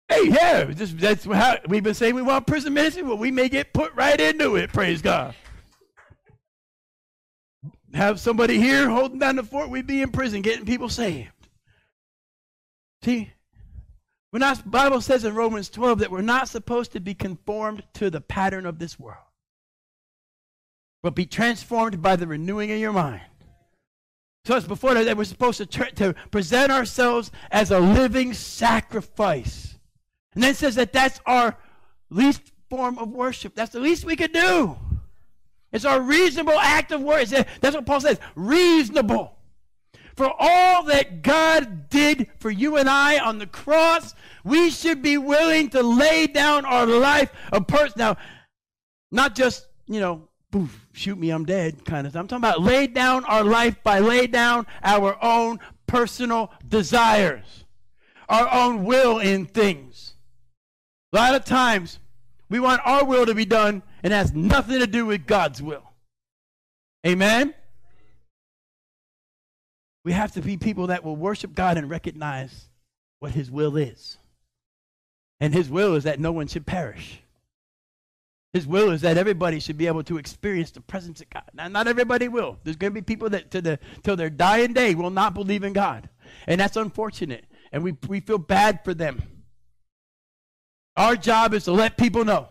Hey, 0.08 0.30
yeah, 0.30 0.64
just, 0.66 0.98
that's 0.98 1.26
how 1.26 1.58
we've 1.68 1.84
been 1.84 1.96
saying 1.96 2.16
we 2.16 2.22
want 2.22 2.48
prison 2.48 2.74
ministry. 2.74 3.04
Well, 3.04 3.18
we 3.18 3.30
may 3.30 3.50
get 3.50 3.74
put 3.74 3.94
right 3.94 4.18
into 4.18 4.56
it. 4.56 4.72
Praise 4.72 5.02
God. 5.02 5.36
Have 7.94 8.22
somebody 8.22 8.58
here 8.58 8.90
holding 8.90 9.20
down 9.20 9.36
the 9.36 9.44
fort. 9.44 9.70
We'd 9.70 9.88
be 9.88 10.02
in 10.02 10.12
prison 10.12 10.42
getting 10.42 10.66
people 10.66 10.88
saved. 10.88 11.30
See, 13.04 13.34
we're 14.32 14.40
not, 14.40 14.72
Bible 14.72 15.02
says 15.02 15.26
in 15.26 15.36
Romans 15.36 15.70
12 15.70 16.00
that 16.00 16.12
we're 16.12 16.22
not 16.22 16.48
supposed 16.48 16.94
to 16.94 17.02
be 17.02 17.14
conformed 17.14 17.84
to 17.96 18.10
the 18.10 18.22
pattern 18.22 18.66
of 18.66 18.80
this 18.80 18.98
world, 18.98 19.26
but 21.06 21.14
be 21.14 21.28
transformed 21.28 22.02
by 22.02 22.16
the 22.16 22.26
renewing 22.26 22.72
of 22.72 22.80
your 22.80 22.92
mind. 22.92 23.22
So 24.44 24.56
it's 24.56 24.66
before 24.66 24.96
that 24.96 25.16
we're 25.16 25.26
supposed 25.26 25.60
to, 25.60 25.66
to 25.68 26.16
present 26.32 26.72
ourselves 26.72 27.30
as 27.52 27.70
a 27.70 27.78
living 27.78 28.34
sacrifice. 28.34 29.78
And 30.34 30.42
then 30.42 30.50
it 30.50 30.58
says 30.58 30.74
that 30.74 30.94
that's 30.94 31.20
our 31.28 31.60
least 32.10 32.42
form 32.72 32.98
of 32.98 33.10
worship. 33.12 33.54
That's 33.54 33.72
the 33.72 33.80
least 33.80 34.04
we 34.04 34.16
could 34.16 34.34
do. 34.34 34.78
It's 35.72 35.86
our 35.86 36.02
reasonable 36.02 36.58
act 36.58 36.92
of 36.92 37.04
worship. 37.04 37.48
That's 37.62 37.76
what 37.76 37.86
Paul 37.86 38.02
says. 38.02 38.20
Reasonable 38.34 39.38
for 40.16 40.34
all 40.40 40.86
that 40.86 41.22
God 41.22 41.88
did 41.90 42.32
for 42.40 42.50
you 42.50 42.78
and 42.78 42.90
I 42.90 43.20
on 43.20 43.38
the 43.38 43.46
cross, 43.46 44.16
we 44.44 44.72
should 44.72 45.04
be 45.04 45.20
willing 45.20 45.70
to 45.70 45.84
lay 45.84 46.26
down 46.26 46.66
our 46.66 46.88
life 46.88 47.32
a 47.52 47.62
person. 47.62 47.94
Now, 48.00 48.18
not 49.12 49.36
just, 49.36 49.68
you 49.86 50.00
know, 50.00 50.30
shoot 50.94 51.18
me, 51.18 51.30
I'm 51.30 51.46
dead 51.46 51.86
kind 51.86 52.08
of 52.08 52.14
stuff. 52.14 52.22
I'm 52.22 52.28
talking 52.28 52.44
about 52.44 52.62
lay 52.62 52.88
down 52.88 53.26
our 53.26 53.44
life 53.44 53.76
by 53.84 54.00
lay 54.00 54.28
down 54.28 54.68
our 54.84 55.18
own 55.24 55.60
personal 55.88 56.52
desires, 56.68 57.66
our 58.28 58.52
own 58.52 58.86
will 58.86 59.20
in 59.20 59.46
things. 59.46 60.16
A 61.14 61.16
lot 61.16 61.36
of 61.36 61.46
times, 61.46 62.00
we 62.50 62.60
want 62.60 62.82
our 62.86 63.06
will 63.06 63.26
to 63.26 63.34
be 63.34 63.46
done 63.46 63.84
and 64.04 64.14
has 64.14 64.34
nothing 64.34 64.80
to 64.80 64.88
do 64.88 65.06
with 65.06 65.26
God's 65.26 65.62
will. 65.62 65.84
Amen? 67.06 67.54
We 70.04 70.12
have 70.12 70.34
to 70.34 70.42
be 70.42 70.58
people 70.58 70.88
that 70.88 71.04
will 71.04 71.16
worship 71.16 71.56
God 71.56 71.78
and 71.78 71.90
recognize 71.90 72.70
what 73.20 73.32
His 73.32 73.50
will 73.50 73.76
is. 73.78 74.18
And 75.40 75.54
His 75.54 75.70
will 75.70 75.96
is 75.96 76.04
that 76.04 76.20
no 76.20 76.32
one 76.32 76.48
should 76.48 76.66
perish. 76.66 77.22
His 78.56 78.66
will 78.66 78.92
is 78.92 79.02
that 79.02 79.18
everybody 79.18 79.60
should 79.60 79.78
be 79.78 79.88
able 79.88 80.04
to 80.06 80.18
experience 80.18 80.72
the 80.72 80.80
presence 80.80 81.20
of 81.20 81.30
God. 81.30 81.44
Now, 81.54 81.68
not 81.68 81.90
everybody 81.90 82.30
will. 82.30 82.58
There's 82.64 82.78
going 82.78 82.94
to 82.94 83.02
be 83.02 83.04
people 83.04 83.30
that 83.32 83.52
to 83.52 83.62
the 83.62 83.80
till 84.02 84.16
their 84.16 84.30
dying 84.30 84.72
day 84.72 84.96
will 84.96 85.10
not 85.10 85.34
believe 85.34 85.66
in 85.66 85.74
God, 85.74 86.08
and 86.48 86.62
that's 86.62 86.78
unfortunate. 86.78 87.44
And 87.74 87.84
we 87.84 87.98
we 88.08 88.22
feel 88.22 88.38
bad 88.38 88.80
for 88.86 88.94
them. 88.94 89.22
Our 90.96 91.18
job 91.18 91.54
is 91.54 91.66
to 91.66 91.74
let 91.74 91.98
people 91.98 92.24
know, 92.24 92.48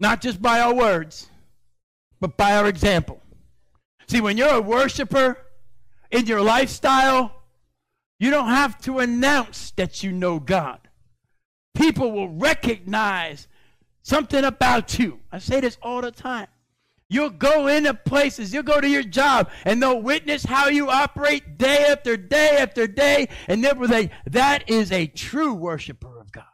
not 0.00 0.20
just 0.20 0.42
by 0.42 0.58
our 0.58 0.74
words, 0.74 1.28
but 2.20 2.36
by 2.36 2.56
our 2.56 2.66
example. 2.66 3.22
See, 4.08 4.20
when 4.20 4.36
you're 4.36 4.54
a 4.54 4.60
worshiper 4.60 5.38
in 6.10 6.26
your 6.26 6.40
lifestyle, 6.40 7.44
you 8.18 8.32
don't 8.32 8.48
have 8.48 8.80
to 8.80 8.98
announce 8.98 9.70
that 9.76 10.02
you 10.02 10.10
know 10.10 10.40
God. 10.40 10.80
People 11.76 12.10
will 12.10 12.30
recognize 12.30 13.46
something 14.02 14.44
about 14.44 14.98
you. 14.98 15.20
I 15.30 15.38
say 15.38 15.60
this 15.60 15.78
all 15.82 16.00
the 16.00 16.10
time. 16.10 16.48
You'll 17.08 17.30
go 17.30 17.66
into 17.66 17.92
places, 17.92 18.54
you'll 18.54 18.62
go 18.62 18.80
to 18.80 18.88
your 18.88 19.02
job, 19.02 19.50
and 19.64 19.82
they'll 19.82 20.00
witness 20.00 20.44
how 20.44 20.68
you 20.68 20.88
operate 20.88 21.58
day 21.58 21.84
after 21.90 22.16
day 22.16 22.56
after 22.58 22.86
day, 22.86 23.28
and 23.48 23.62
they'll 23.62 23.86
say, 23.86 24.10
that 24.26 24.70
is 24.70 24.90
a 24.90 25.06
true 25.08 25.52
worshiper 25.52 26.18
of 26.18 26.32
God. 26.32 26.44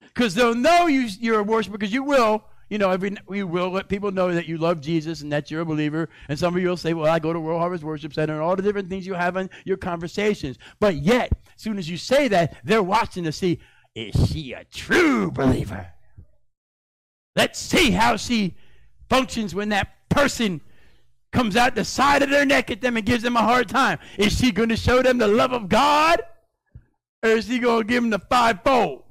Because 0.00 0.34
they'll 0.34 0.54
know 0.54 0.86
you, 0.86 1.08
you're 1.20 1.40
a 1.40 1.42
worshiper, 1.42 1.76
because 1.76 1.92
you 1.92 2.02
will, 2.02 2.44
you 2.70 2.78
know, 2.78 2.90
every 2.90 3.14
we 3.26 3.42
will 3.42 3.70
let 3.70 3.90
people 3.90 4.10
know 4.10 4.32
that 4.32 4.48
you 4.48 4.56
love 4.56 4.80
Jesus 4.80 5.20
and 5.20 5.30
that 5.32 5.50
you're 5.50 5.60
a 5.60 5.66
believer. 5.66 6.08
And 6.30 6.38
some 6.38 6.56
of 6.56 6.62
you 6.62 6.68
will 6.68 6.78
say, 6.78 6.94
"Well, 6.94 7.12
I 7.12 7.18
go 7.18 7.32
to 7.32 7.38
World 7.38 7.60
Harvest 7.60 7.84
Worship 7.84 8.14
Center," 8.14 8.32
and 8.32 8.42
all 8.42 8.56
the 8.56 8.62
different 8.62 8.88
things 8.88 9.06
you 9.06 9.14
have 9.14 9.36
in 9.36 9.50
your 9.64 9.76
conversations. 9.76 10.56
But 10.80 10.96
yet, 10.96 11.30
as 11.54 11.62
soon 11.62 11.78
as 11.78 11.90
you 11.90 11.98
say 11.98 12.26
that, 12.28 12.56
they're 12.64 12.82
watching 12.82 13.24
to 13.24 13.32
see 13.32 13.60
is 13.94 14.30
she 14.30 14.54
a 14.54 14.64
true 14.64 15.30
believer. 15.30 15.88
Let's 17.36 17.58
see 17.58 17.90
how 17.90 18.16
she 18.16 18.54
functions 19.08 19.54
when 19.54 19.70
that 19.70 20.08
person 20.08 20.60
comes 21.32 21.56
out 21.56 21.74
the 21.74 21.84
side 21.84 22.22
of 22.22 22.30
their 22.30 22.46
neck 22.46 22.70
at 22.70 22.80
them 22.80 22.96
and 22.96 23.04
gives 23.04 23.22
them 23.22 23.36
a 23.36 23.42
hard 23.42 23.68
time. 23.68 23.98
Is 24.18 24.38
she 24.38 24.52
going 24.52 24.68
to 24.68 24.76
show 24.76 25.02
them 25.02 25.18
the 25.18 25.26
love 25.26 25.52
of 25.52 25.68
God, 25.68 26.22
or 27.22 27.30
is 27.30 27.46
she 27.46 27.58
going 27.58 27.82
to 27.82 27.86
give 27.86 28.02
them 28.02 28.10
the 28.10 28.20
fivefold? 28.20 29.02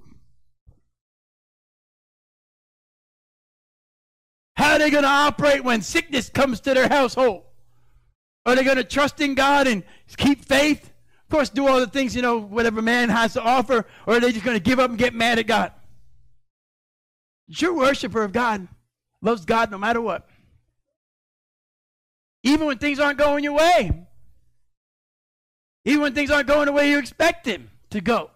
How 4.56 4.74
are 4.74 4.80
they 4.80 4.90
going 4.90 5.04
to 5.04 5.10
operate 5.10 5.64
when 5.64 5.82
sickness 5.82 6.30
comes 6.30 6.62
to 6.62 6.74
their 6.74 6.88
household? 6.88 7.44
Are 8.46 8.56
they 8.56 8.64
going 8.64 8.78
to 8.78 8.84
trust 8.84 9.20
in 9.20 9.36
God 9.36 9.68
and 9.68 9.84
keep 10.16 10.46
faith? 10.46 10.92
Of 11.24 11.30
course, 11.30 11.50
do 11.50 11.68
all 11.68 11.80
the 11.80 11.88
things, 11.88 12.16
you 12.16 12.22
know, 12.22 12.38
whatever 12.38 12.82
man 12.82 13.10
has 13.10 13.34
to 13.34 13.42
offer, 13.42 13.86
or 14.08 14.16
are 14.16 14.20
they 14.20 14.32
just 14.32 14.46
going 14.46 14.58
to 14.58 14.64
give 14.64 14.80
up 14.80 14.90
and 14.90 15.00
get 15.00 15.14
mad 15.14 15.40
at 15.40 15.48
God? 15.48 15.72
True 17.54 17.78
worshiper 17.78 18.24
of 18.24 18.32
God 18.32 18.68
loves 19.22 19.46
God 19.46 19.72
no 19.72 19.78
matter 19.78 20.02
what. 20.02 20.28
Even 22.44 22.68
when 22.68 22.78
things 22.78 23.00
aren't 23.00 23.20
going 23.20 23.44
your 23.44 23.54
way. 23.54 24.06
Even 25.86 26.02
when 26.02 26.14
things 26.14 26.32
aren't 26.32 26.48
going 26.48 26.66
the 26.66 26.72
way 26.72 26.90
you 26.90 27.00
expect 27.00 27.46
them 27.46 27.70
to 27.92 28.02
go. 28.02 28.32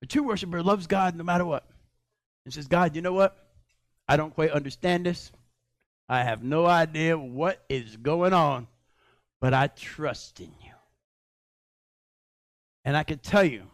The 0.00 0.06
true 0.06 0.22
worshiper 0.22 0.62
loves 0.62 0.86
God 0.86 1.16
no 1.16 1.24
matter 1.24 1.44
what. 1.44 1.64
And 2.44 2.54
says, 2.54 2.68
God, 2.68 2.94
you 2.94 3.02
know 3.02 3.12
what? 3.12 3.36
I 4.06 4.16
don't 4.16 4.34
quite 4.34 4.50
understand 4.50 5.04
this. 5.04 5.32
I 6.08 6.22
have 6.22 6.42
no 6.42 6.64
idea 6.64 7.18
what 7.18 7.62
is 7.68 7.96
going 7.96 8.32
on, 8.32 8.66
but 9.40 9.52
I 9.52 9.66
trust 9.66 10.40
in 10.40 10.52
you. 10.64 10.72
And 12.84 12.96
I 12.96 13.02
can 13.02 13.18
tell 13.18 13.44
you 13.44 13.64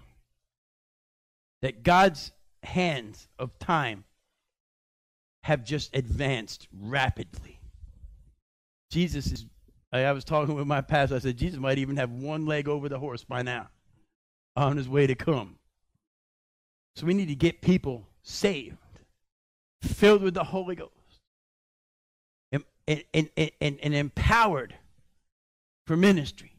that 1.62 1.84
God's 1.84 2.32
hands 2.64 3.28
of 3.38 3.58
time 3.58 4.04
have 5.44 5.64
just 5.64 5.94
advanced 5.94 6.68
rapidly. 6.72 7.60
Jesus 8.90 9.30
is, 9.30 9.46
I 9.92 10.12
was 10.12 10.24
talking 10.24 10.54
with 10.54 10.66
my 10.66 10.80
pastor, 10.80 11.16
I 11.16 11.18
said, 11.18 11.36
Jesus 11.36 11.60
might 11.60 11.78
even 11.78 11.96
have 11.96 12.10
one 12.10 12.46
leg 12.46 12.68
over 12.68 12.88
the 12.88 12.98
horse 12.98 13.24
by 13.24 13.42
now 13.42 13.68
on 14.56 14.76
his 14.76 14.88
way 14.88 15.06
to 15.06 15.14
come. 15.14 15.56
So 16.96 17.06
we 17.06 17.14
need 17.14 17.28
to 17.28 17.34
get 17.34 17.60
people 17.60 18.06
saved 18.22 18.78
filled 19.84 20.22
with 20.22 20.34
the 20.34 20.44
Holy 20.44 20.74
Ghost, 20.74 20.90
and, 22.52 22.64
and, 22.86 23.28
and, 23.36 23.78
and, 23.82 23.94
empowered 23.94 24.74
for 25.86 25.96
ministry. 25.96 26.52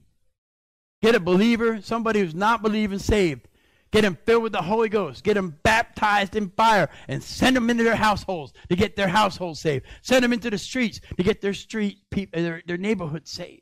Get 1.02 1.16
a 1.16 1.20
believer, 1.20 1.82
somebody 1.82 2.20
who's 2.20 2.36
not 2.36 2.62
believing, 2.62 3.00
saved. 3.00 3.48
Get 3.96 4.02
them 4.02 4.18
filled 4.26 4.44
with 4.44 4.52
the 4.52 4.62
Holy 4.62 4.90
Ghost. 4.90 5.24
Get 5.24 5.36
them 5.36 5.58
baptized 5.64 6.36
in 6.36 6.50
fire 6.50 6.90
and 7.08 7.24
send 7.24 7.56
them 7.56 7.70
into 7.70 7.86
their 7.86 7.96
households 7.96 8.52
to 8.68 8.76
get 8.76 8.98
their 8.98 9.08
households 9.08 9.62
saved. 9.62 9.86
Send 10.02 10.22
them 10.22 10.34
into 10.34 10.50
the 10.50 10.58
streets 10.58 11.00
to 11.16 11.24
get 11.24 11.40
their 11.40 11.54
street 11.54 12.00
people, 12.12 12.42
their, 12.42 12.62
their 12.68 12.76
neighborhood 12.76 13.26
saved. 13.26 13.62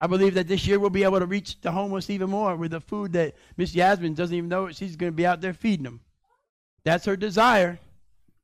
I 0.00 0.08
believe 0.08 0.34
that 0.34 0.48
this 0.48 0.66
year 0.66 0.80
we'll 0.80 0.90
be 0.90 1.04
able 1.04 1.20
to 1.20 1.26
reach 1.26 1.60
the 1.60 1.70
homeless 1.70 2.10
even 2.10 2.28
more 2.28 2.56
with 2.56 2.72
the 2.72 2.80
food 2.80 3.12
that 3.12 3.36
Miss 3.56 3.72
Yasmin 3.72 4.14
doesn't 4.14 4.36
even 4.36 4.48
know 4.48 4.68
she's 4.72 4.96
going 4.96 5.12
to 5.12 5.16
be 5.16 5.26
out 5.26 5.40
there 5.40 5.54
feeding 5.54 5.84
them. 5.84 6.00
That's 6.82 7.04
her 7.04 7.16
desire. 7.16 7.78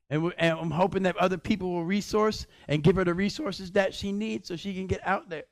And, 0.09 0.23
we, 0.23 0.31
and 0.37 0.57
I'm 0.57 0.71
hoping 0.71 1.03
that 1.03 1.17
other 1.17 1.37
people 1.37 1.69
will 1.73 1.83
resource 1.83 2.47
and 2.69 2.81
give 2.81 2.95
her 2.95 3.03
the 3.03 3.13
resources 3.13 3.71
that 3.73 3.93
she 3.93 4.13
needs 4.13 4.47
so 4.47 4.55
she 4.55 4.73
can 4.73 4.87
get 4.87 5.05
out 5.05 5.27
there. 5.27 5.43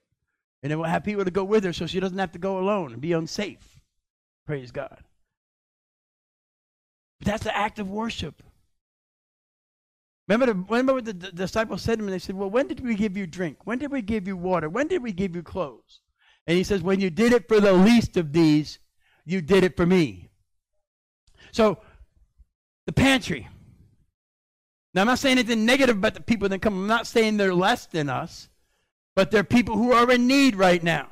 And 0.63 0.71
then 0.71 0.79
we'll 0.79 0.87
have 0.87 1.03
people 1.03 1.25
to 1.25 1.29
go 1.29 1.43
with 1.43 1.65
her 1.65 1.73
so 1.73 1.87
she 1.87 1.99
doesn't 1.99 2.17
have 2.17 2.31
to 2.31 2.39
go 2.39 2.59
alone 2.59 2.93
and 2.93 3.01
be 3.01 3.11
unsafe. 3.11 3.81
Praise 4.45 4.71
God. 4.71 5.03
But 7.19 7.27
that's 7.27 7.43
the 7.43 7.55
act 7.55 7.79
of 7.79 7.89
worship. 7.89 8.41
Remember, 10.27 10.45
the, 10.45 10.53
remember 10.53 10.93
what 10.93 11.05
the, 11.05 11.13
the 11.13 11.31
disciples 11.31 11.81
said 11.81 11.97
to 11.97 12.05
him? 12.05 12.11
They 12.11 12.19
said, 12.19 12.35
Well, 12.35 12.51
when 12.51 12.67
did 12.67 12.81
we 12.81 12.93
give 12.95 13.17
you 13.17 13.25
drink? 13.25 13.65
When 13.65 13.79
did 13.79 13.91
we 13.91 14.03
give 14.03 14.27
you 14.27 14.37
water? 14.37 14.69
When 14.69 14.87
did 14.87 15.01
we 15.01 15.11
give 15.11 15.35
you 15.35 15.41
clothes? 15.41 16.01
And 16.45 16.55
he 16.55 16.63
says, 16.63 16.83
When 16.83 16.99
you 16.99 17.09
did 17.09 17.33
it 17.33 17.47
for 17.47 17.59
the 17.59 17.73
least 17.73 18.15
of 18.15 18.31
these, 18.31 18.77
you 19.25 19.41
did 19.41 19.63
it 19.63 19.75
for 19.75 19.87
me. 19.87 20.29
So, 21.51 21.79
the 22.85 22.93
pantry. 22.93 23.47
Now, 24.93 25.01
I'm 25.01 25.07
not 25.07 25.19
saying 25.19 25.37
anything 25.37 25.65
negative 25.65 25.97
about 25.97 26.13
the 26.13 26.21
people 26.21 26.47
that 26.49 26.61
come. 26.61 26.75
I'm 26.75 26.87
not 26.87 27.07
saying 27.07 27.37
they're 27.37 27.53
less 27.53 27.87
than 27.87 28.09
us, 28.09 28.49
but 29.15 29.31
they're 29.31 29.43
people 29.43 29.77
who 29.77 29.93
are 29.93 30.11
in 30.11 30.27
need 30.27 30.55
right 30.55 30.81
now. 30.81 31.09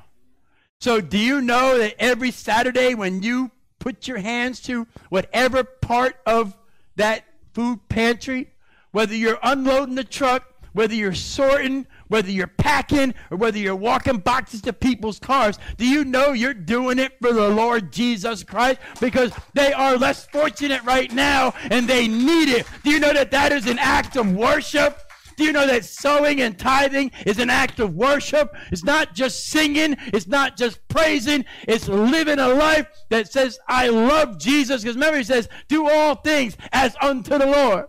So, 0.79 1.01
do 1.01 1.17
you 1.17 1.41
know 1.41 1.77
that 1.79 1.95
every 1.97 2.29
Saturday 2.29 2.93
when 2.93 3.23
you 3.23 3.51
put 3.87 4.05
your 4.05 4.17
hands 4.17 4.59
to 4.59 4.85
whatever 5.07 5.63
part 5.63 6.17
of 6.25 6.57
that 6.97 7.23
food 7.53 7.79
pantry, 7.87 8.51
whether 8.91 9.15
you're 9.15 9.39
unloading 9.41 9.95
the 9.95 10.03
truck, 10.03 10.43
whether 10.73 10.93
you're 10.93 11.13
sorting, 11.13 11.87
whether 12.09 12.29
you're 12.29 12.47
packing, 12.47 13.13
or 13.31 13.37
whether 13.37 13.57
you're 13.57 13.77
walking 13.77 14.17
boxes 14.17 14.61
to 14.61 14.73
people's 14.73 15.19
cars, 15.19 15.57
do 15.77 15.87
you 15.87 16.03
know 16.03 16.33
you're 16.33 16.53
doing 16.53 16.99
it 16.99 17.13
for 17.21 17.31
the 17.31 17.47
Lord 17.47 17.93
Jesus 17.93 18.43
Christ? 18.43 18.81
Because 18.99 19.31
they 19.53 19.71
are 19.71 19.95
less 19.95 20.25
fortunate 20.25 20.83
right 20.83 21.09
now 21.13 21.53
and 21.71 21.87
they 21.87 22.09
need 22.09 22.49
it. 22.49 22.67
Do 22.83 22.91
you 22.91 22.99
know 22.99 23.13
that 23.13 23.31
that 23.31 23.53
is 23.53 23.67
an 23.67 23.79
act 23.79 24.17
of 24.17 24.35
worship? 24.35 25.06
Do 25.37 25.43
you 25.43 25.51
know 25.51 25.67
that 25.67 25.85
sowing 25.85 26.41
and 26.41 26.57
tithing 26.57 27.11
is 27.27 27.37
an 27.37 27.51
act 27.51 27.79
of 27.79 27.93
worship? 27.93 28.55
It's 28.71 28.83
not 28.83 29.13
just 29.13 29.45
singing, 29.45 29.95
it's 30.07 30.27
not 30.27 30.57
just 30.57 30.85
praising, 30.87 31.45
it's 31.67 31.87
living 31.87 32.39
a 32.39 32.47
life 32.47 32.87
that 33.11 33.31
says, 33.31 33.59
I 33.67 33.89
love 33.89 34.39
Jesus. 34.39 34.81
Because 34.81 34.95
remember, 34.95 35.19
he 35.19 35.23
says, 35.23 35.47
do 35.67 35.87
all 35.87 36.15
things 36.15 36.57
as 36.71 36.95
unto 37.01 37.37
the 37.37 37.45
Lord. 37.45 37.85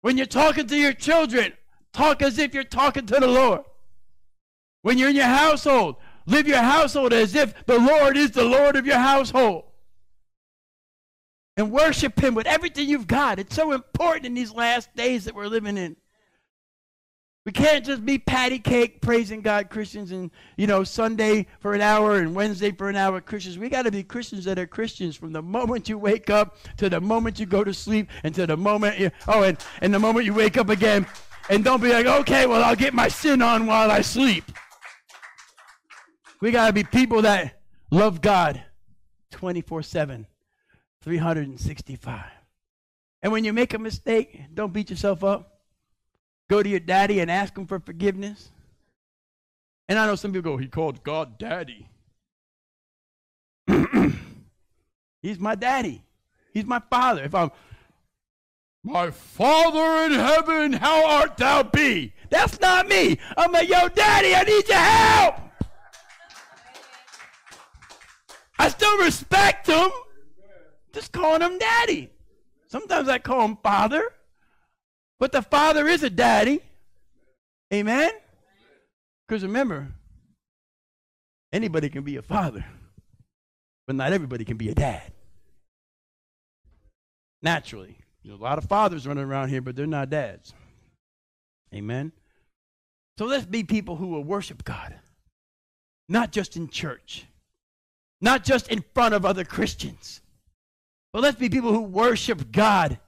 When 0.00 0.16
you're 0.16 0.26
talking 0.26 0.66
to 0.66 0.76
your 0.76 0.92
children, 0.92 1.52
talk 1.92 2.22
as 2.22 2.38
if 2.38 2.52
you're 2.52 2.64
talking 2.64 3.06
to 3.06 3.20
the 3.20 3.28
Lord. 3.28 3.62
When 4.82 4.98
you're 4.98 5.10
in 5.10 5.16
your 5.16 5.26
household, 5.26 5.96
live 6.26 6.48
your 6.48 6.58
household 6.62 7.12
as 7.12 7.36
if 7.36 7.54
the 7.66 7.78
Lord 7.78 8.16
is 8.16 8.32
the 8.32 8.44
Lord 8.44 8.74
of 8.74 8.84
your 8.84 8.98
household. 8.98 9.64
And 11.56 11.70
worship 11.70 12.18
Him 12.18 12.34
with 12.34 12.46
everything 12.48 12.88
you've 12.88 13.06
got. 13.06 13.38
It's 13.38 13.54
so 13.54 13.70
important 13.72 14.26
in 14.26 14.34
these 14.34 14.52
last 14.52 14.94
days 14.96 15.24
that 15.24 15.36
we're 15.36 15.46
living 15.46 15.76
in. 15.76 15.96
We 17.46 17.52
can't 17.52 17.84
just 17.84 18.04
be 18.04 18.18
patty 18.18 18.58
cake 18.58 19.00
praising 19.00 19.40
God 19.40 19.70
Christians 19.70 20.12
and, 20.12 20.30
you 20.56 20.66
know, 20.66 20.84
Sunday 20.84 21.46
for 21.60 21.72
an 21.72 21.80
hour 21.80 22.16
and 22.16 22.34
Wednesday 22.34 22.72
for 22.72 22.90
an 22.90 22.96
hour 22.96 23.20
Christians. 23.20 23.56
We 23.56 23.70
got 23.70 23.82
to 23.82 23.90
be 23.90 24.02
Christians 24.02 24.44
that 24.44 24.58
are 24.58 24.66
Christians 24.66 25.16
from 25.16 25.32
the 25.32 25.40
moment 25.40 25.88
you 25.88 25.96
wake 25.96 26.28
up 26.28 26.56
to 26.76 26.90
the 26.90 27.00
moment 27.00 27.40
you 27.40 27.46
go 27.46 27.64
to 27.64 27.72
sleep 27.72 28.10
and 28.22 28.34
to 28.34 28.46
the 28.46 28.56
moment 28.56 28.98
you, 28.98 29.10
oh, 29.26 29.44
and, 29.44 29.56
and 29.80 29.94
the 29.94 29.98
moment 29.98 30.26
you 30.26 30.34
wake 30.34 30.58
up 30.58 30.68
again. 30.68 31.06
And 31.48 31.64
don't 31.64 31.80
be 31.80 31.90
like, 31.90 32.04
okay, 32.04 32.46
well, 32.46 32.62
I'll 32.62 32.76
get 32.76 32.92
my 32.92 33.08
sin 33.08 33.40
on 33.40 33.64
while 33.66 33.90
I 33.90 34.02
sleep. 34.02 34.44
We 36.42 36.50
got 36.50 36.66
to 36.66 36.72
be 36.74 36.84
people 36.84 37.22
that 37.22 37.62
love 37.90 38.20
God 38.20 38.62
24 39.30 39.82
7, 39.82 40.26
365. 41.02 42.24
And 43.22 43.32
when 43.32 43.44
you 43.44 43.52
make 43.54 43.72
a 43.72 43.78
mistake, 43.78 44.38
don't 44.52 44.72
beat 44.72 44.90
yourself 44.90 45.24
up 45.24 45.57
go 46.48 46.62
to 46.62 46.68
your 46.68 46.80
daddy 46.80 47.20
and 47.20 47.30
ask 47.30 47.56
him 47.56 47.66
for 47.66 47.78
forgiveness? 47.78 48.50
And 49.88 49.98
I 49.98 50.06
know 50.06 50.14
some 50.16 50.32
people 50.32 50.52
go, 50.52 50.56
he 50.58 50.68
called 50.68 51.02
God 51.02 51.38
daddy. 51.38 51.88
He's 55.22 55.38
my 55.38 55.54
daddy. 55.54 56.02
He's 56.52 56.66
my 56.66 56.80
father. 56.90 57.24
If 57.24 57.34
I'm, 57.34 57.50
my 58.82 59.10
father 59.10 60.04
in 60.04 60.18
heaven, 60.18 60.72
how 60.74 61.06
art 61.06 61.36
thou 61.36 61.62
be? 61.62 62.12
That's 62.30 62.60
not 62.60 62.88
me. 62.88 63.18
I'm 63.36 63.52
like, 63.52 63.68
yo, 63.68 63.88
daddy, 63.88 64.34
I 64.34 64.42
need 64.42 64.68
your 64.68 64.78
help. 64.78 65.34
I 68.58 68.68
still 68.68 68.98
respect 68.98 69.66
him. 69.66 69.90
Just 70.92 71.12
calling 71.12 71.42
him 71.42 71.58
daddy. 71.58 72.10
Sometimes 72.66 73.08
I 73.08 73.18
call 73.18 73.44
him 73.44 73.58
father. 73.62 74.02
But 75.18 75.32
the 75.32 75.42
father 75.42 75.86
is 75.86 76.02
a 76.02 76.10
daddy. 76.10 76.60
Amen? 77.72 78.10
Because 79.26 79.42
remember, 79.42 79.88
anybody 81.52 81.88
can 81.88 82.02
be 82.02 82.16
a 82.16 82.22
father, 82.22 82.64
but 83.86 83.96
not 83.96 84.12
everybody 84.12 84.44
can 84.44 84.56
be 84.56 84.68
a 84.70 84.74
dad. 84.74 85.12
Naturally. 87.42 87.98
There's 88.24 88.38
a 88.38 88.42
lot 88.42 88.58
of 88.58 88.64
fathers 88.64 89.06
running 89.06 89.24
around 89.24 89.48
here, 89.48 89.60
but 89.60 89.76
they're 89.76 89.86
not 89.86 90.10
dads. 90.10 90.52
Amen? 91.74 92.12
So 93.18 93.26
let's 93.26 93.46
be 93.46 93.64
people 93.64 93.96
who 93.96 94.08
will 94.08 94.24
worship 94.24 94.64
God, 94.64 94.94
not 96.08 96.32
just 96.32 96.56
in 96.56 96.68
church, 96.68 97.26
not 98.20 98.44
just 98.44 98.68
in 98.68 98.84
front 98.94 99.14
of 99.14 99.24
other 99.24 99.44
Christians, 99.44 100.20
but 101.12 101.22
let's 101.22 101.38
be 101.38 101.48
people 101.48 101.72
who 101.72 101.82
worship 101.82 102.52
God 102.52 102.98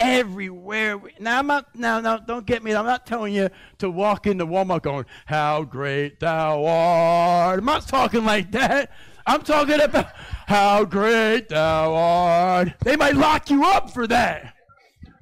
everywhere. 0.00 1.00
Now, 1.20 1.38
I'm 1.38 1.46
not, 1.46 1.76
now, 1.76 2.00
now, 2.00 2.16
don't 2.16 2.46
get 2.46 2.64
me. 2.64 2.74
I'm 2.74 2.86
not 2.86 3.06
telling 3.06 3.34
you 3.34 3.50
to 3.78 3.90
walk 3.90 4.26
into 4.26 4.46
Walmart 4.46 4.82
going, 4.82 5.04
How 5.26 5.62
great 5.62 6.18
thou 6.18 6.64
art. 6.64 7.58
I'm 7.58 7.64
not 7.64 7.86
talking 7.86 8.24
like 8.24 8.50
that. 8.52 8.90
I'm 9.26 9.42
talking 9.42 9.80
about 9.80 10.08
how 10.46 10.84
great 10.84 11.50
thou 11.50 11.94
art. 11.94 12.72
They 12.82 12.96
might 12.96 13.14
lock 13.14 13.50
you 13.50 13.64
up 13.64 13.90
for 13.90 14.06
that. 14.06 14.54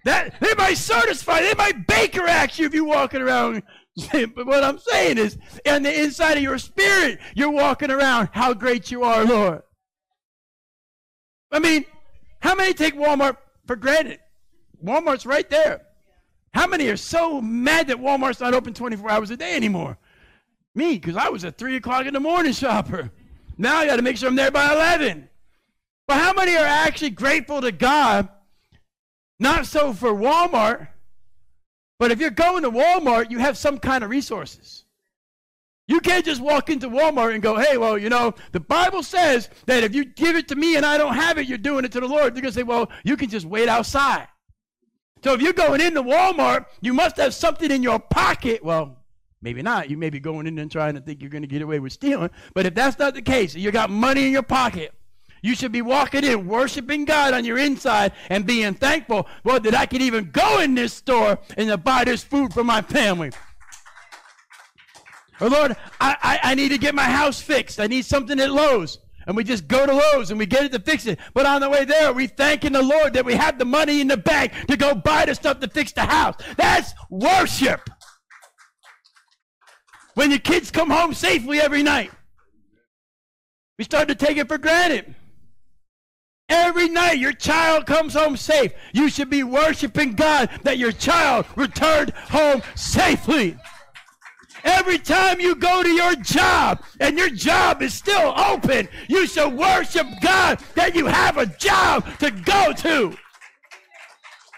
That 0.04 0.40
they 0.40 0.54
might 0.54 0.78
certify, 0.78 1.42
they 1.42 1.54
might 1.54 1.86
Baker 1.86 2.22
act 2.22 2.58
you 2.58 2.66
if 2.66 2.72
you're 2.72 2.84
walking 2.84 3.20
around. 3.20 3.62
But 4.12 4.46
what 4.46 4.62
I'm 4.62 4.78
saying 4.78 5.18
is, 5.18 5.36
in 5.64 5.82
the 5.82 6.02
inside 6.02 6.36
of 6.36 6.42
your 6.44 6.58
spirit, 6.58 7.18
you're 7.34 7.50
walking 7.50 7.90
around 7.90 8.28
how 8.30 8.54
great 8.54 8.92
you 8.92 9.02
are, 9.02 9.24
Lord. 9.24 9.62
I 11.50 11.58
mean, 11.58 11.84
how 12.40 12.54
many 12.54 12.74
take 12.74 12.94
Walmart 12.94 13.38
for 13.66 13.74
granted? 13.74 14.20
Walmart's 14.84 15.26
right 15.26 15.48
there. 15.48 15.82
How 16.52 16.66
many 16.66 16.88
are 16.88 16.96
so 16.96 17.40
mad 17.40 17.88
that 17.88 17.98
Walmart's 17.98 18.40
not 18.40 18.54
open 18.54 18.74
24 18.74 19.10
hours 19.10 19.30
a 19.30 19.36
day 19.36 19.54
anymore? 19.54 19.98
Me, 20.74 20.94
because 20.94 21.16
I 21.16 21.28
was 21.28 21.44
a 21.44 21.50
3 21.50 21.76
o'clock 21.76 22.06
in 22.06 22.14
the 22.14 22.20
morning 22.20 22.52
shopper. 22.52 23.10
Now 23.56 23.76
I 23.76 23.86
got 23.86 23.96
to 23.96 24.02
make 24.02 24.16
sure 24.16 24.28
I'm 24.28 24.36
there 24.36 24.50
by 24.50 24.72
11. 24.72 25.28
But 26.06 26.18
how 26.18 26.32
many 26.32 26.56
are 26.56 26.64
actually 26.64 27.10
grateful 27.10 27.60
to 27.60 27.72
God? 27.72 28.28
Not 29.38 29.66
so 29.66 29.92
for 29.92 30.12
Walmart, 30.12 30.88
but 31.98 32.10
if 32.10 32.20
you're 32.20 32.30
going 32.30 32.62
to 32.62 32.70
Walmart, 32.70 33.30
you 33.30 33.38
have 33.38 33.58
some 33.58 33.78
kind 33.78 34.02
of 34.02 34.10
resources. 34.10 34.84
You 35.86 36.00
can't 36.00 36.24
just 36.24 36.40
walk 36.40 36.70
into 36.70 36.88
Walmart 36.88 37.34
and 37.34 37.42
go, 37.42 37.56
hey, 37.56 37.78
well, 37.78 37.96
you 37.96 38.08
know, 38.08 38.34
the 38.52 38.60
Bible 38.60 39.02
says 39.02 39.48
that 39.66 39.84
if 39.84 39.94
you 39.94 40.04
give 40.04 40.36
it 40.36 40.48
to 40.48 40.54
me 40.54 40.76
and 40.76 40.84
I 40.84 40.98
don't 40.98 41.14
have 41.14 41.38
it, 41.38 41.46
you're 41.46 41.56
doing 41.56 41.84
it 41.84 41.92
to 41.92 42.00
the 42.00 42.06
Lord. 42.06 42.34
They're 42.34 42.42
going 42.42 42.52
to 42.52 42.58
say, 42.58 42.62
well, 42.62 42.90
you 43.04 43.16
can 43.16 43.30
just 43.30 43.46
wait 43.46 43.68
outside. 43.68 44.28
So 45.22 45.32
if 45.34 45.40
you're 45.40 45.52
going 45.52 45.80
into 45.80 46.02
Walmart, 46.02 46.66
you 46.80 46.94
must 46.94 47.16
have 47.16 47.34
something 47.34 47.70
in 47.70 47.82
your 47.82 47.98
pocket. 47.98 48.64
Well, 48.64 48.98
maybe 49.42 49.62
not. 49.62 49.90
You 49.90 49.96
may 49.96 50.10
be 50.10 50.20
going 50.20 50.46
in 50.46 50.58
and 50.58 50.70
trying 50.70 50.94
to 50.94 51.00
think 51.00 51.20
you're 51.20 51.30
going 51.30 51.42
to 51.42 51.48
get 51.48 51.62
away 51.62 51.80
with 51.80 51.92
stealing. 51.92 52.30
But 52.54 52.66
if 52.66 52.74
that's 52.74 52.98
not 52.98 53.14
the 53.14 53.22
case, 53.22 53.54
you 53.54 53.70
got 53.70 53.90
money 53.90 54.26
in 54.26 54.32
your 54.32 54.42
pocket. 54.42 54.92
You 55.42 55.54
should 55.54 55.72
be 55.72 55.82
walking 55.82 56.24
in, 56.24 56.46
worshiping 56.46 57.04
God 57.04 57.32
on 57.32 57.44
your 57.44 57.58
inside, 57.58 58.12
and 58.28 58.44
being 58.44 58.74
thankful, 58.74 59.28
Lord, 59.44 59.62
that 59.64 59.74
I 59.74 59.86
can 59.86 60.02
even 60.02 60.30
go 60.30 60.60
in 60.60 60.74
this 60.74 60.92
store 60.92 61.38
and 61.56 61.84
buy 61.84 62.04
this 62.04 62.24
food 62.24 62.52
for 62.52 62.64
my 62.64 62.82
family. 62.82 63.30
Or 65.40 65.48
Lord, 65.48 65.76
I, 66.00 66.16
I, 66.20 66.50
I 66.50 66.54
need 66.54 66.70
to 66.70 66.78
get 66.78 66.94
my 66.94 67.04
house 67.04 67.40
fixed. 67.40 67.78
I 67.78 67.86
need 67.86 68.04
something 68.04 68.40
at 68.40 68.50
Lowe's 68.50 68.98
and 69.28 69.36
we 69.36 69.44
just 69.44 69.68
go 69.68 69.84
to 69.84 69.92
Lowe's 69.92 70.30
and 70.30 70.38
we 70.38 70.46
get 70.46 70.64
it 70.64 70.72
to 70.72 70.80
fix 70.80 71.06
it. 71.06 71.20
But 71.34 71.44
on 71.44 71.60
the 71.60 71.68
way 71.68 71.84
there, 71.84 72.14
we 72.14 72.26
thanking 72.26 72.72
the 72.72 72.82
Lord 72.82 73.12
that 73.12 73.26
we 73.26 73.34
have 73.34 73.58
the 73.58 73.66
money 73.66 74.00
in 74.00 74.08
the 74.08 74.16
bank 74.16 74.52
to 74.68 74.76
go 74.76 74.94
buy 74.94 75.26
the 75.26 75.34
stuff 75.34 75.60
to 75.60 75.68
fix 75.68 75.92
the 75.92 76.00
house. 76.00 76.34
That's 76.56 76.94
worship. 77.10 77.90
When 80.14 80.30
your 80.30 80.40
kids 80.40 80.70
come 80.70 80.88
home 80.88 81.12
safely 81.12 81.60
every 81.60 81.82
night, 81.82 82.10
we 83.78 83.84
start 83.84 84.08
to 84.08 84.14
take 84.14 84.38
it 84.38 84.48
for 84.48 84.56
granted. 84.56 85.14
Every 86.48 86.88
night 86.88 87.18
your 87.18 87.34
child 87.34 87.84
comes 87.84 88.14
home 88.14 88.34
safe. 88.34 88.72
You 88.94 89.10
should 89.10 89.28
be 89.28 89.42
worshiping 89.44 90.14
God 90.14 90.48
that 90.62 90.78
your 90.78 90.92
child 90.92 91.44
returned 91.54 92.10
home 92.30 92.62
safely. 92.74 93.58
Every 94.64 94.98
time 94.98 95.40
you 95.40 95.54
go 95.54 95.82
to 95.82 95.88
your 95.88 96.14
job 96.16 96.82
and 97.00 97.16
your 97.16 97.30
job 97.30 97.82
is 97.82 97.94
still 97.94 98.34
open, 98.36 98.88
you 99.08 99.26
should 99.26 99.52
worship 99.54 100.06
God 100.20 100.60
that 100.74 100.94
you 100.94 101.06
have 101.06 101.38
a 101.38 101.46
job 101.46 102.06
to 102.18 102.30
go 102.30 102.72
to. 102.72 103.16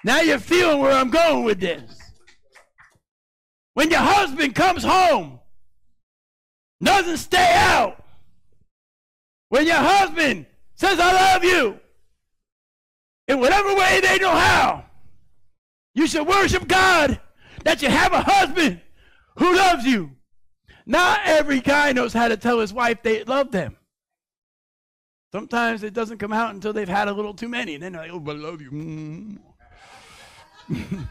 Now 0.04 0.20
you're 0.20 0.38
feeling 0.38 0.80
where 0.80 0.92
I'm 0.92 1.10
going 1.10 1.44
with 1.44 1.60
this. 1.60 1.82
When 3.74 3.90
your 3.90 4.00
husband 4.00 4.54
comes 4.54 4.82
home, 4.82 5.40
doesn't 6.82 7.18
stay 7.18 7.52
out. 7.56 8.02
When 9.50 9.66
your 9.66 9.76
husband 9.76 10.46
says, 10.74 10.98
I 10.98 11.12
love 11.34 11.44
you, 11.44 11.78
in 13.28 13.38
whatever 13.38 13.74
way 13.74 14.00
they 14.00 14.18
know 14.18 14.30
how, 14.30 14.84
you 15.94 16.06
should 16.06 16.26
worship 16.26 16.66
God 16.66 17.20
that 17.64 17.82
you 17.82 17.90
have 17.90 18.12
a 18.12 18.22
husband 18.22 18.80
who 19.40 19.56
loves 19.56 19.84
you. 19.84 20.10
Not 20.86 21.20
every 21.24 21.60
guy 21.60 21.92
knows 21.92 22.12
how 22.12 22.28
to 22.28 22.36
tell 22.36 22.60
his 22.60 22.72
wife 22.72 23.02
they 23.02 23.24
love 23.24 23.50
them. 23.50 23.76
Sometimes 25.32 25.82
it 25.82 25.94
doesn't 25.94 26.18
come 26.18 26.32
out 26.32 26.54
until 26.54 26.72
they've 26.72 26.88
had 26.88 27.08
a 27.08 27.12
little 27.12 27.34
too 27.34 27.48
many. 27.48 27.74
And 27.74 27.82
then 27.82 27.92
they're 27.92 28.02
like, 28.02 28.12
oh, 28.12 28.30
I 28.30 28.34
love 28.34 28.60
you. 28.60 29.38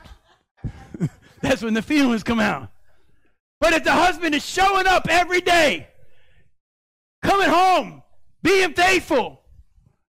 That's 1.42 1.64
when 1.64 1.74
the 1.74 1.82
feelings 1.82 2.24
come 2.24 2.40
out. 2.40 2.70
But 3.60 3.74
if 3.74 3.84
the 3.84 3.94
husband 3.94 4.36
is 4.36 4.46
showing 4.46 4.86
up 4.86 5.08
every 5.10 5.42
day, 5.42 5.88
coming 7.24 7.50
home, 7.50 8.04
being 8.44 8.74
faithful, 8.74 9.42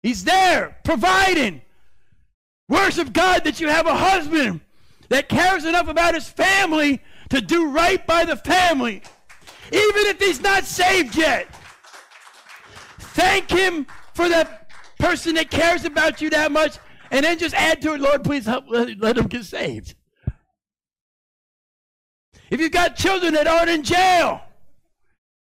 he's 0.02 0.24
there, 0.24 0.76
providing, 0.84 1.62
worship 2.68 3.12
God 3.12 3.44
that 3.44 3.60
you 3.60 3.68
have 3.68 3.86
a 3.86 3.94
husband 3.94 4.60
that 5.08 5.28
cares 5.28 5.64
enough 5.64 5.88
about 5.88 6.14
his 6.14 6.28
family 6.28 7.00
to 7.30 7.40
do 7.40 7.70
right 7.70 8.04
by 8.06 8.24
the 8.24 8.36
family, 8.36 9.02
even 9.72 10.06
if 10.06 10.18
he's 10.18 10.40
not 10.40 10.64
saved 10.64 11.16
yet. 11.16 11.48
Thank 12.98 13.50
him 13.50 13.86
for 14.14 14.28
that 14.28 14.68
person 14.98 15.34
that 15.36 15.50
cares 15.50 15.84
about 15.84 16.20
you 16.20 16.30
that 16.30 16.52
much, 16.52 16.78
and 17.10 17.24
then 17.24 17.38
just 17.38 17.54
add 17.54 17.80
to 17.82 17.94
it, 17.94 18.00
Lord, 18.00 18.22
please 18.22 18.44
help 18.44 18.66
let, 18.68 19.16
him 19.16 19.26
get 19.26 19.44
saved. 19.44 19.94
If 22.50 22.60
you've 22.60 22.72
got 22.72 22.96
children 22.96 23.34
that 23.34 23.46
aren't 23.46 23.70
in 23.70 23.82
jail, 23.82 24.40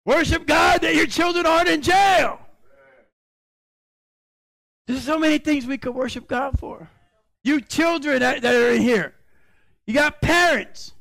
worship 0.06 0.46
God 0.46 0.82
that 0.82 0.96
your 0.96 1.08
children 1.08 1.46
aren't 1.46 1.70
in 1.70 1.82
jail. 1.82 2.40
There's 4.88 5.04
so 5.04 5.20
many 5.20 5.38
things 5.38 5.66
we 5.66 5.78
could 5.78 5.94
worship 5.94 6.28
God 6.28 6.58
for. 6.60 6.90
You 7.44 7.62
children 7.62 8.20
that, 8.20 8.42
that 8.42 8.56
are 8.56 8.72
in 8.72 8.82
here, 8.82 9.16
you 9.86 9.94
got 9.94 10.22
parents 10.22 10.94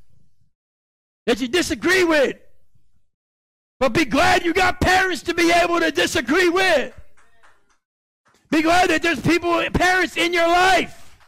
that 1.28 1.42
you 1.42 1.46
disagree 1.46 2.04
with. 2.04 2.38
But 3.78 3.92
be 3.92 4.06
glad 4.06 4.46
you 4.46 4.54
got 4.54 4.80
parents 4.80 5.22
to 5.24 5.34
be 5.34 5.52
able 5.52 5.78
to 5.78 5.90
disagree 5.90 6.48
with. 6.48 6.98
Be 8.50 8.62
glad 8.62 8.88
that 8.88 9.02
there's 9.02 9.20
people, 9.20 9.62
parents 9.74 10.16
in 10.16 10.32
your 10.32 10.48
life 10.48 11.18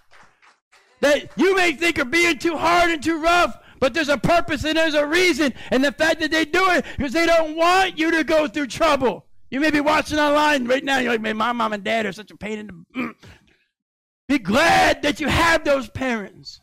that 1.00 1.30
you 1.36 1.54
may 1.54 1.72
think 1.72 1.98
are 1.98 2.06
being 2.06 2.38
too 2.38 2.56
hard 2.56 2.90
and 2.90 3.02
too 3.02 3.20
rough, 3.20 3.58
but 3.78 3.92
there's 3.92 4.08
a 4.08 4.16
purpose 4.16 4.64
and 4.64 4.78
there's 4.78 4.94
a 4.94 5.06
reason. 5.06 5.52
And 5.70 5.84
the 5.84 5.92
fact 5.92 6.20
that 6.20 6.30
they 6.30 6.46
do 6.46 6.70
it 6.70 6.86
because 6.96 7.12
they 7.12 7.26
don't 7.26 7.54
want 7.54 7.98
you 7.98 8.10
to 8.10 8.24
go 8.24 8.48
through 8.48 8.68
trouble. 8.68 9.26
You 9.50 9.60
may 9.60 9.70
be 9.70 9.80
watching 9.80 10.18
online 10.18 10.66
right 10.66 10.82
now. 10.82 10.98
You're 10.98 11.12
like, 11.12 11.20
man, 11.20 11.36
my 11.36 11.52
mom 11.52 11.74
and 11.74 11.84
dad 11.84 12.06
are 12.06 12.12
such 12.12 12.30
a 12.30 12.38
pain 12.38 12.58
in 12.58 12.86
the. 12.94 13.14
Be 14.28 14.38
glad 14.38 15.02
that 15.02 15.20
you 15.20 15.28
have 15.28 15.62
those 15.62 15.90
parents. 15.90 16.62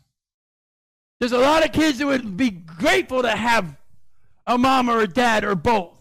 There's 1.20 1.32
a 1.32 1.38
lot 1.38 1.64
of 1.64 1.72
kids 1.72 1.98
that 1.98 2.06
would 2.06 2.36
be 2.36 2.50
grateful 2.50 3.22
to 3.22 3.30
have 3.30 3.76
a 4.46 4.56
mom 4.56 4.88
or 4.88 5.00
a 5.00 5.08
dad 5.08 5.44
or 5.44 5.54
both. 5.54 5.92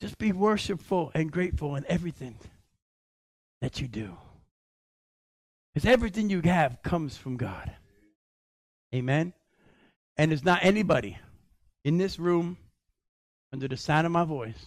Just 0.00 0.16
be 0.16 0.32
worshipful 0.32 1.12
and 1.14 1.30
grateful 1.30 1.76
in 1.76 1.84
everything 1.86 2.36
that 3.60 3.80
you 3.80 3.88
do. 3.88 4.16
Because 5.74 5.88
everything 5.88 6.30
you 6.30 6.40
have 6.40 6.82
comes 6.82 7.16
from 7.16 7.36
God. 7.36 7.70
Amen? 8.94 9.34
And 10.16 10.30
there's 10.30 10.44
not 10.44 10.64
anybody 10.64 11.18
in 11.84 11.98
this 11.98 12.18
room, 12.18 12.56
under 13.52 13.68
the 13.68 13.76
sound 13.76 14.06
of 14.06 14.12
my 14.12 14.24
voice, 14.24 14.66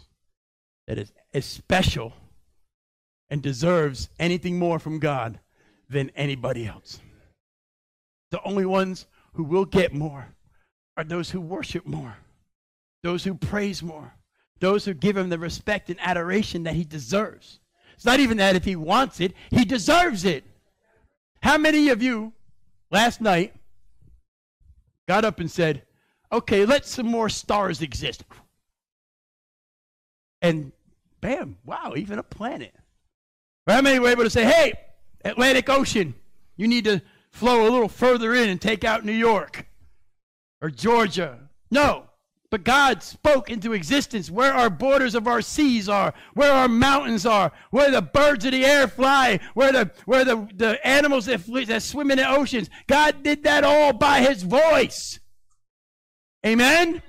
that 0.88 0.98
is, 0.98 1.12
is 1.32 1.46
special 1.46 2.14
and 3.30 3.42
deserves 3.42 4.10
anything 4.20 4.60
more 4.60 4.80
from 4.80 5.00
God 5.00 5.40
than 5.90 6.12
anybody 6.16 6.66
else. 6.66 7.00
The 8.32 8.42
only 8.44 8.66
ones 8.66 9.06
who 9.34 9.44
will 9.44 9.66
get 9.66 9.94
more 9.94 10.28
are 10.98 11.04
those 11.04 11.30
who 11.30 11.42
worship 11.42 11.86
more, 11.86 12.18
those 13.04 13.24
who 13.24 13.36
praise 13.36 13.84
more, 13.84 14.14
those 14.60 14.86
who 14.86 14.94
give 14.94 15.18
him 15.18 15.30
the 15.30 15.40
respect 15.40 15.90
and 15.90 16.00
adoration 16.00 16.64
that 16.64 16.76
he 16.76 16.84
deserves. 16.84 17.60
It's 17.96 18.06
not 18.06 18.20
even 18.20 18.38
that 18.38 18.56
if 18.56 18.64
he 18.64 18.76
wants 18.76 19.20
it, 19.20 19.34
he 19.52 19.66
deserves 19.66 20.26
it. 20.26 20.44
How 21.42 21.58
many 21.58 21.90
of 21.90 22.02
you 22.02 22.34
last 22.90 23.22
night 23.22 23.54
got 25.08 25.26
up 25.26 25.40
and 25.40 25.52
said, 25.52 25.84
okay, 26.32 26.66
let 26.66 26.86
some 26.86 27.08
more 27.08 27.30
stars 27.30 27.82
exist? 27.82 28.24
And 30.42 30.72
bam, 31.22 31.58
wow, 31.66 31.94
even 31.96 32.20
a 32.20 32.24
planet. 32.24 32.74
How 33.68 33.82
many 33.82 34.00
were 34.00 34.10
able 34.10 34.24
to 34.24 34.30
say, 34.30 34.44
hey, 34.44 34.74
Atlantic 35.24 35.70
Ocean, 35.70 36.14
you 36.58 36.68
need 36.68 36.86
to 36.86 37.02
flow 37.32 37.68
a 37.68 37.70
little 37.70 37.90
further 37.90 38.34
in 38.34 38.50
and 38.50 38.62
take 38.62 38.84
out 38.84 39.06
New 39.06 39.12
York 39.12 39.66
or 40.62 40.70
Georgia. 40.70 41.40
No. 41.72 42.06
But 42.50 42.64
God 42.64 43.02
spoke 43.02 43.50
into 43.50 43.74
existence 43.74 44.30
where 44.30 44.54
our 44.54 44.70
borders 44.70 45.16
of 45.16 45.28
our 45.28 45.42
seas 45.42 45.90
are, 45.90 46.14
where 46.36 46.52
our 46.52 46.68
mountains 46.68 47.26
are, 47.26 47.52
where 47.72 47.90
the 47.90 48.04
birds 48.04 48.46
of 48.46 48.52
the 48.52 48.64
air 48.64 48.88
fly, 48.88 49.40
where 49.56 49.72
the, 49.72 49.92
where 50.06 50.24
the, 50.24 50.48
the 50.54 50.86
animals 50.86 51.26
that, 51.26 51.44
that 51.66 51.82
swim 51.82 52.12
in 52.12 52.20
the 52.20 52.30
oceans. 52.30 52.70
God 52.86 53.24
did 53.24 53.44
that 53.46 53.64
all 53.64 53.92
by 53.92 54.20
his 54.20 54.44
voice. 54.44 55.20
Amen? 56.46 57.02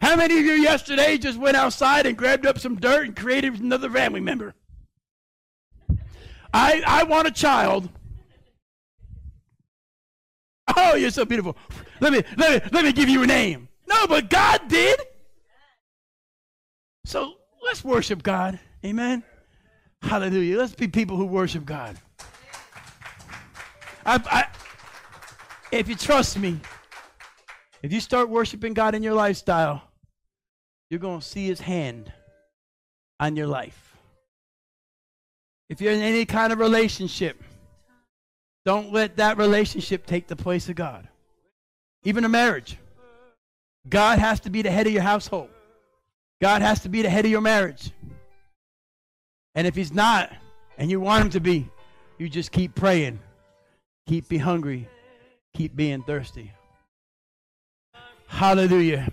How 0.00 0.14
many 0.14 0.38
of 0.38 0.44
you 0.44 0.52
yesterday 0.52 1.18
just 1.18 1.38
went 1.38 1.56
outside 1.56 2.06
and 2.06 2.16
grabbed 2.16 2.46
up 2.46 2.60
some 2.60 2.76
dirt 2.76 3.06
and 3.06 3.16
created 3.16 3.58
another 3.58 3.90
family 3.90 4.20
member? 4.20 4.54
I, 6.52 6.82
I 6.86 7.02
want 7.04 7.28
a 7.28 7.30
child. 7.30 7.88
Oh, 10.76 10.94
you're 10.94 11.10
so 11.10 11.24
beautiful. 11.24 11.56
Let 12.00 12.12
me, 12.12 12.22
let 12.36 12.64
me, 12.64 12.70
let 12.72 12.84
me 12.84 12.92
give 12.92 13.08
you 13.08 13.22
a 13.22 13.26
name. 13.26 13.68
No, 13.88 14.06
but 14.06 14.30
God 14.30 14.68
did. 14.68 15.00
So 17.04 17.34
let's 17.62 17.84
worship 17.84 18.22
God. 18.22 18.58
Amen. 18.84 19.22
Hallelujah. 20.02 20.58
Let's 20.58 20.74
be 20.74 20.88
people 20.88 21.16
who 21.16 21.26
worship 21.26 21.64
God. 21.64 21.96
I, 24.04 24.20
I, 24.26 24.46
if 25.70 25.88
you 25.88 25.94
trust 25.94 26.38
me, 26.38 26.60
if 27.82 27.92
you 27.92 28.00
start 28.00 28.28
worshiping 28.28 28.74
God 28.74 28.94
in 28.94 29.02
your 29.02 29.14
lifestyle, 29.14 29.82
you're 30.90 31.00
going 31.00 31.20
to 31.20 31.26
see 31.26 31.46
his 31.46 31.60
hand 31.60 32.12
on 33.18 33.36
your 33.36 33.46
life. 33.46 33.91
If 35.72 35.80
you're 35.80 35.94
in 35.94 36.02
any 36.02 36.26
kind 36.26 36.52
of 36.52 36.58
relationship, 36.58 37.42
don't 38.66 38.92
let 38.92 39.16
that 39.16 39.38
relationship 39.38 40.04
take 40.04 40.26
the 40.26 40.36
place 40.36 40.68
of 40.68 40.76
God. 40.76 41.08
Even 42.04 42.26
a 42.26 42.28
marriage. 42.28 42.76
God 43.88 44.18
has 44.18 44.38
to 44.40 44.50
be 44.50 44.60
the 44.60 44.70
head 44.70 44.86
of 44.86 44.92
your 44.92 45.00
household. 45.00 45.48
God 46.42 46.60
has 46.60 46.80
to 46.80 46.90
be 46.90 47.00
the 47.00 47.08
head 47.08 47.24
of 47.24 47.30
your 47.30 47.40
marriage. 47.40 47.90
And 49.54 49.66
if 49.66 49.74
he's 49.74 49.94
not, 49.94 50.30
and 50.76 50.90
you 50.90 51.00
want 51.00 51.24
him 51.24 51.30
to 51.30 51.40
be, 51.40 51.70
you 52.18 52.28
just 52.28 52.52
keep 52.52 52.74
praying. 52.74 53.18
Keep 54.06 54.28
being 54.28 54.42
hungry. 54.42 54.90
Keep 55.54 55.74
being 55.74 56.02
thirsty. 56.02 56.52
Hallelujah. 58.26 59.10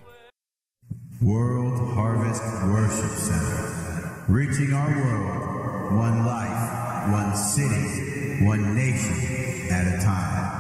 World 1.21 1.93
Harvest 1.93 2.43
Worship 2.65 3.17
Center. 3.17 4.25
Reaching 4.27 4.73
our 4.73 4.93
world 4.97 5.58
one 5.91 6.23
life, 6.23 7.11
one 7.11 7.35
city, 7.35 8.43
one 8.45 8.75
nation 8.75 9.71
at 9.71 9.99
a 9.99 10.03
time. 10.03 10.58